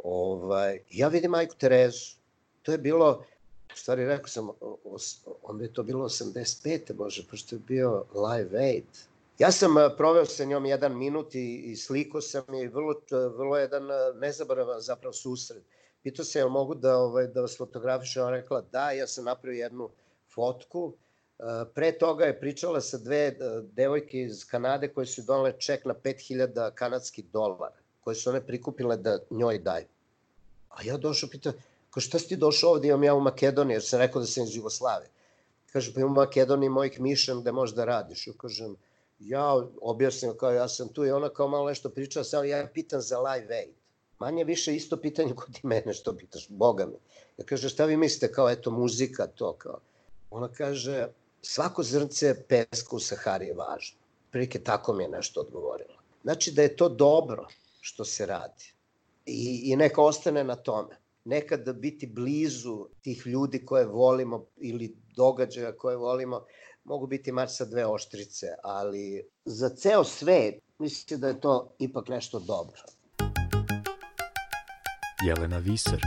Ovaj, 0.03 0.80
ja 0.91 1.07
vidim 1.07 1.32
majku 1.32 1.55
Terezu. 1.55 2.15
To 2.61 2.71
je 2.71 2.78
bilo, 2.78 3.24
u 3.74 3.76
stvari 3.76 4.05
rekao 4.05 4.28
sam, 4.28 4.49
onda 5.43 5.63
je 5.63 5.74
to 5.74 5.84
bilo 5.84 6.09
85. 6.09 6.93
bože, 6.93 7.28
pošto 7.30 7.55
je 7.55 7.59
bio 7.67 8.05
Live 8.13 8.59
Aid. 8.59 8.86
Ja 9.39 9.51
sam 9.51 9.78
eh, 9.78 9.89
proveo 9.97 10.26
sa 10.26 10.45
njom 10.45 10.65
jedan 10.65 10.97
minut 10.97 11.36
i, 11.36 11.55
i 11.55 11.76
sliko 11.76 12.21
sam 12.21 12.53
je 12.53 12.69
vrlo, 12.69 12.95
vrlo 13.38 13.57
jedan 13.57 13.91
eh, 13.91 13.95
nezaboravan 14.15 14.82
zapravo 14.82 15.13
susret. 15.13 15.63
Pitao 16.03 16.26
se, 16.26 16.39
jel 16.39 16.49
mogu 16.49 16.76
da, 16.76 16.97
ovaj, 16.97 17.28
da 17.28 17.41
vas 17.41 17.57
fotografišem? 17.57 18.24
Ona 18.24 18.32
rekla, 18.32 18.61
da, 18.71 18.91
ja 18.91 19.07
sam 19.07 19.26
napravio 19.26 19.63
jednu 19.63 19.89
fotku, 20.34 20.93
Pre 21.74 21.91
toga 21.91 22.26
je 22.26 22.39
pričala 22.39 22.82
sa 22.82 22.98
dve 22.98 23.18
e, 23.18 23.36
devojke 23.76 24.22
iz 24.22 24.46
Kanade 24.48 24.88
koje 24.88 25.06
su 25.06 25.22
donale 25.22 25.54
ček 25.60 25.86
na 25.86 25.94
5000 25.94 26.72
kanadskih 26.76 27.26
dolara, 27.26 27.72
koje 28.04 28.16
su 28.16 28.30
one 28.30 28.41
prikupile 28.46 28.98
da 28.98 29.20
njoj 29.30 29.60
daju. 29.60 29.86
A 30.70 30.84
ja 30.84 30.98
došao, 30.98 31.30
pita, 31.30 31.52
ko 31.89 32.00
šta 32.00 32.20
si 32.20 32.28
ti 32.28 32.36
došao 32.36 32.72
ovde, 32.72 32.88
imam 32.88 33.04
ja 33.04 33.14
u 33.14 33.20
Makedoniji, 33.20 33.76
jer 33.76 33.84
sam 33.84 34.00
rekao 34.00 34.22
da 34.22 34.28
sam 34.28 34.44
iz 34.44 34.56
Jugoslave. 34.56 35.06
Kaže, 35.74 35.94
pa 35.94 36.00
imam 36.00 36.12
u 36.12 36.16
Makedoniji 36.16 36.70
mojih 36.70 37.00
mišem 37.00 37.41
gde 37.41 37.52
možeš 37.52 37.76
da 37.76 37.86
radiš. 37.86 38.28
Ja 38.28 38.34
kažem, 38.38 38.76
ja 39.20 39.56
objasnim 39.82 40.38
kao 40.38 40.52
ja 40.52 40.68
sam 40.68 40.88
tu 40.88 41.06
i 41.06 41.12
ona 41.12 41.30
kao 41.30 41.48
malo 41.48 41.70
nešto 41.70 41.89
pričala, 41.89 42.24
samo 42.24 42.44
ja 42.44 42.68
pitam 42.74 43.02
za 43.02 43.20
live 43.20 43.56
aid. 43.56 43.76
Manje 44.20 44.44
više 44.44 44.76
isto 44.76 44.98
pitanje 44.98 45.36
kod 45.36 45.60
i 45.64 45.68
mene 45.68 45.94
što 45.94 46.18
pitaš, 46.18 46.48
boga 46.50 46.86
mi. 46.86 46.98
Ja 47.38 47.46
kaže, 47.46 47.70
šta 47.70 47.86
vi 47.86 47.98
mislite, 47.98 48.32
kao 48.32 48.50
eto 48.50 48.72
muzika, 48.72 49.28
to 49.28 49.54
kao. 49.54 49.80
Ona 50.32 50.48
kaže, 50.48 51.08
svako 51.46 51.84
zrnce 51.84 52.46
peska 52.48 52.96
u 52.96 53.00
Sahari 53.00 53.46
je 53.46 53.54
važno. 53.54 53.98
Prilike 54.32 54.60
tako 54.60 54.94
mi 54.94 55.04
je 55.04 55.10
nešto 55.10 55.41
odgovorila. 55.41 55.96
Znači 56.24 56.52
da 56.52 56.62
je 56.62 56.76
to 56.76 56.89
dobro 56.89 57.48
što 57.82 58.06
se 58.06 58.26
radi. 58.26 58.74
I, 59.26 59.62
i 59.64 59.76
neka 59.76 60.02
ostane 60.02 60.44
na 60.44 60.56
tome. 60.56 60.98
Nekada 61.26 61.74
biti 61.74 62.08
blizu 62.08 62.86
tih 63.02 63.28
ljudi 63.28 63.66
koje 63.66 63.86
volimo 63.86 64.46
ili 64.58 64.96
događaja 65.16 65.78
koje 65.78 65.98
volimo 65.98 66.46
mogu 66.84 67.08
biti 67.08 67.32
mač 67.32 67.50
sa 67.50 67.66
dve 67.66 67.86
oštrice, 67.86 68.48
ali 68.64 69.30
za 69.46 69.70
ceo 69.70 70.04
svet 70.04 70.56
mislim 70.80 71.20
da 71.20 71.28
je 71.28 71.41
to 71.41 71.76
ipak 71.80 72.08
nešto 72.08 72.39
dobro. 72.39 72.82
Jelena 75.28 75.58
Viser 75.58 76.02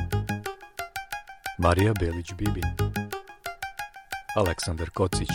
Marija 1.58 1.92
Belić-Bibin 1.94 2.85
Aleksandar 4.36 4.90
Kocić 4.90 5.28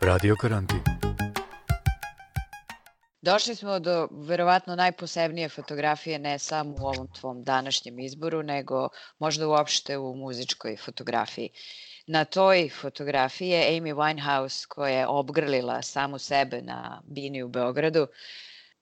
Radio 0.00 0.36
Karantin 0.36 0.80
Došli 3.22 3.54
smo 3.54 3.78
do 3.78 4.08
verovatno 4.10 4.76
najposebnije 4.76 5.48
fotografije 5.48 6.18
ne 6.18 6.38
samo 6.38 6.74
u 6.80 6.86
ovom 6.86 7.08
tvom 7.12 7.42
današnjem 7.42 7.98
izboru, 7.98 8.42
nego 8.42 8.88
možda 9.18 9.48
uopšte 9.48 9.98
u 9.98 10.14
muzičkoj 10.14 10.76
fotografiji. 10.76 11.50
Na 12.06 12.24
toj 12.24 12.68
fotografiji 12.80 13.48
je 13.48 13.80
Amy 13.80 13.94
Winehouse 13.94 14.66
koja 14.68 14.98
je 14.98 15.06
obgrlila 15.06 15.82
samu 15.82 16.18
sebe 16.18 16.62
na 16.62 17.02
bini 17.06 17.42
u 17.42 17.48
Beogradu. 17.48 18.06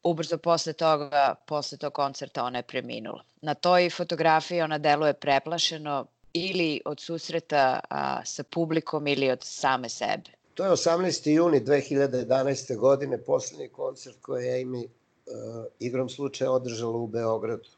Ubrzo 0.03 0.39
posle 0.39 0.73
toga, 0.73 1.35
posle 1.47 1.79
tog 1.79 1.93
koncerta 1.93 2.45
ona 2.45 2.59
je 2.59 2.63
preminula. 2.63 3.25
Na 3.43 3.55
toj 3.55 3.91
fotografiji 3.91 4.63
ona 4.63 4.79
deluje 4.79 5.15
preplašeno, 5.15 6.07
ili 6.35 6.81
od 6.85 7.01
susreta 7.01 7.81
a, 7.91 8.25
sa 8.25 8.43
publikom 8.43 9.07
ili 9.07 9.31
od 9.31 9.43
same 9.43 9.89
sebe? 9.89 10.31
To 10.55 10.65
je 10.65 10.71
18. 10.71 11.31
juni 11.31 11.61
2011. 11.61 12.77
godine, 12.77 13.19
poslednji 13.19 13.69
koncert 13.69 14.17
koji 14.21 14.47
je 14.47 14.65
Amy 14.65 14.85
uh, 14.85 15.65
igrom 15.79 16.09
slučaja 16.09 16.51
održala 16.51 16.97
u 16.97 17.07
Beogradu. 17.07 17.69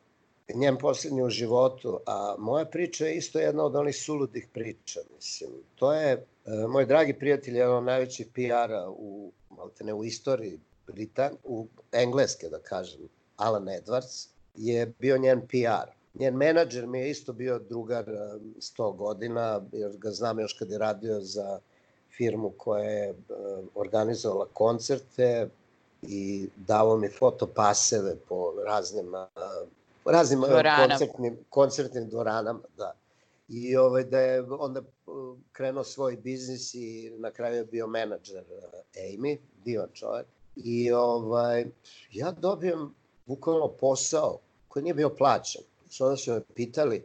Njen 0.55 0.79
poslednji 0.79 1.23
u 1.23 1.31
životu, 1.31 2.01
a 2.07 2.35
moja 2.39 2.65
priča 2.65 3.07
je 3.07 3.17
isto 3.17 3.39
jedna 3.39 3.65
od 3.65 3.77
onih 3.77 3.97
suludih 3.97 4.49
priča, 4.53 5.01
mislim. 5.17 5.51
To 5.75 5.93
je, 5.93 6.15
uh, 6.45 6.71
moj 6.71 6.87
dragi 6.87 7.13
prijatelj, 7.13 7.57
jedan 7.57 7.77
od 7.77 7.85
najvećih 7.85 8.27
PR-a 8.35 8.91
u, 8.91 9.33
ne, 9.81 9.95
u 9.95 10.05
istoriji 10.05 10.61
Britan, 10.87 11.33
u 11.45 11.67
engleske 11.93 12.49
da 12.49 12.59
kažem, 12.59 13.01
Alan 13.37 13.65
Edwards, 13.65 14.29
je 14.55 14.87
bio 14.99 15.19
njen 15.19 15.41
PR. 15.41 15.91
Njen 16.19 16.37
menadžer 16.37 16.87
mi 16.87 16.99
je 16.99 17.11
isto 17.11 17.33
bio 17.33 17.59
drugar 17.59 18.05
100 18.05 18.91
um, 18.91 18.97
godina, 18.97 19.63
jer 19.73 19.97
ga 19.97 20.11
znam 20.11 20.41
još 20.41 20.53
kad 20.53 20.71
je 20.71 20.79
radio 20.79 21.21
za 21.21 21.61
firmu 22.17 22.53
koja 22.57 22.85
je 22.85 23.11
uh, 23.11 23.17
organizovala 23.75 24.47
koncerte 24.53 25.49
i 26.03 26.49
davo 26.57 26.97
mi 26.97 27.09
fotopaseve 27.09 28.17
po 28.29 28.53
raznim, 28.67 29.15
uh, 29.15 30.13
raznim 30.13 30.41
Dvorana. 30.41 30.89
koncertnim, 30.89 31.39
koncertnim 31.51 32.09
dvoranama, 32.09 32.61
da. 32.77 32.93
I 33.49 33.77
ovaj, 33.77 34.05
da 34.05 34.21
je 34.21 34.43
onda 34.43 34.83
krenuo 35.53 35.85
svoj 35.85 36.17
biznis 36.17 36.75
i 36.75 37.13
na 37.19 37.31
kraju 37.31 37.57
je 37.57 37.65
bio 37.65 37.87
menadžer 37.87 38.45
Amy, 38.95 39.39
divan 39.65 39.89
čovjek. 39.93 40.27
I 40.57 40.93
ovaj, 40.93 41.67
ja 42.13 42.31
dobijem 42.31 42.95
bukvalno 43.27 43.69
posao 43.69 44.39
koji 44.69 44.83
nije 44.83 44.95
bio 44.95 45.11
plaćen. 45.11 45.63
Sada 45.91 46.17
su 46.17 46.33
me 46.33 46.41
pitali, 46.55 47.05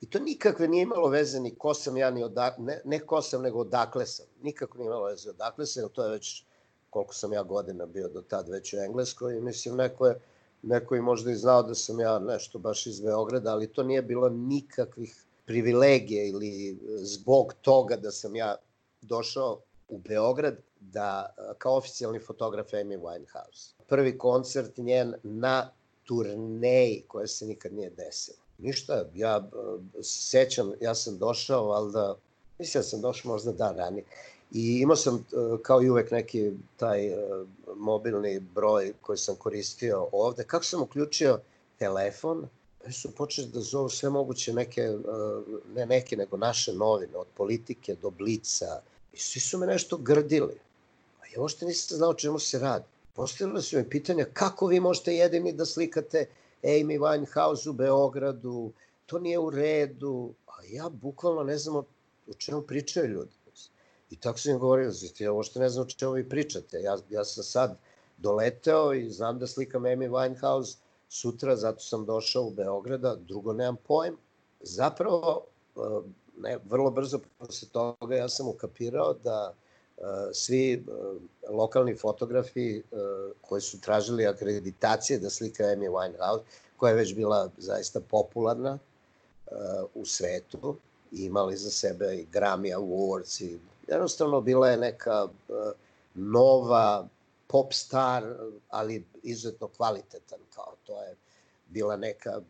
i 0.00 0.06
to 0.06 0.18
nikakve 0.18 0.68
nije 0.68 0.82
imalo 0.82 1.08
veze 1.08 1.40
ni 1.40 1.54
ko 1.54 1.74
sam 1.74 1.96
ja, 1.96 2.10
ni 2.10 2.22
odakle, 2.22 2.64
ne, 2.64 2.80
ne 2.84 2.98
ko 2.98 3.22
sam, 3.22 3.42
nego 3.42 3.58
odakle 3.58 4.06
sam. 4.06 4.26
Nikako 4.42 4.78
nije 4.78 4.86
imalo 4.86 5.04
veze 5.04 5.30
odakle 5.30 5.66
sam, 5.66 5.82
jer 5.82 5.90
to 5.90 6.04
je 6.04 6.10
već 6.10 6.44
koliko 6.90 7.14
sam 7.14 7.32
ja 7.32 7.42
godina 7.42 7.86
bio 7.86 8.08
do 8.08 8.22
tad 8.22 8.48
već 8.48 8.74
u 8.74 8.76
Engleskoj 8.76 9.36
i 9.36 9.40
mislim 9.40 9.76
neko 9.76 10.06
je 10.06 10.20
neko 10.62 10.94
je 10.94 11.02
možda 11.02 11.30
i 11.30 11.36
znao 11.36 11.62
da 11.62 11.74
sam 11.74 12.00
ja 12.00 12.18
nešto 12.18 12.58
baš 12.58 12.86
iz 12.86 13.00
Beograda, 13.00 13.52
ali 13.52 13.72
to 13.72 13.82
nije 13.82 14.02
bilo 14.02 14.28
nikakvih 14.28 15.24
privilegija 15.46 16.24
ili 16.24 16.78
zbog 16.96 17.54
toga 17.62 17.96
da 17.96 18.10
sam 18.10 18.36
ja 18.36 18.56
došao 19.02 19.60
u 19.88 19.98
Beograd 19.98 20.56
da 20.80 21.34
kao 21.58 21.76
oficijalni 21.76 22.20
fotograf 22.20 22.66
Amy 22.66 23.00
Winehouse. 23.00 23.72
Prvi 23.88 24.18
koncert 24.18 24.76
njen 24.76 25.14
na 25.22 25.70
turneji 26.08 27.02
koja 27.08 27.26
se 27.26 27.46
nikad 27.46 27.72
nije 27.72 27.90
desila. 27.90 28.38
Ništa, 28.58 29.04
ja 29.14 29.50
sećam, 30.02 30.72
ja 30.80 30.94
sam 30.94 31.18
došao, 31.18 31.66
valjda, 31.66 32.16
mislim 32.58 32.80
da 32.80 32.88
sam 32.88 33.00
došao 33.00 33.32
možda 33.32 33.52
dan 33.52 33.76
ranije, 33.76 34.04
I 34.52 34.80
imao 34.80 34.96
sam, 34.96 35.26
kao 35.62 35.82
i 35.82 35.90
uvek, 35.90 36.10
neki 36.10 36.52
taj 36.76 37.10
mobilni 37.76 38.40
broj 38.40 38.92
koji 39.00 39.18
sam 39.18 39.36
koristio 39.36 40.08
ovde. 40.12 40.44
Kako 40.44 40.64
sam 40.64 40.82
uključio 40.82 41.40
telefon, 41.78 42.48
su 42.92 43.10
počeli 43.14 43.48
da 43.48 43.60
zovu 43.60 43.88
sve 43.88 44.10
moguće 44.10 44.52
neke, 44.52 44.92
ne 45.74 45.86
neke, 45.86 46.16
nego 46.16 46.36
naše 46.36 46.72
novine, 46.72 47.16
od 47.16 47.26
politike 47.36 47.94
do 47.94 48.10
blica. 48.10 48.80
I 49.12 49.18
svi 49.18 49.40
su 49.40 49.58
me 49.58 49.66
nešto 49.66 49.96
grdili. 49.96 50.60
A 51.20 51.26
ja 51.34 51.42
ošte 51.42 51.66
nisam 51.66 51.96
znao 51.96 52.14
čemu 52.14 52.38
se 52.38 52.58
radi. 52.58 52.84
Postavili 53.18 53.62
su 53.62 53.76
mi 53.76 53.90
pitanja 53.90 54.24
kako 54.32 54.66
vi 54.66 54.80
možete 54.80 55.14
jedini 55.14 55.52
da 55.52 55.64
slikate 55.64 56.26
Amy 56.62 56.98
Winehouse 56.98 57.70
u 57.70 57.72
Beogradu, 57.72 58.72
to 59.06 59.18
nije 59.18 59.38
u 59.38 59.50
redu. 59.50 60.34
A 60.46 60.52
ja 60.68 60.88
bukvalno 60.88 61.42
ne 61.42 61.58
znam 61.58 61.76
o, 61.76 61.84
čemu 62.36 62.62
pričaju 62.62 63.06
ljudi. 63.06 63.30
I 64.10 64.16
tako 64.16 64.38
sam 64.38 64.52
im 64.52 64.58
govorio, 64.58 64.90
znači, 64.90 65.24
ja 65.24 65.32
uopšte 65.32 65.60
ne 65.60 65.68
znam 65.68 65.86
o 65.86 65.90
čemu 65.90 66.12
vi 66.12 66.28
pričate. 66.28 66.80
Ja, 66.80 66.98
ja 67.10 67.24
sam 67.24 67.44
sad 67.44 67.78
doleteo 68.18 68.94
i 68.94 69.10
znam 69.10 69.38
da 69.38 69.46
slikam 69.46 69.82
Amy 69.82 70.10
Winehouse 70.10 70.76
sutra, 71.08 71.56
zato 71.56 71.80
sam 71.80 72.06
došao 72.06 72.42
u 72.42 72.50
Beograda, 72.50 73.16
drugo 73.16 73.52
nemam 73.52 73.76
pojem. 73.88 74.16
Zapravo, 74.60 75.44
ne, 76.36 76.58
vrlo 76.64 76.90
brzo 76.90 77.18
posle 77.38 77.68
toga 77.68 78.16
ja 78.16 78.28
sam 78.28 78.48
ukapirao 78.48 79.14
da 79.14 79.54
svi 80.32 80.84
uh, 80.86 81.22
lokalni 81.50 81.94
fotografi 81.96 82.82
uh, 82.90 82.98
koji 83.40 83.60
su 83.60 83.80
tražili 83.80 84.26
akreditacije 84.26 85.18
da 85.18 85.30
slika 85.30 85.64
Amy 85.64 85.90
Winehouse, 85.90 86.42
koja 86.76 86.90
je 86.90 86.96
već 86.96 87.14
bila 87.14 87.50
zaista 87.56 88.00
popularna 88.00 88.78
u 89.94 90.04
svetu, 90.04 90.76
imali 91.12 91.56
za 91.56 91.70
sebe 91.70 92.16
i 92.16 92.26
Grammy 92.32 92.76
Awards 92.76 93.44
i 93.44 93.58
jednostavno 93.86 94.40
bila 94.40 94.68
je 94.68 94.76
neka 94.76 95.28
nova 96.14 97.08
pop 97.46 97.72
star, 97.72 98.34
ali 98.68 99.04
izuzetno 99.22 99.68
kvalitetan, 99.68 100.38
kao 100.54 100.74
to 100.86 101.02
je 101.02 101.16
bila 101.68 101.96
neka, 101.96 102.40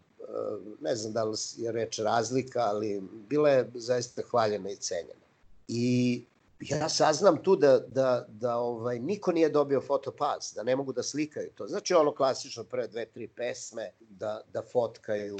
ne 0.80 0.96
znam 0.96 1.12
da 1.12 1.24
li 1.24 1.36
je 1.56 1.72
reč 1.72 1.98
razlika, 1.98 2.60
ali 2.60 3.02
bila 3.28 3.50
je 3.50 3.70
zaista 3.74 4.22
hvaljena 4.30 4.70
i 4.70 4.76
cenjena. 4.76 5.26
I 5.68 6.24
ja 6.60 6.88
saznam 6.88 7.42
tu 7.42 7.56
da, 7.56 7.78
da, 7.78 8.26
da 8.28 8.56
ovaj, 8.56 8.98
niko 8.98 9.32
nije 9.32 9.48
dobio 9.48 9.80
fotopas, 9.80 10.52
da 10.56 10.62
ne 10.62 10.76
mogu 10.76 10.92
da 10.92 11.02
slikaju 11.02 11.50
to. 11.54 11.66
Znači 11.66 11.94
ono 11.94 12.14
klasično 12.14 12.64
prve 12.64 12.88
dve, 12.88 13.06
tri 13.06 13.28
pesme 13.28 13.90
da, 14.00 14.40
da 14.52 14.62
fotkaju, 14.62 15.38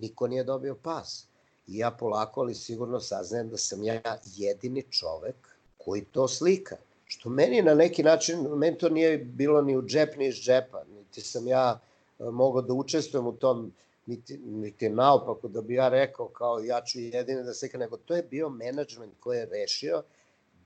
niko 0.00 0.26
nije 0.26 0.44
dobio 0.44 0.74
pas. 0.74 1.26
I 1.66 1.78
ja 1.78 1.90
polako, 1.90 2.40
ali 2.40 2.54
sigurno 2.54 3.00
saznajem 3.00 3.48
da 3.48 3.56
sam 3.56 3.82
ja 3.82 4.00
jedini 4.36 4.82
čovek 4.90 5.36
koji 5.78 6.04
to 6.04 6.28
slika. 6.28 6.76
Što 7.04 7.28
meni 7.28 7.62
na 7.62 7.74
neki 7.74 8.02
način, 8.02 8.40
meni 8.40 8.78
to 8.78 8.88
nije 8.88 9.18
bilo 9.18 9.62
ni 9.62 9.76
u 9.76 9.82
džep, 9.82 10.16
ni 10.16 10.28
iz 10.28 10.34
džepa. 10.34 10.84
Niti 10.94 11.20
sam 11.20 11.48
ja 11.48 11.80
mogao 12.18 12.62
da 12.62 12.72
učestvujem 12.72 13.26
u 13.26 13.32
tom, 13.32 13.72
niti, 14.06 14.38
niti 14.38 14.88
naopako 14.88 15.48
da 15.48 15.60
bi 15.60 15.74
ja 15.74 15.88
rekao 15.88 16.28
kao 16.28 16.58
ja 16.58 16.80
ću 16.84 17.00
jedini 17.00 17.44
da 17.44 17.54
slika, 17.54 17.78
nego 17.78 17.96
to 17.96 18.14
je 18.14 18.22
bio 18.22 18.48
menadžment 18.48 19.12
koji 19.20 19.38
je 19.38 19.46
rešio 19.46 20.02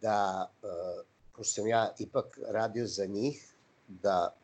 da, 0.01 0.51
uh, 0.63 0.69
pošto 1.37 1.53
sam 1.53 1.67
ja 1.67 1.95
ipak 1.99 2.39
radio 2.49 2.87
za 2.87 3.07
njih, 3.07 3.55
da 3.89 4.35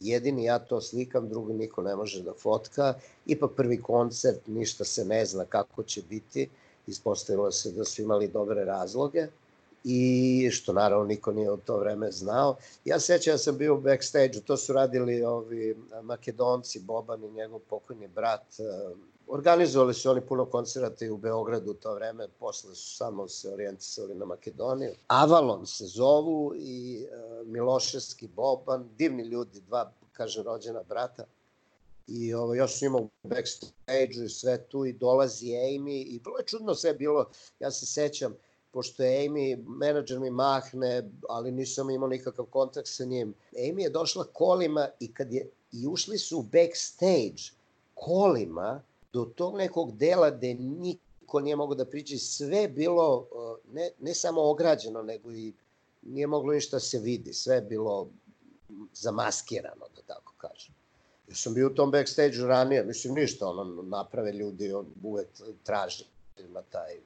jedini 0.00 0.44
ja 0.44 0.58
to 0.58 0.80
slikam, 0.80 1.28
drugi 1.28 1.52
niko 1.52 1.82
ne 1.82 1.96
može 1.96 2.22
da 2.22 2.32
fotka. 2.34 2.94
Ipak 3.26 3.50
prvi 3.56 3.82
koncert, 3.82 4.46
ništa 4.46 4.84
se 4.84 5.04
ne 5.04 5.24
zna 5.26 5.44
kako 5.44 5.82
će 5.82 6.02
biti. 6.02 6.48
Ispostavilo 6.86 7.50
se 7.52 7.72
da 7.72 7.84
su 7.84 8.02
imali 8.02 8.28
dobre 8.28 8.64
razloge 8.64 9.26
i 9.84 10.48
što 10.52 10.72
naravno 10.72 11.04
niko 11.04 11.32
nije 11.32 11.50
od 11.50 11.64
to 11.64 11.78
vreme 11.78 12.10
znao. 12.10 12.56
Ja 12.84 13.00
sećam 13.00 13.34
da 13.34 13.38
sam 13.38 13.58
bio 13.58 13.74
u 13.74 13.80
backstage 13.80 14.40
to 14.46 14.56
su 14.56 14.72
radili 14.72 15.24
ovi 15.24 15.76
makedonci, 16.02 16.80
Boban 16.80 17.24
i 17.24 17.30
njegov 17.30 17.58
pokojni 17.58 18.08
brat. 18.08 18.42
Organizovali 19.28 19.94
su 19.94 20.10
oni 20.10 20.20
puno 20.20 20.44
koncerata 20.44 21.04
i 21.04 21.10
u 21.10 21.16
Beogradu 21.16 21.70
u 21.70 21.74
to 21.74 21.94
vreme, 21.94 22.28
posle 22.28 22.74
su 22.74 22.96
samo 22.96 23.28
se 23.28 23.52
orijentisali 23.52 24.14
na 24.14 24.24
Makedoniju. 24.24 24.92
Avalon 25.06 25.66
se 25.66 25.86
zovu 25.86 26.52
i 26.56 27.06
Miloševski 27.44 28.28
Boban, 28.28 28.88
divni 28.98 29.22
ljudi, 29.22 29.60
dva, 29.60 29.92
kažem, 30.12 30.44
rođena 30.44 30.82
brata. 30.82 31.24
I 32.06 32.34
ovo, 32.34 32.54
još 32.54 32.78
su 32.78 32.84
imao 32.84 33.08
backstage 33.22 34.24
i 34.24 34.28
sve 34.28 34.58
tu 34.68 34.84
i 34.84 34.92
dolazi 34.92 35.46
Amy 35.46 36.04
i 36.06 36.20
bilo 36.24 36.38
je 36.38 36.46
čudno 36.46 36.74
sve 36.74 36.94
bilo, 36.94 37.30
ja 37.60 37.70
se 37.70 37.86
sećam, 37.86 38.34
pošto 38.70 39.02
je 39.02 39.28
Amy, 39.28 39.64
menadžer 39.66 40.20
mi 40.20 40.30
mahne, 40.30 41.10
ali 41.28 41.52
nisam 41.52 41.90
imao 41.90 42.08
nikakav 42.08 42.44
kontakt 42.44 42.88
sa 42.88 43.04
njim. 43.04 43.34
Amy 43.52 43.80
je 43.80 43.90
došla 43.90 44.24
kolima 44.32 44.88
i 45.00 45.14
kad 45.14 45.32
je, 45.32 45.50
i 45.72 45.86
ušli 45.86 46.18
su 46.18 46.38
u 46.38 46.42
backstage 46.42 47.42
kolima 47.94 48.82
do 49.12 49.24
tog 49.24 49.56
nekog 49.56 49.96
dela 49.96 50.30
gde 50.30 50.54
niko 50.54 51.40
nije 51.40 51.56
mogao 51.56 51.74
da 51.74 51.84
priđe, 51.84 52.18
sve 52.18 52.68
bilo 52.68 53.28
ne, 53.72 53.90
ne 54.00 54.14
samo 54.14 54.50
ograđeno, 54.50 55.02
nego 55.02 55.32
i 55.32 55.52
nije 56.02 56.26
moglo 56.26 56.52
ništa 56.52 56.80
se 56.80 56.98
vidi, 56.98 57.32
sve 57.32 57.54
je 57.54 57.62
bilo 57.62 58.08
zamaskirano, 58.94 59.86
da 59.96 60.02
tako 60.02 60.34
kažem. 60.38 60.74
Ja 61.28 61.34
sam 61.34 61.54
bio 61.54 61.66
u 61.66 61.74
tom 61.74 61.90
backstage 61.90 62.36
ranije, 62.36 62.84
mislim 62.84 63.14
ništa, 63.14 63.48
ono, 63.48 63.82
naprave 63.82 64.32
ljudi, 64.32 64.72
on 64.72 64.86
uvek 65.02 65.28
traži, 65.62 66.04
ima 66.38 66.62
taj 66.62 66.96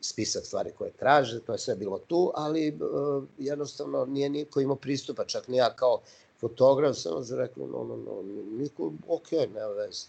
spisak 0.00 0.46
stvari 0.46 0.72
koje 0.78 0.90
traže, 0.90 1.40
to 1.40 1.52
je 1.52 1.58
sve 1.58 1.74
bilo 1.76 1.98
tu, 1.98 2.32
ali 2.34 2.68
uh, 2.68 3.24
jednostavno 3.38 4.04
nije 4.04 4.28
niko 4.28 4.60
imao 4.60 4.76
pristupa, 4.76 5.24
čak 5.24 5.48
ni 5.48 5.56
ja 5.56 5.76
kao 5.76 6.00
fotograf 6.40 6.96
sam 6.96 7.38
rekao, 7.38 7.66
no, 7.66 7.84
no, 7.84 7.96
no, 7.96 8.22
niko, 8.58 8.92
ok, 9.08 9.30
nema 9.32 9.66
veze. 9.66 10.06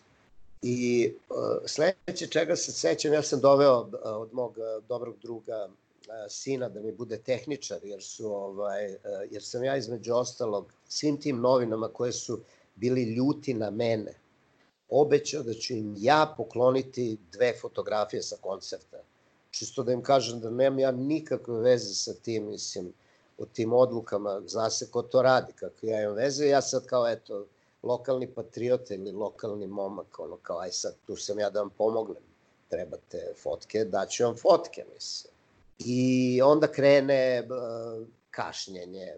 I 0.62 1.12
uh, 1.30 1.36
sledeće 1.66 2.28
čega 2.28 2.56
se 2.56 2.72
sećam, 2.72 3.14
ja 3.14 3.22
sam 3.22 3.40
doveo 3.40 3.82
uh, 3.82 3.90
od 4.04 4.34
mog 4.34 4.58
uh, 4.58 4.84
dobrog 4.88 5.16
druga 5.22 5.68
uh, 5.68 6.14
sina 6.30 6.70
da 6.70 6.80
mi 6.80 6.92
bude 6.92 7.18
tehničar, 7.18 7.80
jer 7.84 8.04
su 8.04 8.34
ovaj, 8.34 8.94
uh, 8.94 9.00
jer 9.30 9.44
sam 9.44 9.64
ja 9.64 9.78
između 9.78 10.14
ostalog 10.14 10.74
svim 10.88 11.22
tim 11.22 11.40
novinama 11.40 11.88
koje 11.88 12.12
su 12.12 12.40
bili 12.76 13.04
ljuti 13.04 13.54
na 13.54 13.70
mene, 13.70 14.14
obećao 14.90 15.44
da 15.44 15.54
ću 15.54 15.74
im 15.74 15.96
ja 15.98 16.34
pokloniti 16.38 17.18
dve 17.32 17.54
fotografije 17.62 18.22
sa 18.22 18.36
koncerta. 18.42 18.98
Čisto 19.52 19.84
da 19.84 19.92
im 19.92 20.04
kažem 20.04 20.40
da 20.40 20.50
nemam 20.50 20.80
ja 20.80 20.92
nikakve 20.92 21.60
veze 21.60 21.94
sa 21.94 22.14
tim, 22.14 22.50
mislim, 22.50 22.94
o 23.38 23.46
tim 23.46 23.74
odlukama, 23.74 24.42
zna 24.48 24.70
se 24.70 24.92
ko 24.92 25.02
to 25.02 25.22
radi, 25.22 25.54
kako 25.54 25.86
ja 25.86 26.02
imam 26.04 26.16
veze, 26.16 26.48
ja 26.48 26.62
sad 26.62 26.86
kao, 26.86 27.08
eto, 27.08 27.46
lokalni 27.86 28.28
patriot 28.28 28.92
ili 28.92 29.12
lokalni 29.12 29.68
momak, 29.68 30.20
ono 30.20 30.38
kao, 30.38 30.60
aj 30.60 30.72
sad, 30.72 30.96
tu 31.08 31.16
sam 31.16 31.40
ja 31.40 31.50
da 31.50 31.60
vam 31.60 31.70
pomognem, 31.78 32.24
trebate 32.70 33.34
fotke, 33.44 33.86
daću 33.86 34.24
vam 34.24 34.36
fotke, 34.38 34.86
mislim. 34.94 35.34
I 35.80 36.42
onda 36.42 36.68
krene 36.68 37.48
uh, 37.50 38.08
kašnjenje, 38.32 39.16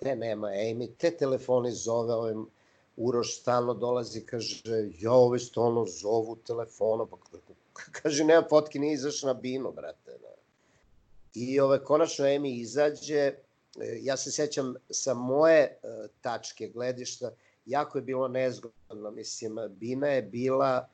te 0.00 0.16
nema 0.16 0.48
Amy, 0.48 0.90
te 0.98 1.10
telefoni 1.10 1.72
zove 1.72 2.14
ovim, 2.14 2.46
Uroš 2.96 3.38
stalno 3.40 3.74
dolazi, 3.74 4.20
kaže, 4.20 4.90
ja 5.00 5.12
ove 5.12 5.38
stalno 5.38 5.86
zovu 5.86 6.36
telefonom, 6.46 7.08
pa 7.08 7.16
kaže, 7.92 8.24
nema 8.24 8.44
fotke, 8.50 8.78
nije 8.78 8.94
izašao 8.94 9.32
na 9.32 9.40
binu, 9.40 9.72
brate. 9.72 10.18
Da. 10.22 10.34
I 11.34 11.60
ove, 11.60 11.84
konačno 11.84 12.26
Emi 12.26 12.56
izađe 12.56 13.32
ja 14.00 14.16
se 14.16 14.30
sećam 14.30 14.74
sa 14.90 15.14
moje 15.14 15.78
tačke 16.20 16.68
gledišta, 16.68 17.30
jako 17.66 17.98
je 17.98 18.02
bilo 18.02 18.28
nezgodno, 18.28 19.10
mislim, 19.10 19.56
Bina 19.70 20.06
je 20.06 20.22
bila 20.22 20.88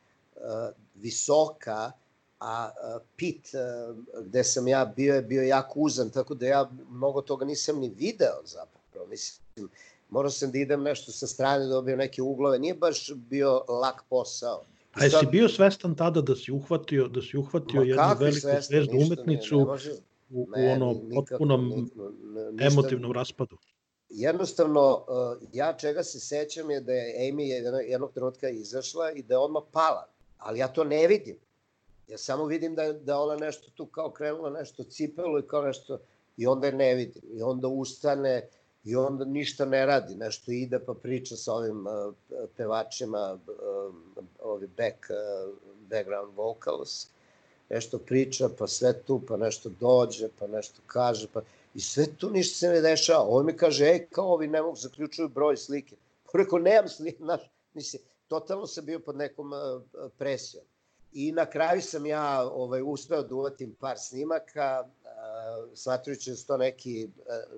visoka, 0.95 1.93
a 2.41 2.71
pit 3.17 3.49
gde 4.25 4.45
sam 4.45 4.69
ja 4.69 4.85
bio 4.97 5.15
je 5.15 5.23
bio 5.23 5.43
jako 5.43 5.81
uzan, 5.81 6.11
tako 6.11 6.35
da 6.35 6.47
ja 6.47 6.71
mnogo 6.91 7.23
toga 7.23 7.45
nisam 7.45 7.79
ni 7.79 7.89
video 7.89 8.41
zapravo, 8.45 9.07
mislim, 9.07 9.69
morao 10.11 10.31
sam 10.31 10.51
da 10.53 10.59
idem 10.59 10.83
nešto 10.83 11.13
sa 11.13 11.27
strane, 11.27 11.65
da 11.65 11.71
dobio 11.71 11.97
neke 11.97 12.23
uglove, 12.23 12.59
nije 12.59 12.75
baš 12.75 13.13
bio 13.15 13.65
lak 13.69 14.05
posao. 14.11 14.63
A 14.93 15.05
jesi 15.05 15.27
bio 15.27 15.49
svestan 15.49 15.95
tada 15.95 16.21
da 16.21 16.37
si 16.37 16.53
uhvatio, 16.53 17.09
da 17.09 17.23
si 17.23 17.37
uhvatio 17.37 17.83
jednu 17.83 18.03
veliku 18.21 18.49
zvezdu 18.61 18.97
umetnicu 19.07 19.57
ne, 19.57 19.61
ne 19.61 19.67
može, 19.67 19.93
u, 20.31 20.49
u 20.57 20.71
ono 20.73 21.01
potpunom 21.15 21.91
emotivnom 22.61 23.13
raspadu? 23.13 23.57
Jednostavno, 24.19 25.05
ja 25.53 25.73
čega 25.73 26.03
se 26.03 26.21
sećam 26.21 26.71
je 26.71 26.81
da 26.81 26.93
je 26.93 27.33
Amy 27.33 27.43
jednog 27.89 28.13
trenutka 28.13 28.49
izašla 28.49 29.13
i 29.13 29.23
da 29.23 29.35
je 29.35 29.39
odmah 29.39 29.63
pala, 29.73 30.07
ali 30.39 30.59
ja 30.59 30.69
to 30.69 30.85
ne 30.85 31.07
vidim. 31.07 31.37
Ja 32.09 32.19
samo 32.19 32.45
vidim 32.45 32.75
da, 32.75 32.93
da 32.93 33.21
ona 33.21 33.37
nešto 33.37 33.71
tu 33.71 33.87
kao 33.87 34.11
krenula, 34.11 34.51
nešto 34.51 34.85
cipelo 34.85 35.39
i 35.39 35.47
kao 35.47 35.63
nešto, 35.63 35.99
i 36.37 36.47
onda 36.47 36.67
je 36.67 36.73
ne 36.73 36.95
vidim. 36.95 37.23
I 37.33 37.43
onda 37.43 37.69
ustane, 37.69 38.49
i 38.85 38.97
onda 38.97 39.25
ništa 39.25 39.65
ne 39.65 39.87
radi, 39.87 40.15
nešto 40.15 40.53
ide 40.53 40.79
pa 40.79 40.95
priča 40.95 41.37
sa 41.37 41.55
ovim 41.55 41.87
uh, 41.87 42.15
pevačima, 42.57 43.39
uh, 43.47 43.95
ovi 44.41 44.67
back, 44.67 44.97
uh, 45.11 45.55
background 45.91 46.35
vocals, 46.37 47.07
nešto 47.71 47.99
priča, 47.99 48.49
pa 48.59 48.67
sve 48.67 48.93
tu, 49.03 49.21
pa 49.29 49.37
nešto 49.37 49.71
dođe, 49.81 50.29
pa 50.39 50.47
nešto 50.47 50.81
kaže, 50.87 51.29
pa 51.33 51.41
i 51.75 51.81
sve 51.81 52.07
tu 52.17 52.31
ništa 52.31 52.57
se 52.59 52.69
ne 52.69 52.81
dešava. 52.81 53.27
On 53.29 53.47
mi 53.47 53.57
kaže, 53.57 53.85
ej, 53.85 54.07
kao 54.11 54.33
ovi 54.35 54.49
ne 54.49 54.63
mogu 54.63 54.77
zaključuju 54.77 55.29
broj 55.29 55.57
slike. 55.57 55.97
Rekao, 56.35 56.59
nemam 56.59 56.89
slike, 56.89 57.19
znaš, 57.25 57.41
mislim, 57.75 58.03
totalno 58.29 58.67
sam 58.67 58.85
bio 58.85 58.99
pod 58.99 59.17
nekom 59.17 59.53
uh, 59.53 59.83
presijom. 60.19 60.65
I 61.13 61.33
na 61.33 61.47
kraju 61.47 61.83
sam 61.83 62.07
ja 62.07 62.49
ovaj, 62.53 62.83
uspeo 62.85 63.23
da 63.23 63.35
uvatim 63.35 63.75
par 63.81 63.99
snimaka, 63.99 64.85
smatrujući 65.75 66.31
da 66.31 66.37
su 66.37 66.47
to 66.47 66.57
neki 66.57 67.05
e, 67.05 67.09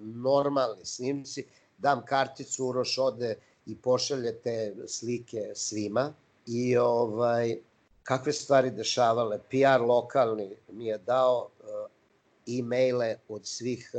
normalni 0.00 0.84
snimci, 0.84 1.46
dam 1.78 2.04
karticu, 2.04 2.66
Uroš 2.66 2.98
ode 2.98 3.34
i 3.66 3.76
pošalje 3.76 4.38
te 4.38 4.74
slike 4.86 5.52
svima 5.54 6.12
i 6.46 6.76
ovaj, 6.76 7.56
kakve 8.02 8.32
stvari 8.32 8.70
dešavale. 8.70 9.38
PR 9.38 9.80
lokalni 9.80 10.56
mi 10.72 10.86
je 10.86 10.98
dao 10.98 11.48
e, 11.48 11.59
e-maile 12.58 13.18
od 13.28 13.46
svih 13.46 13.90
e, 13.94 13.98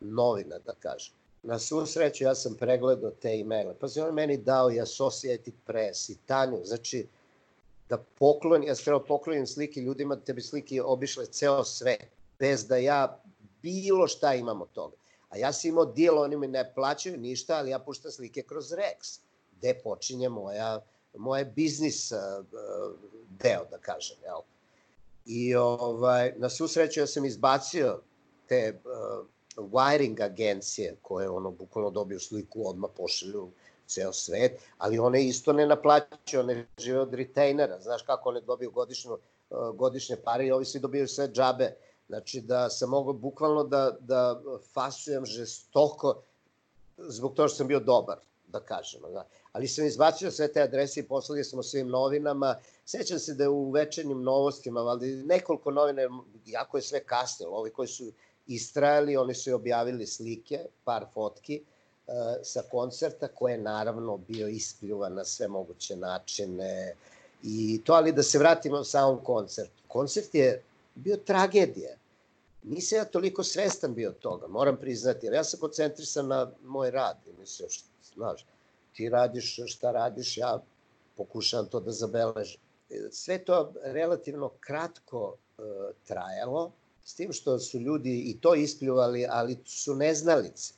novina, 0.00 0.58
da 0.58 0.72
kažem. 0.72 1.14
Na 1.42 1.58
svu 1.58 1.86
sreću 1.86 2.24
ja 2.24 2.34
sam 2.34 2.54
pregledao 2.54 3.10
te 3.10 3.28
e-maile. 3.28 3.74
Pa 3.80 3.88
se 3.88 4.02
on 4.02 4.14
meni 4.14 4.36
dao 4.36 4.70
i 4.70 4.80
Associated 4.80 5.54
Press 5.66 6.08
i 6.08 6.16
Tanju, 6.26 6.60
znači 6.64 7.06
da 7.88 7.98
poklon, 8.18 8.64
ja 8.64 8.74
sam 8.74 9.00
poklonim 9.08 9.46
slike 9.46 9.80
ljudima, 9.80 10.16
da 10.16 10.32
bi 10.32 10.42
slike 10.42 10.82
obišle 10.82 11.26
ceo 11.26 11.64
svet 11.64 12.06
bez 12.38 12.66
da 12.66 12.76
ja 12.76 13.22
bilo 13.62 14.08
šta 14.08 14.34
imam 14.34 14.62
od 14.62 14.68
toga. 14.72 14.96
A 15.28 15.36
ja 15.36 15.52
sam 15.52 15.68
imao 15.68 15.84
deal, 15.84 16.18
oni 16.18 16.36
mi 16.36 16.48
ne 16.48 16.72
plaćaju 16.74 17.18
ništa, 17.18 17.56
ali 17.56 17.70
ja 17.70 17.78
puštam 17.78 18.10
slike 18.10 18.42
kroz 18.42 18.70
Rex, 18.72 19.20
gde 19.58 19.74
počinje 19.84 20.28
moja, 20.28 20.80
moje 21.14 21.44
biznis 21.44 22.12
uh, 22.12 22.18
deo, 23.28 23.64
da 23.70 23.78
kažem, 23.78 24.16
jel? 24.22 24.40
I 25.28 25.54
ovaj, 25.54 26.32
na 26.36 26.48
svu 26.48 26.68
sreću 26.68 27.00
ja 27.00 27.06
sam 27.06 27.24
izbacio 27.24 28.00
te 28.46 28.80
uh, 28.84 29.26
wiring 29.56 30.24
agencije 30.24 30.96
koje 31.02 31.28
ono 31.30 31.50
bukvalno 31.50 31.90
dobiju 31.90 32.20
sliku, 32.20 32.68
odmah 32.68 32.90
pošalju 32.96 33.50
ceo 33.86 34.12
svet, 34.12 34.60
ali 34.78 34.98
one 34.98 35.24
isto 35.24 35.52
ne 35.52 35.66
naplaćaju, 35.66 36.40
one 36.40 36.66
žive 36.78 37.00
od 37.00 37.14
retainera, 37.14 37.80
znaš 37.80 38.02
kako 38.02 38.28
one 38.28 38.40
dobiju 38.40 38.70
godišnju, 38.70 39.12
uh, 39.12 39.76
godišnje 39.76 40.16
pare 40.16 40.46
i 40.46 40.52
ovi 40.52 40.64
svi 40.64 40.80
dobiju 40.80 41.08
sve 41.08 41.28
džabe. 41.28 41.74
Znači 42.08 42.40
da 42.40 42.70
sam 42.70 42.90
mogao 42.90 43.12
bukvalno 43.12 43.64
da, 43.64 43.96
da 44.00 44.40
fasujem 44.74 45.26
žestoko 45.26 46.22
zbog 46.98 47.34
toga 47.34 47.48
što 47.48 47.56
sam 47.56 47.68
bio 47.68 47.80
dobar, 47.80 48.18
da 48.52 48.60
kažem. 48.60 49.02
Da. 49.02 49.26
Ali 49.52 49.68
sam 49.68 49.86
izbacio 49.86 50.30
sve 50.30 50.52
te 50.52 50.62
adrese 50.62 51.00
i 51.00 51.08
poslali 51.08 51.44
smo 51.44 51.62
svim 51.62 51.88
novinama. 51.88 52.56
Sećam 52.84 53.18
se 53.18 53.34
da 53.34 53.44
je 53.44 53.48
u 53.48 53.70
večernjim 53.70 54.22
novostima, 54.22 54.80
ali 54.80 55.16
nekoliko 55.16 55.70
novina, 55.70 56.02
jako 56.46 56.78
je 56.78 56.82
sve 56.82 57.04
kasnilo, 57.04 57.56
ovi 57.56 57.70
koji 57.70 57.88
su 57.88 58.12
istrajali, 58.46 59.16
oni 59.16 59.34
su 59.34 59.54
objavili 59.54 60.06
slike, 60.06 60.66
par 60.84 61.06
fotki 61.14 61.62
uh, 62.06 62.14
sa 62.42 62.62
koncerta, 62.70 63.28
koje 63.28 63.52
je 63.52 63.58
naravno 63.58 64.16
bio 64.16 64.48
ispljuvan 64.48 65.14
na 65.14 65.24
sve 65.24 65.48
moguće 65.48 65.96
načine. 65.96 66.94
I 67.42 67.80
to, 67.84 67.92
ali 67.92 68.12
da 68.12 68.22
se 68.22 68.38
vratimo 68.38 68.84
samom 68.84 69.24
koncertu. 69.24 69.82
Koncert 69.88 70.34
je 70.34 70.62
bio 70.94 71.16
tragedija. 71.16 71.96
Nisam 72.62 72.98
ja 72.98 73.04
toliko 73.04 73.44
svestan 73.44 73.94
bio 73.94 74.12
toga, 74.12 74.46
moram 74.46 74.76
priznati, 74.76 75.26
jer 75.26 75.34
ja 75.34 75.44
sam 75.44 75.60
koncentrisan 75.60 76.26
na 76.26 76.50
moj 76.64 76.90
rad. 76.90 77.16
Mislim, 77.38 77.68
znaš, 78.18 78.46
ti 78.92 79.08
radiš 79.08 79.58
šta 79.66 79.92
radiš, 79.92 80.36
ja 80.36 80.58
pokušavam 81.16 81.66
to 81.66 81.80
da 81.80 81.92
zabeležim. 81.92 82.60
Sve 83.10 83.38
to 83.44 83.72
relativno 83.82 84.50
kratko 84.60 85.22
uh, 85.28 85.64
trajalo, 86.04 86.72
s 87.04 87.14
tim 87.14 87.32
što 87.32 87.58
su 87.58 87.78
ljudi 87.78 88.22
i 88.30 88.38
to 88.40 88.54
ispljuvali, 88.54 89.26
ali 89.30 89.58
su 89.64 89.94
neznalice. 89.94 90.74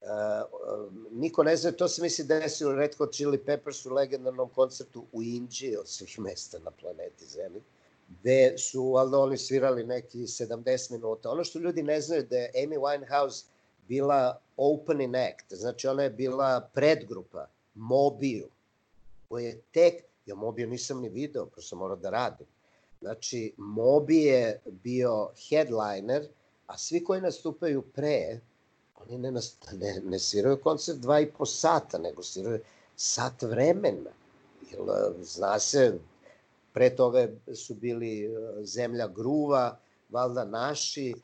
Uh, 0.00 0.08
uh, 0.08 0.92
niko 1.12 1.42
ne 1.42 1.56
zna, 1.56 1.72
to 1.72 1.88
se 1.88 2.02
misli 2.02 2.24
desilo 2.24 2.72
Red 2.72 2.94
Hot 2.94 3.12
Chili 3.12 3.38
Peppers 3.38 3.86
u 3.86 3.94
legendarnom 3.94 4.48
koncertu 4.48 5.04
u 5.12 5.22
Inđi 5.22 5.76
od 5.76 5.88
svih 5.88 6.18
mesta 6.18 6.58
na 6.58 6.70
planeti 6.70 7.26
Zemlji 7.26 7.62
gde 8.08 8.58
su 8.58 8.90
valjda 8.92 9.18
oni 9.18 9.38
svirali 9.38 9.84
neki 9.84 10.18
70 10.18 10.92
minuta. 10.92 11.30
Ono 11.30 11.44
što 11.44 11.58
ljudi 11.58 11.82
ne 11.82 12.00
znaju 12.00 12.26
da 12.30 12.36
je 12.36 12.52
Amy 12.54 12.78
Winehouse 12.78 13.44
bila 13.88 14.40
opening 14.58 15.14
act, 15.14 15.54
znači 15.54 15.88
ona 15.88 16.02
je 16.02 16.10
bila 16.10 16.70
predgrupa 16.74 17.46
Mobiju, 17.74 18.48
koji 19.28 19.44
je 19.44 19.60
tek, 19.72 19.94
ja 20.26 20.34
Mobiju 20.34 20.68
nisam 20.68 21.00
ni 21.00 21.08
video, 21.08 21.46
prosto 21.46 21.76
morao 21.76 21.96
da 21.96 22.10
radim. 22.10 22.46
Znači, 23.00 23.54
Mobi 23.56 24.16
je 24.16 24.60
bio 24.66 25.30
headliner, 25.48 26.28
a 26.66 26.78
svi 26.78 27.04
koji 27.04 27.20
nastupaju 27.20 27.82
pre, 27.82 28.40
oni 28.96 29.18
ne, 29.18 29.30
nast, 29.30 29.68
ne, 29.72 30.00
ne 30.04 30.18
sviraju 30.18 30.60
koncert 30.62 30.98
dva 30.98 31.20
i 31.20 31.30
po 31.30 31.46
sata, 31.46 31.98
nego 31.98 32.22
sviraju 32.22 32.60
sat 32.96 33.42
vremena. 33.42 34.10
Jer, 34.70 34.80
zna 35.22 35.58
se, 35.58 35.98
Pre 36.72 36.96
toga 36.96 37.28
su 37.54 37.74
bili 37.74 38.24
e, 38.24 38.28
Zemlja 38.64 39.08
gruva, 39.08 39.78
valjda 40.10 40.44
naši, 40.44 41.14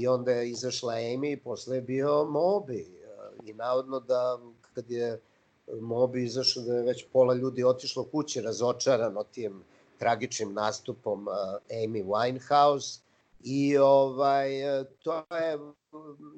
i 0.00 0.06
onda 0.08 0.32
je 0.32 0.50
izašla 0.50 0.94
Amy 0.94 1.32
i 1.32 1.40
posle 1.40 1.76
je 1.76 1.82
bio 1.82 2.24
Mobi. 2.24 2.86
I 3.44 3.52
navodno 3.52 4.00
da 4.00 4.38
kad 4.74 4.90
je 4.90 5.20
Mobi 5.80 6.24
izašao 6.24 6.62
da 6.62 6.74
je 6.74 6.82
već 6.82 7.04
pola 7.12 7.34
ljudi 7.34 7.64
otišlo 7.64 8.04
kući 8.04 8.40
razočarano 8.40 9.24
tim 9.24 9.62
tragičnim 9.98 10.52
nastupom 10.52 11.28
e, 11.28 11.30
Amy 11.74 12.04
Winehouse 12.04 13.00
i 13.44 13.78
ovaj, 13.78 14.50
to 15.02 15.16
je 15.16 15.58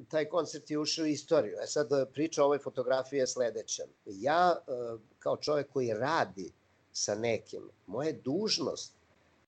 taj 0.09 0.25
koncert 0.25 0.71
je 0.71 0.79
ušao 0.79 1.05
u 1.05 1.07
istoriju. 1.07 1.55
E 1.63 1.67
sad 1.67 1.89
priča 2.13 2.43
o 2.43 2.45
ovoj 2.45 2.59
fotografiji 2.59 3.19
je 3.19 3.27
sledeća. 3.27 3.83
Ja 4.07 4.57
kao 5.19 5.37
čovjek 5.37 5.73
koji 5.73 5.95
radi 5.95 6.53
sa 6.93 7.15
nekim. 7.15 7.63
Moja 7.87 8.13
dužnost 8.25 8.93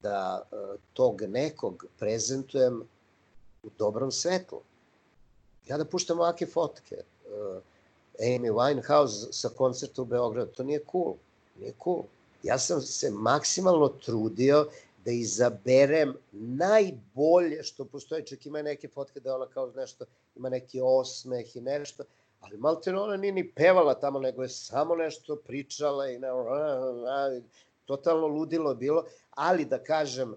da 0.03 0.43
e, 0.43 0.57
tog 0.93 1.23
nekog 1.23 1.85
prezentujem 1.99 2.83
u 3.69 3.71
dobrom 3.79 4.13
svetlu. 4.13 4.61
Ja 5.67 5.79
da 5.79 5.85
puštam 5.85 6.21
ovake 6.21 6.47
fotke. 6.47 6.97
E, 6.97 7.61
Amy 8.21 8.53
Winehouse 8.53 9.33
sa 9.33 9.49
koncerta 9.49 10.03
u 10.03 10.05
Beogradu, 10.05 10.53
to 10.53 10.63
nije 10.63 10.85
cool. 10.93 11.15
Nije 11.59 11.75
cool. 11.85 12.03
Ja 12.43 12.59
sam 12.59 12.81
se 12.81 13.11
maksimalno 13.11 13.89
trudio 13.89 14.67
da 15.05 15.11
izaberem 15.11 16.15
najbolje 16.33 17.63
što 17.63 17.85
postoje. 17.85 18.27
Čak 18.27 18.47
ima 18.47 18.63
neke 18.63 18.89
fotke 18.89 19.21
da 19.21 19.35
ona 19.35 19.47
kao 19.47 19.73
nešto, 19.77 20.05
ima 20.37 20.49
neki 20.49 20.81
osmeh 20.83 21.57
i 21.57 21.61
nešto, 21.61 22.05
ali 22.41 22.57
malte 22.57 22.95
ona 22.95 23.17
nije 23.17 23.33
ni 23.33 23.53
pevala 23.53 23.95
tamo, 23.95 24.19
nego 24.19 24.43
je 24.43 24.49
samo 24.49 24.97
nešto 24.97 25.37
pričala 25.37 26.09
i 26.09 26.19
ne, 26.19 26.29
totalno 27.85 28.27
ludilo 28.27 28.75
bilo, 28.75 29.05
ali 29.31 29.65
da 29.65 29.79
kažem, 29.85 30.35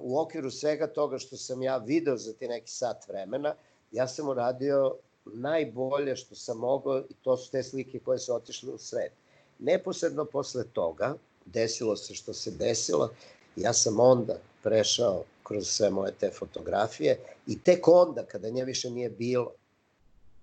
u 0.00 0.18
okviru 0.18 0.50
svega 0.50 0.86
toga 0.86 1.18
što 1.18 1.36
sam 1.36 1.62
ja 1.62 1.76
video 1.76 2.16
za 2.16 2.32
ti 2.32 2.48
neki 2.48 2.70
sat 2.70 3.08
vremena, 3.08 3.54
ja 3.92 4.08
sam 4.08 4.28
uradio 4.28 4.96
najbolje 5.24 6.16
što 6.16 6.34
sam 6.34 6.58
mogao 6.58 6.98
i 6.98 7.14
to 7.22 7.36
su 7.36 7.50
te 7.50 7.62
slike 7.62 7.98
koje 7.98 8.18
su 8.18 8.34
otišle 8.34 8.72
u 8.72 8.78
svet. 8.78 9.12
Neposredno 9.58 10.24
posle 10.24 10.64
toga, 10.64 11.14
desilo 11.44 11.96
se 11.96 12.14
što 12.14 12.32
se 12.32 12.50
desilo, 12.50 13.10
ja 13.56 13.72
sam 13.72 14.00
onda 14.00 14.34
prešao 14.62 15.24
kroz 15.42 15.68
sve 15.68 15.90
moje 15.90 16.12
te 16.12 16.30
fotografije 16.30 17.18
i 17.46 17.62
tek 17.62 17.88
onda, 17.88 18.24
kada 18.24 18.50
nje 18.50 18.64
više 18.64 18.90
nije 18.90 19.10
bilo, 19.10 19.52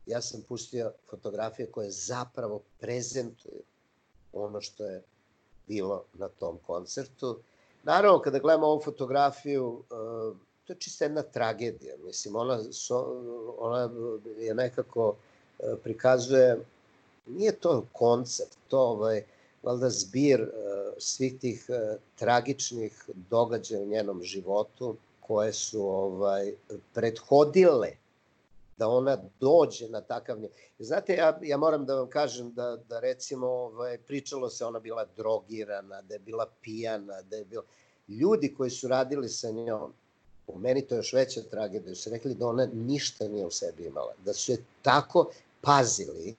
ja 0.05 0.21
sam 0.21 0.41
pustio 0.41 0.93
fotografije 1.09 1.71
koje 1.71 1.91
zapravo 1.91 2.61
prezentuju 2.79 3.61
ono 4.33 4.61
što 4.61 4.85
je 4.85 5.03
bilo 5.67 6.03
na 6.13 6.27
tom 6.27 6.57
koncertu. 6.67 7.39
Naravno, 7.83 8.19
kada 8.19 8.39
gledamo 8.39 8.67
ovu 8.67 8.81
fotografiju, 8.81 9.83
e, 9.83 9.95
to 10.65 10.73
je 10.73 10.77
čista 10.79 11.05
jedna 11.05 11.21
tragedija. 11.21 11.95
Mislim, 12.05 12.35
ona, 12.35 12.59
ona 13.57 13.89
je 14.37 14.53
nekako 14.53 15.15
e, 15.59 15.75
prikazuje, 15.83 16.65
nije 17.25 17.51
to 17.51 17.85
koncert, 17.91 18.57
to 18.67 18.79
ovaj, 18.79 19.23
valjda 19.63 19.89
zbir 19.89 20.41
uh, 20.41 20.49
svih 20.97 21.39
tih 21.39 21.69
tragičnih 22.15 23.09
događaja 23.29 23.81
u 23.81 23.85
njenom 23.85 24.23
životu 24.23 24.95
koje 25.19 25.53
su 25.53 25.87
ovaj 25.87 26.53
prethodile 26.93 27.91
da 28.77 28.87
ona 28.87 29.17
dođe 29.39 29.89
na 29.89 30.01
takav 30.01 30.39
nje. 30.39 30.49
Znate, 30.79 31.13
ja, 31.13 31.39
ja 31.41 31.57
moram 31.57 31.85
da 31.85 31.95
vam 31.95 32.09
kažem 32.09 32.53
da, 32.53 32.77
da 32.89 32.99
recimo 32.99 33.47
ovaj, 33.47 33.97
pričalo 33.97 34.49
se 34.49 34.65
ona 34.65 34.79
bila 34.79 35.05
drogirana, 35.17 36.01
da 36.01 36.13
je 36.13 36.19
bila 36.19 36.47
pijana, 36.61 37.21
da 37.21 37.35
je 37.35 37.45
bila... 37.45 37.63
Ljudi 38.07 38.53
koji 38.57 38.69
su 38.69 38.87
radili 38.87 39.29
sa 39.29 39.51
njom, 39.51 39.93
u 40.47 40.59
meni 40.59 40.81
to 40.81 40.95
je 40.95 40.99
još 40.99 41.13
veća 41.13 41.41
tragedija, 41.41 41.95
su 41.95 42.09
rekli 42.09 42.35
da 42.35 42.47
ona 42.47 42.67
ništa 42.73 43.27
nije 43.27 43.45
u 43.45 43.51
sebi 43.51 43.85
imala, 43.85 44.13
da 44.25 44.33
su 44.33 44.51
je 44.51 44.57
tako 44.81 45.31
pazili. 45.61 46.35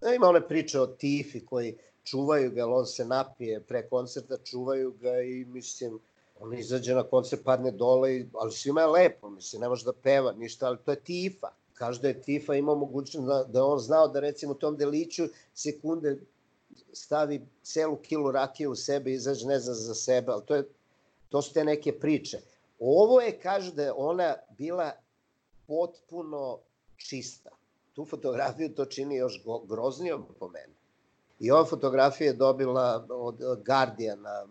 Da 0.00 0.14
ima 0.14 0.26
one 0.26 0.48
priče 0.48 0.80
o 0.80 0.86
Tifi 0.86 1.46
koji 1.46 1.76
čuvaju 2.04 2.50
ga, 2.50 2.66
on 2.66 2.86
se 2.86 3.04
napije 3.04 3.60
pre 3.60 3.88
koncerta, 3.88 4.36
čuvaju 4.44 4.94
ga 5.00 5.20
i 5.20 5.44
mislim, 5.44 5.98
on 6.40 6.54
izađe 6.54 6.94
na 6.94 7.02
koncert, 7.02 7.44
padne 7.44 7.70
dole, 7.70 8.24
ali 8.34 8.52
svima 8.52 8.80
je 8.80 8.86
lepo, 8.86 9.30
mislim, 9.30 9.60
ne 9.60 9.68
može 9.68 9.84
da 9.84 9.92
peva 9.92 10.32
ništa, 10.32 10.66
ali 10.66 10.78
to 10.84 10.90
je 10.90 11.00
Tifa. 11.00 11.48
Kaže 11.74 12.00
da 12.00 12.08
je 12.08 12.22
Tifa 12.22 12.54
imao 12.54 12.74
mogućnost 12.74 13.26
da, 13.26 13.44
da 13.48 13.64
on 13.64 13.78
znao 13.78 14.08
da 14.08 14.20
recimo 14.20 14.52
u 14.52 14.58
tom 14.58 14.76
deliću 14.76 15.28
sekunde 15.54 16.16
stavi 16.92 17.46
celu 17.62 17.96
kilu 17.96 18.30
rakije 18.30 18.68
u 18.68 18.74
sebe 18.74 19.12
izađe 19.12 19.46
ne 19.46 19.58
zna 19.58 19.74
za 19.74 19.94
sebe, 19.94 20.32
ali 20.32 20.42
to, 20.46 20.54
je, 20.54 20.68
to 21.28 21.42
su 21.42 21.54
te 21.54 21.64
neke 21.64 21.98
priče. 21.98 22.38
Ovo 22.78 23.20
je, 23.20 23.38
kaže 23.38 23.72
da 23.72 23.82
je 23.82 23.92
ona 23.92 24.34
bila 24.58 24.92
potpuno 25.66 26.58
čista. 26.96 27.50
Tu 27.94 28.04
fotografiju 28.04 28.74
to 28.74 28.84
čini 28.84 29.16
još 29.16 29.42
groznijom 29.64 30.26
po 30.38 30.48
meni. 30.48 30.74
I 31.40 31.50
ova 31.50 31.64
fotografija 31.64 32.26
je 32.26 32.36
dobila 32.36 33.06
od 33.10 33.38
Guardiana 33.66 34.46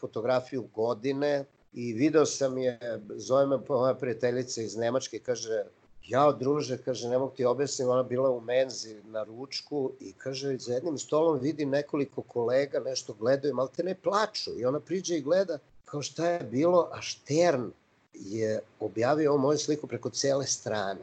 fotografiju 0.00 0.68
godine 0.74 1.44
i 1.72 1.92
video 1.92 2.26
sam 2.26 2.58
je, 2.58 3.00
zove 3.16 3.46
me 3.46 3.58
moja 3.68 3.94
prijateljica 3.94 4.62
iz 4.62 4.76
Nemačke, 4.76 5.18
kaže, 5.18 5.64
ja 6.08 6.32
druže, 6.32 6.78
kaže, 6.78 7.08
ne 7.08 7.18
mogu 7.18 7.34
ti 7.36 7.44
objasniti, 7.44 7.88
ona 7.88 8.02
bila 8.02 8.30
u 8.30 8.40
menzi 8.40 8.96
na 9.04 9.22
ručku 9.22 9.92
i 10.00 10.12
kaže, 10.12 10.56
za 10.58 10.74
jednim 10.74 10.98
stolom 10.98 11.38
vidim 11.40 11.70
nekoliko 11.70 12.22
kolega, 12.22 12.80
nešto 12.80 13.14
gledaju, 13.14 13.54
malo 13.54 13.68
te 13.68 13.82
ne 13.82 13.94
plaču 13.94 14.50
i 14.58 14.64
ona 14.64 14.80
priđe 14.80 15.16
i 15.16 15.22
gleda 15.22 15.58
kao 15.86 16.02
šta 16.02 16.28
je 16.28 16.40
bilo, 16.40 16.88
a 16.92 17.00
Štern 17.02 17.70
je 18.14 18.60
objavio 18.80 19.32
ovu 19.32 19.40
moju 19.40 19.58
sliku 19.58 19.86
preko 19.86 20.10
cele 20.10 20.46
strane. 20.46 21.00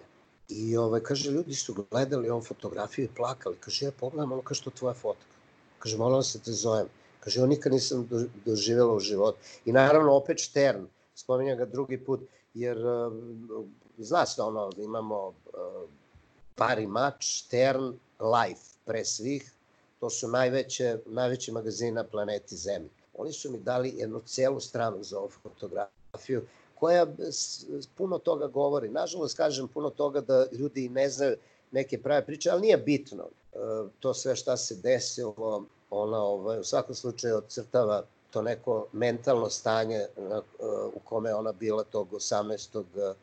I 0.49 0.77
ovaj, 0.77 0.99
kaže, 0.99 1.31
ljudi 1.31 1.55
su 1.55 1.85
gledali 1.91 2.29
ovu 2.29 2.41
fotografiju 2.41 3.05
i 3.05 3.15
plakali. 3.15 3.55
Kaže, 3.59 3.85
ja 3.85 3.91
pogledam, 3.91 4.31
ono 4.31 4.41
kaže, 4.41 4.63
to 4.63 4.69
tvoja 4.69 4.93
fotka. 4.93 5.35
Kaže, 5.79 5.97
molim 5.97 6.23
se 6.23 6.39
te 6.39 6.51
zovem. 6.51 6.87
Kaže, 7.23 7.41
on 7.41 7.49
nikad 7.49 7.71
nisam 7.71 8.07
do, 8.09 8.25
doživjela 8.45 8.93
u 8.93 8.99
životu. 8.99 9.37
I 9.65 9.71
naravno, 9.71 10.15
opet 10.15 10.39
Štern, 10.39 10.87
spominja 11.15 11.55
ga 11.55 11.65
drugi 11.65 11.97
put, 11.97 12.21
jer 12.53 12.77
uh, 12.77 13.13
zna 13.97 14.25
se 14.25 14.41
ono, 14.41 14.71
imamo 14.77 15.27
uh, 15.27 15.33
pari 16.55 16.87
mač, 16.87 17.25
Štern, 17.25 17.93
Life, 18.19 18.61
pre 18.85 19.05
svih, 19.05 19.51
to 19.99 20.09
su 20.09 20.27
najveće, 20.27 20.97
najveći 21.05 21.51
magazin 21.51 21.93
na 21.93 22.03
planeti 22.03 22.55
Zemlji. 22.55 22.89
Oni 23.13 23.33
su 23.33 23.51
mi 23.51 23.57
dali 23.57 23.93
jednu 23.97 24.19
celu 24.25 24.59
stranu 24.59 25.03
za 25.03 25.19
ovu 25.19 25.29
fotografiju 25.29 26.41
koja 26.75 27.07
puno 27.95 28.17
toga 28.19 28.47
govori. 28.47 28.89
Nažalost, 28.89 29.37
kažem 29.37 29.67
puno 29.67 29.89
toga 29.89 30.21
da 30.21 30.45
ljudi 30.51 30.89
ne 30.89 31.09
znaju 31.09 31.35
neke 31.71 32.01
prave 32.01 32.25
priče, 32.25 32.49
ali 32.49 32.61
nije 32.61 32.77
bitno. 32.77 33.23
E, 33.23 33.57
to 33.99 34.13
sve 34.13 34.35
šta 34.35 34.57
se 34.57 34.75
desilo, 34.75 35.65
ona 35.93 36.23
ovaj, 36.23 36.59
u 36.59 36.63
svakom 36.63 36.95
slučaju 36.95 37.37
odcrtava 37.37 38.03
to 38.31 38.41
neko 38.41 38.87
mentalno 38.91 39.49
stanje 39.49 40.05
na, 40.17 40.41
u 40.93 40.99
kome 41.03 41.33
ona 41.33 41.51
bila 41.51 41.83
tog 41.83 42.11
18. 42.11 43.13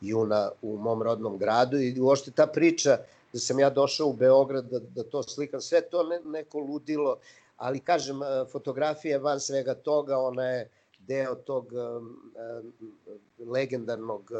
juna 0.00 0.50
u 0.62 0.76
mom 0.76 1.02
rodnom 1.02 1.38
gradu 1.38 1.78
i 1.78 2.00
uošte 2.00 2.30
ta 2.30 2.46
priča 2.46 2.98
da 3.32 3.38
sam 3.38 3.58
ja 3.58 3.70
došao 3.70 4.06
u 4.06 4.12
Beograd 4.12 4.64
da, 4.64 4.78
da 4.78 5.02
to 5.02 5.22
slikam, 5.22 5.60
sve 5.60 5.80
to 5.80 6.02
ne, 6.02 6.20
neko 6.24 6.58
ludilo, 6.58 7.16
ali 7.56 7.80
kažem, 7.80 8.22
e, 8.22 8.44
fotografija 8.52 9.18
van 9.18 9.40
svega 9.40 9.74
toga, 9.74 10.18
ona 10.18 10.44
je 10.44 10.68
deo 10.98 11.34
tog 11.34 11.66
legendarnog 13.46 14.30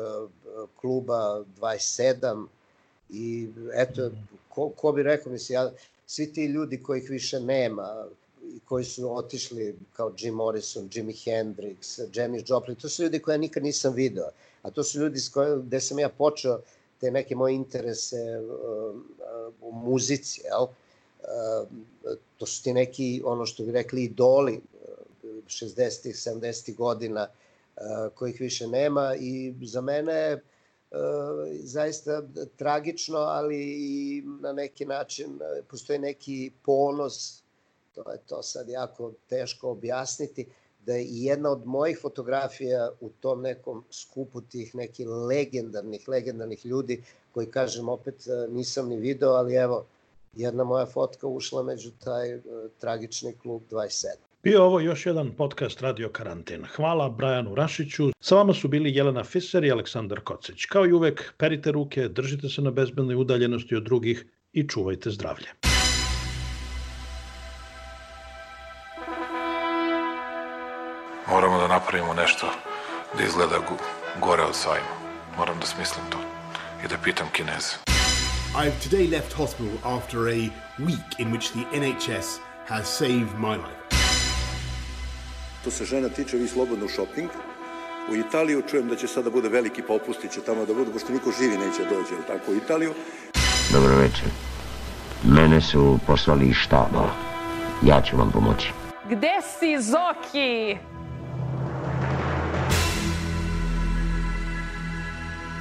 kluba 0.80 1.44
27 1.60 2.46
i 3.10 3.48
eto, 3.74 4.10
ko, 4.48 4.68
ko 4.68 4.92
bi 4.92 5.02
rekao, 5.02 5.32
mislim, 5.32 5.54
ja, 5.54 5.70
svi 6.08 6.32
ti 6.32 6.44
ljudi 6.44 6.82
kojih 6.82 7.10
više 7.10 7.40
nema, 7.40 8.06
koji 8.64 8.84
su 8.84 9.16
otišli 9.16 9.76
kao 9.92 10.12
Jim 10.18 10.34
Morrison, 10.34 10.88
Jimi 10.92 11.12
Hendrix, 11.12 12.06
Janis 12.14 12.42
Joplin, 12.46 12.76
to 12.76 12.88
su 12.88 13.02
ljudi 13.02 13.18
koje 13.18 13.34
ja 13.34 13.38
nikad 13.38 13.62
nisam 13.62 13.94
video, 13.94 14.30
a 14.62 14.70
to 14.70 14.82
su 14.82 15.00
ljudi 15.00 15.20
s 15.20 15.28
koje, 15.28 15.58
gde 15.58 15.80
sam 15.80 15.98
ja 15.98 16.08
počeo 16.08 16.60
te 17.00 17.10
neke 17.10 17.36
moje 17.36 17.54
interese 17.54 18.40
uh, 18.40 18.94
uh, 18.94 19.54
u 19.60 19.72
muzici, 19.72 20.40
jel? 20.44 20.62
Uh, 20.62 20.68
to 22.36 22.46
su 22.46 22.62
ti 22.62 22.72
neki, 22.72 23.22
ono 23.24 23.46
što 23.46 23.64
bi 23.64 23.72
rekli, 23.72 24.04
idoli 24.04 24.60
60-ih, 25.46 26.14
70-ih 26.14 26.76
godina 26.76 27.28
kojih 28.14 28.40
više 28.40 28.66
nema 28.66 29.14
i 29.20 29.54
za 29.62 29.80
mene 29.80 30.12
je 30.12 30.42
zaista 31.62 32.22
tragično, 32.56 33.18
ali 33.18 33.56
i 33.62 34.22
na 34.40 34.52
neki 34.52 34.84
način 34.84 35.38
postoji 35.68 35.98
neki 35.98 36.52
ponos, 36.64 37.42
to 37.94 38.12
je 38.12 38.18
to 38.26 38.42
sad 38.42 38.68
jako 38.68 39.12
teško 39.28 39.70
objasniti, 39.70 40.46
da 40.86 40.94
je 40.94 41.06
jedna 41.08 41.50
od 41.50 41.66
mojih 41.66 41.98
fotografija 42.02 42.90
u 43.00 43.10
tom 43.20 43.42
nekom 43.42 43.84
skupu 43.90 44.40
tih 44.40 44.74
nekih 44.74 45.08
legendarnih, 45.08 46.08
legendarnih 46.08 46.66
ljudi 46.66 47.02
koji, 47.34 47.46
kažem, 47.46 47.88
opet 47.88 48.26
nisam 48.48 48.88
ni 48.88 48.96
video, 48.96 49.30
ali 49.30 49.54
evo, 49.54 49.86
jedna 50.32 50.64
moja 50.64 50.86
fotka 50.86 51.26
ušla 51.26 51.62
među 51.62 51.90
taj 52.04 52.40
tragični 52.78 53.38
klub 53.42 53.62
27. 53.70 54.27
Bio 54.42 54.64
ovo 54.64 54.80
još 54.80 55.06
jedan 55.06 55.30
podcast 55.36 55.80
Radio 55.80 56.08
Karantin. 56.08 56.64
Hvala 56.76 57.08
Brajanu 57.08 57.54
Rašiću. 57.54 58.10
Sa 58.20 58.34
vama 58.34 58.54
su 58.54 58.68
bili 58.68 58.94
Jelena 58.94 59.24
Fiser 59.24 59.64
i 59.64 59.70
Aleksandar 59.72 60.20
Kocić. 60.20 60.64
Kao 60.64 60.86
i 60.86 60.92
uvek, 60.92 61.32
perite 61.36 61.72
ruke, 61.72 62.08
držite 62.08 62.48
se 62.48 62.62
na 62.62 62.70
bezbednoj 62.70 63.16
udaljenosti 63.16 63.76
od 63.76 63.82
drugih 63.82 64.26
i 64.52 64.68
čuvajte 64.68 65.10
zdravlje. 65.10 65.46
Moramo 71.30 71.58
da 71.60 71.68
napravimo 71.68 72.14
nešto 72.14 72.46
da 73.18 73.24
izgleda 73.24 73.58
gore 74.20 74.42
od 74.42 74.54
sajma. 74.54 74.94
Moram 75.38 75.58
da 75.60 75.66
smislim 75.66 76.04
to 76.10 76.18
i 76.84 76.88
da 76.88 76.96
pitam 77.04 77.26
Kineze. 77.32 77.76
I've 78.54 78.90
today 78.90 79.10
left 79.10 79.32
hospital 79.32 79.96
after 79.96 80.18
a 80.18 80.50
week 80.78 81.18
in 81.18 81.32
which 81.32 81.50
the 81.50 81.64
NHS 81.80 82.40
has 82.66 82.98
saved 82.98 83.34
my 83.38 83.56
life. 83.56 83.77
Što 85.60 85.70
se 85.70 85.84
žena 85.84 86.08
tiče, 86.08 86.36
vi 86.36 86.48
slobodno 86.48 86.84
u 86.84 86.88
shopping. 86.88 87.30
U 88.10 88.14
Italiju 88.14 88.62
čujem 88.70 88.88
da 88.88 88.96
će 88.96 89.06
sada 89.06 89.30
bude 89.30 89.48
veliki 89.48 89.82
popusti, 89.82 90.28
će 90.28 90.40
tamo 90.40 90.66
da 90.66 90.74
budu, 90.74 90.92
pošto 90.92 91.12
niko 91.12 91.32
živi 91.40 91.58
neće 91.58 91.82
dođe, 91.82 92.14
ali 92.14 92.26
tako, 92.26 92.52
u 92.52 92.56
Italiju. 92.56 92.94
Dobro 93.72 93.96
večer. 93.96 94.28
Mene 95.24 95.60
su 95.60 95.98
poslali 96.06 96.46
iz 96.48 96.56
štaba. 96.56 97.10
Ja 97.82 98.02
ću 98.02 98.16
vam 98.16 98.30
pomoći. 98.30 98.72
Gde 99.10 99.32
si, 99.58 99.82
Zoki? 99.82 100.78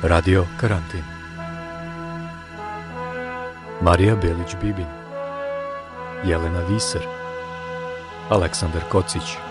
Radio 0.04 0.46
Karantin 0.60 1.04
Marija 3.82 4.16
Belić-Bibin 4.16 4.86
Jelena 6.26 6.60
Viser 6.70 7.02
Aleksandar 8.30 8.82
Kocić 8.90 9.47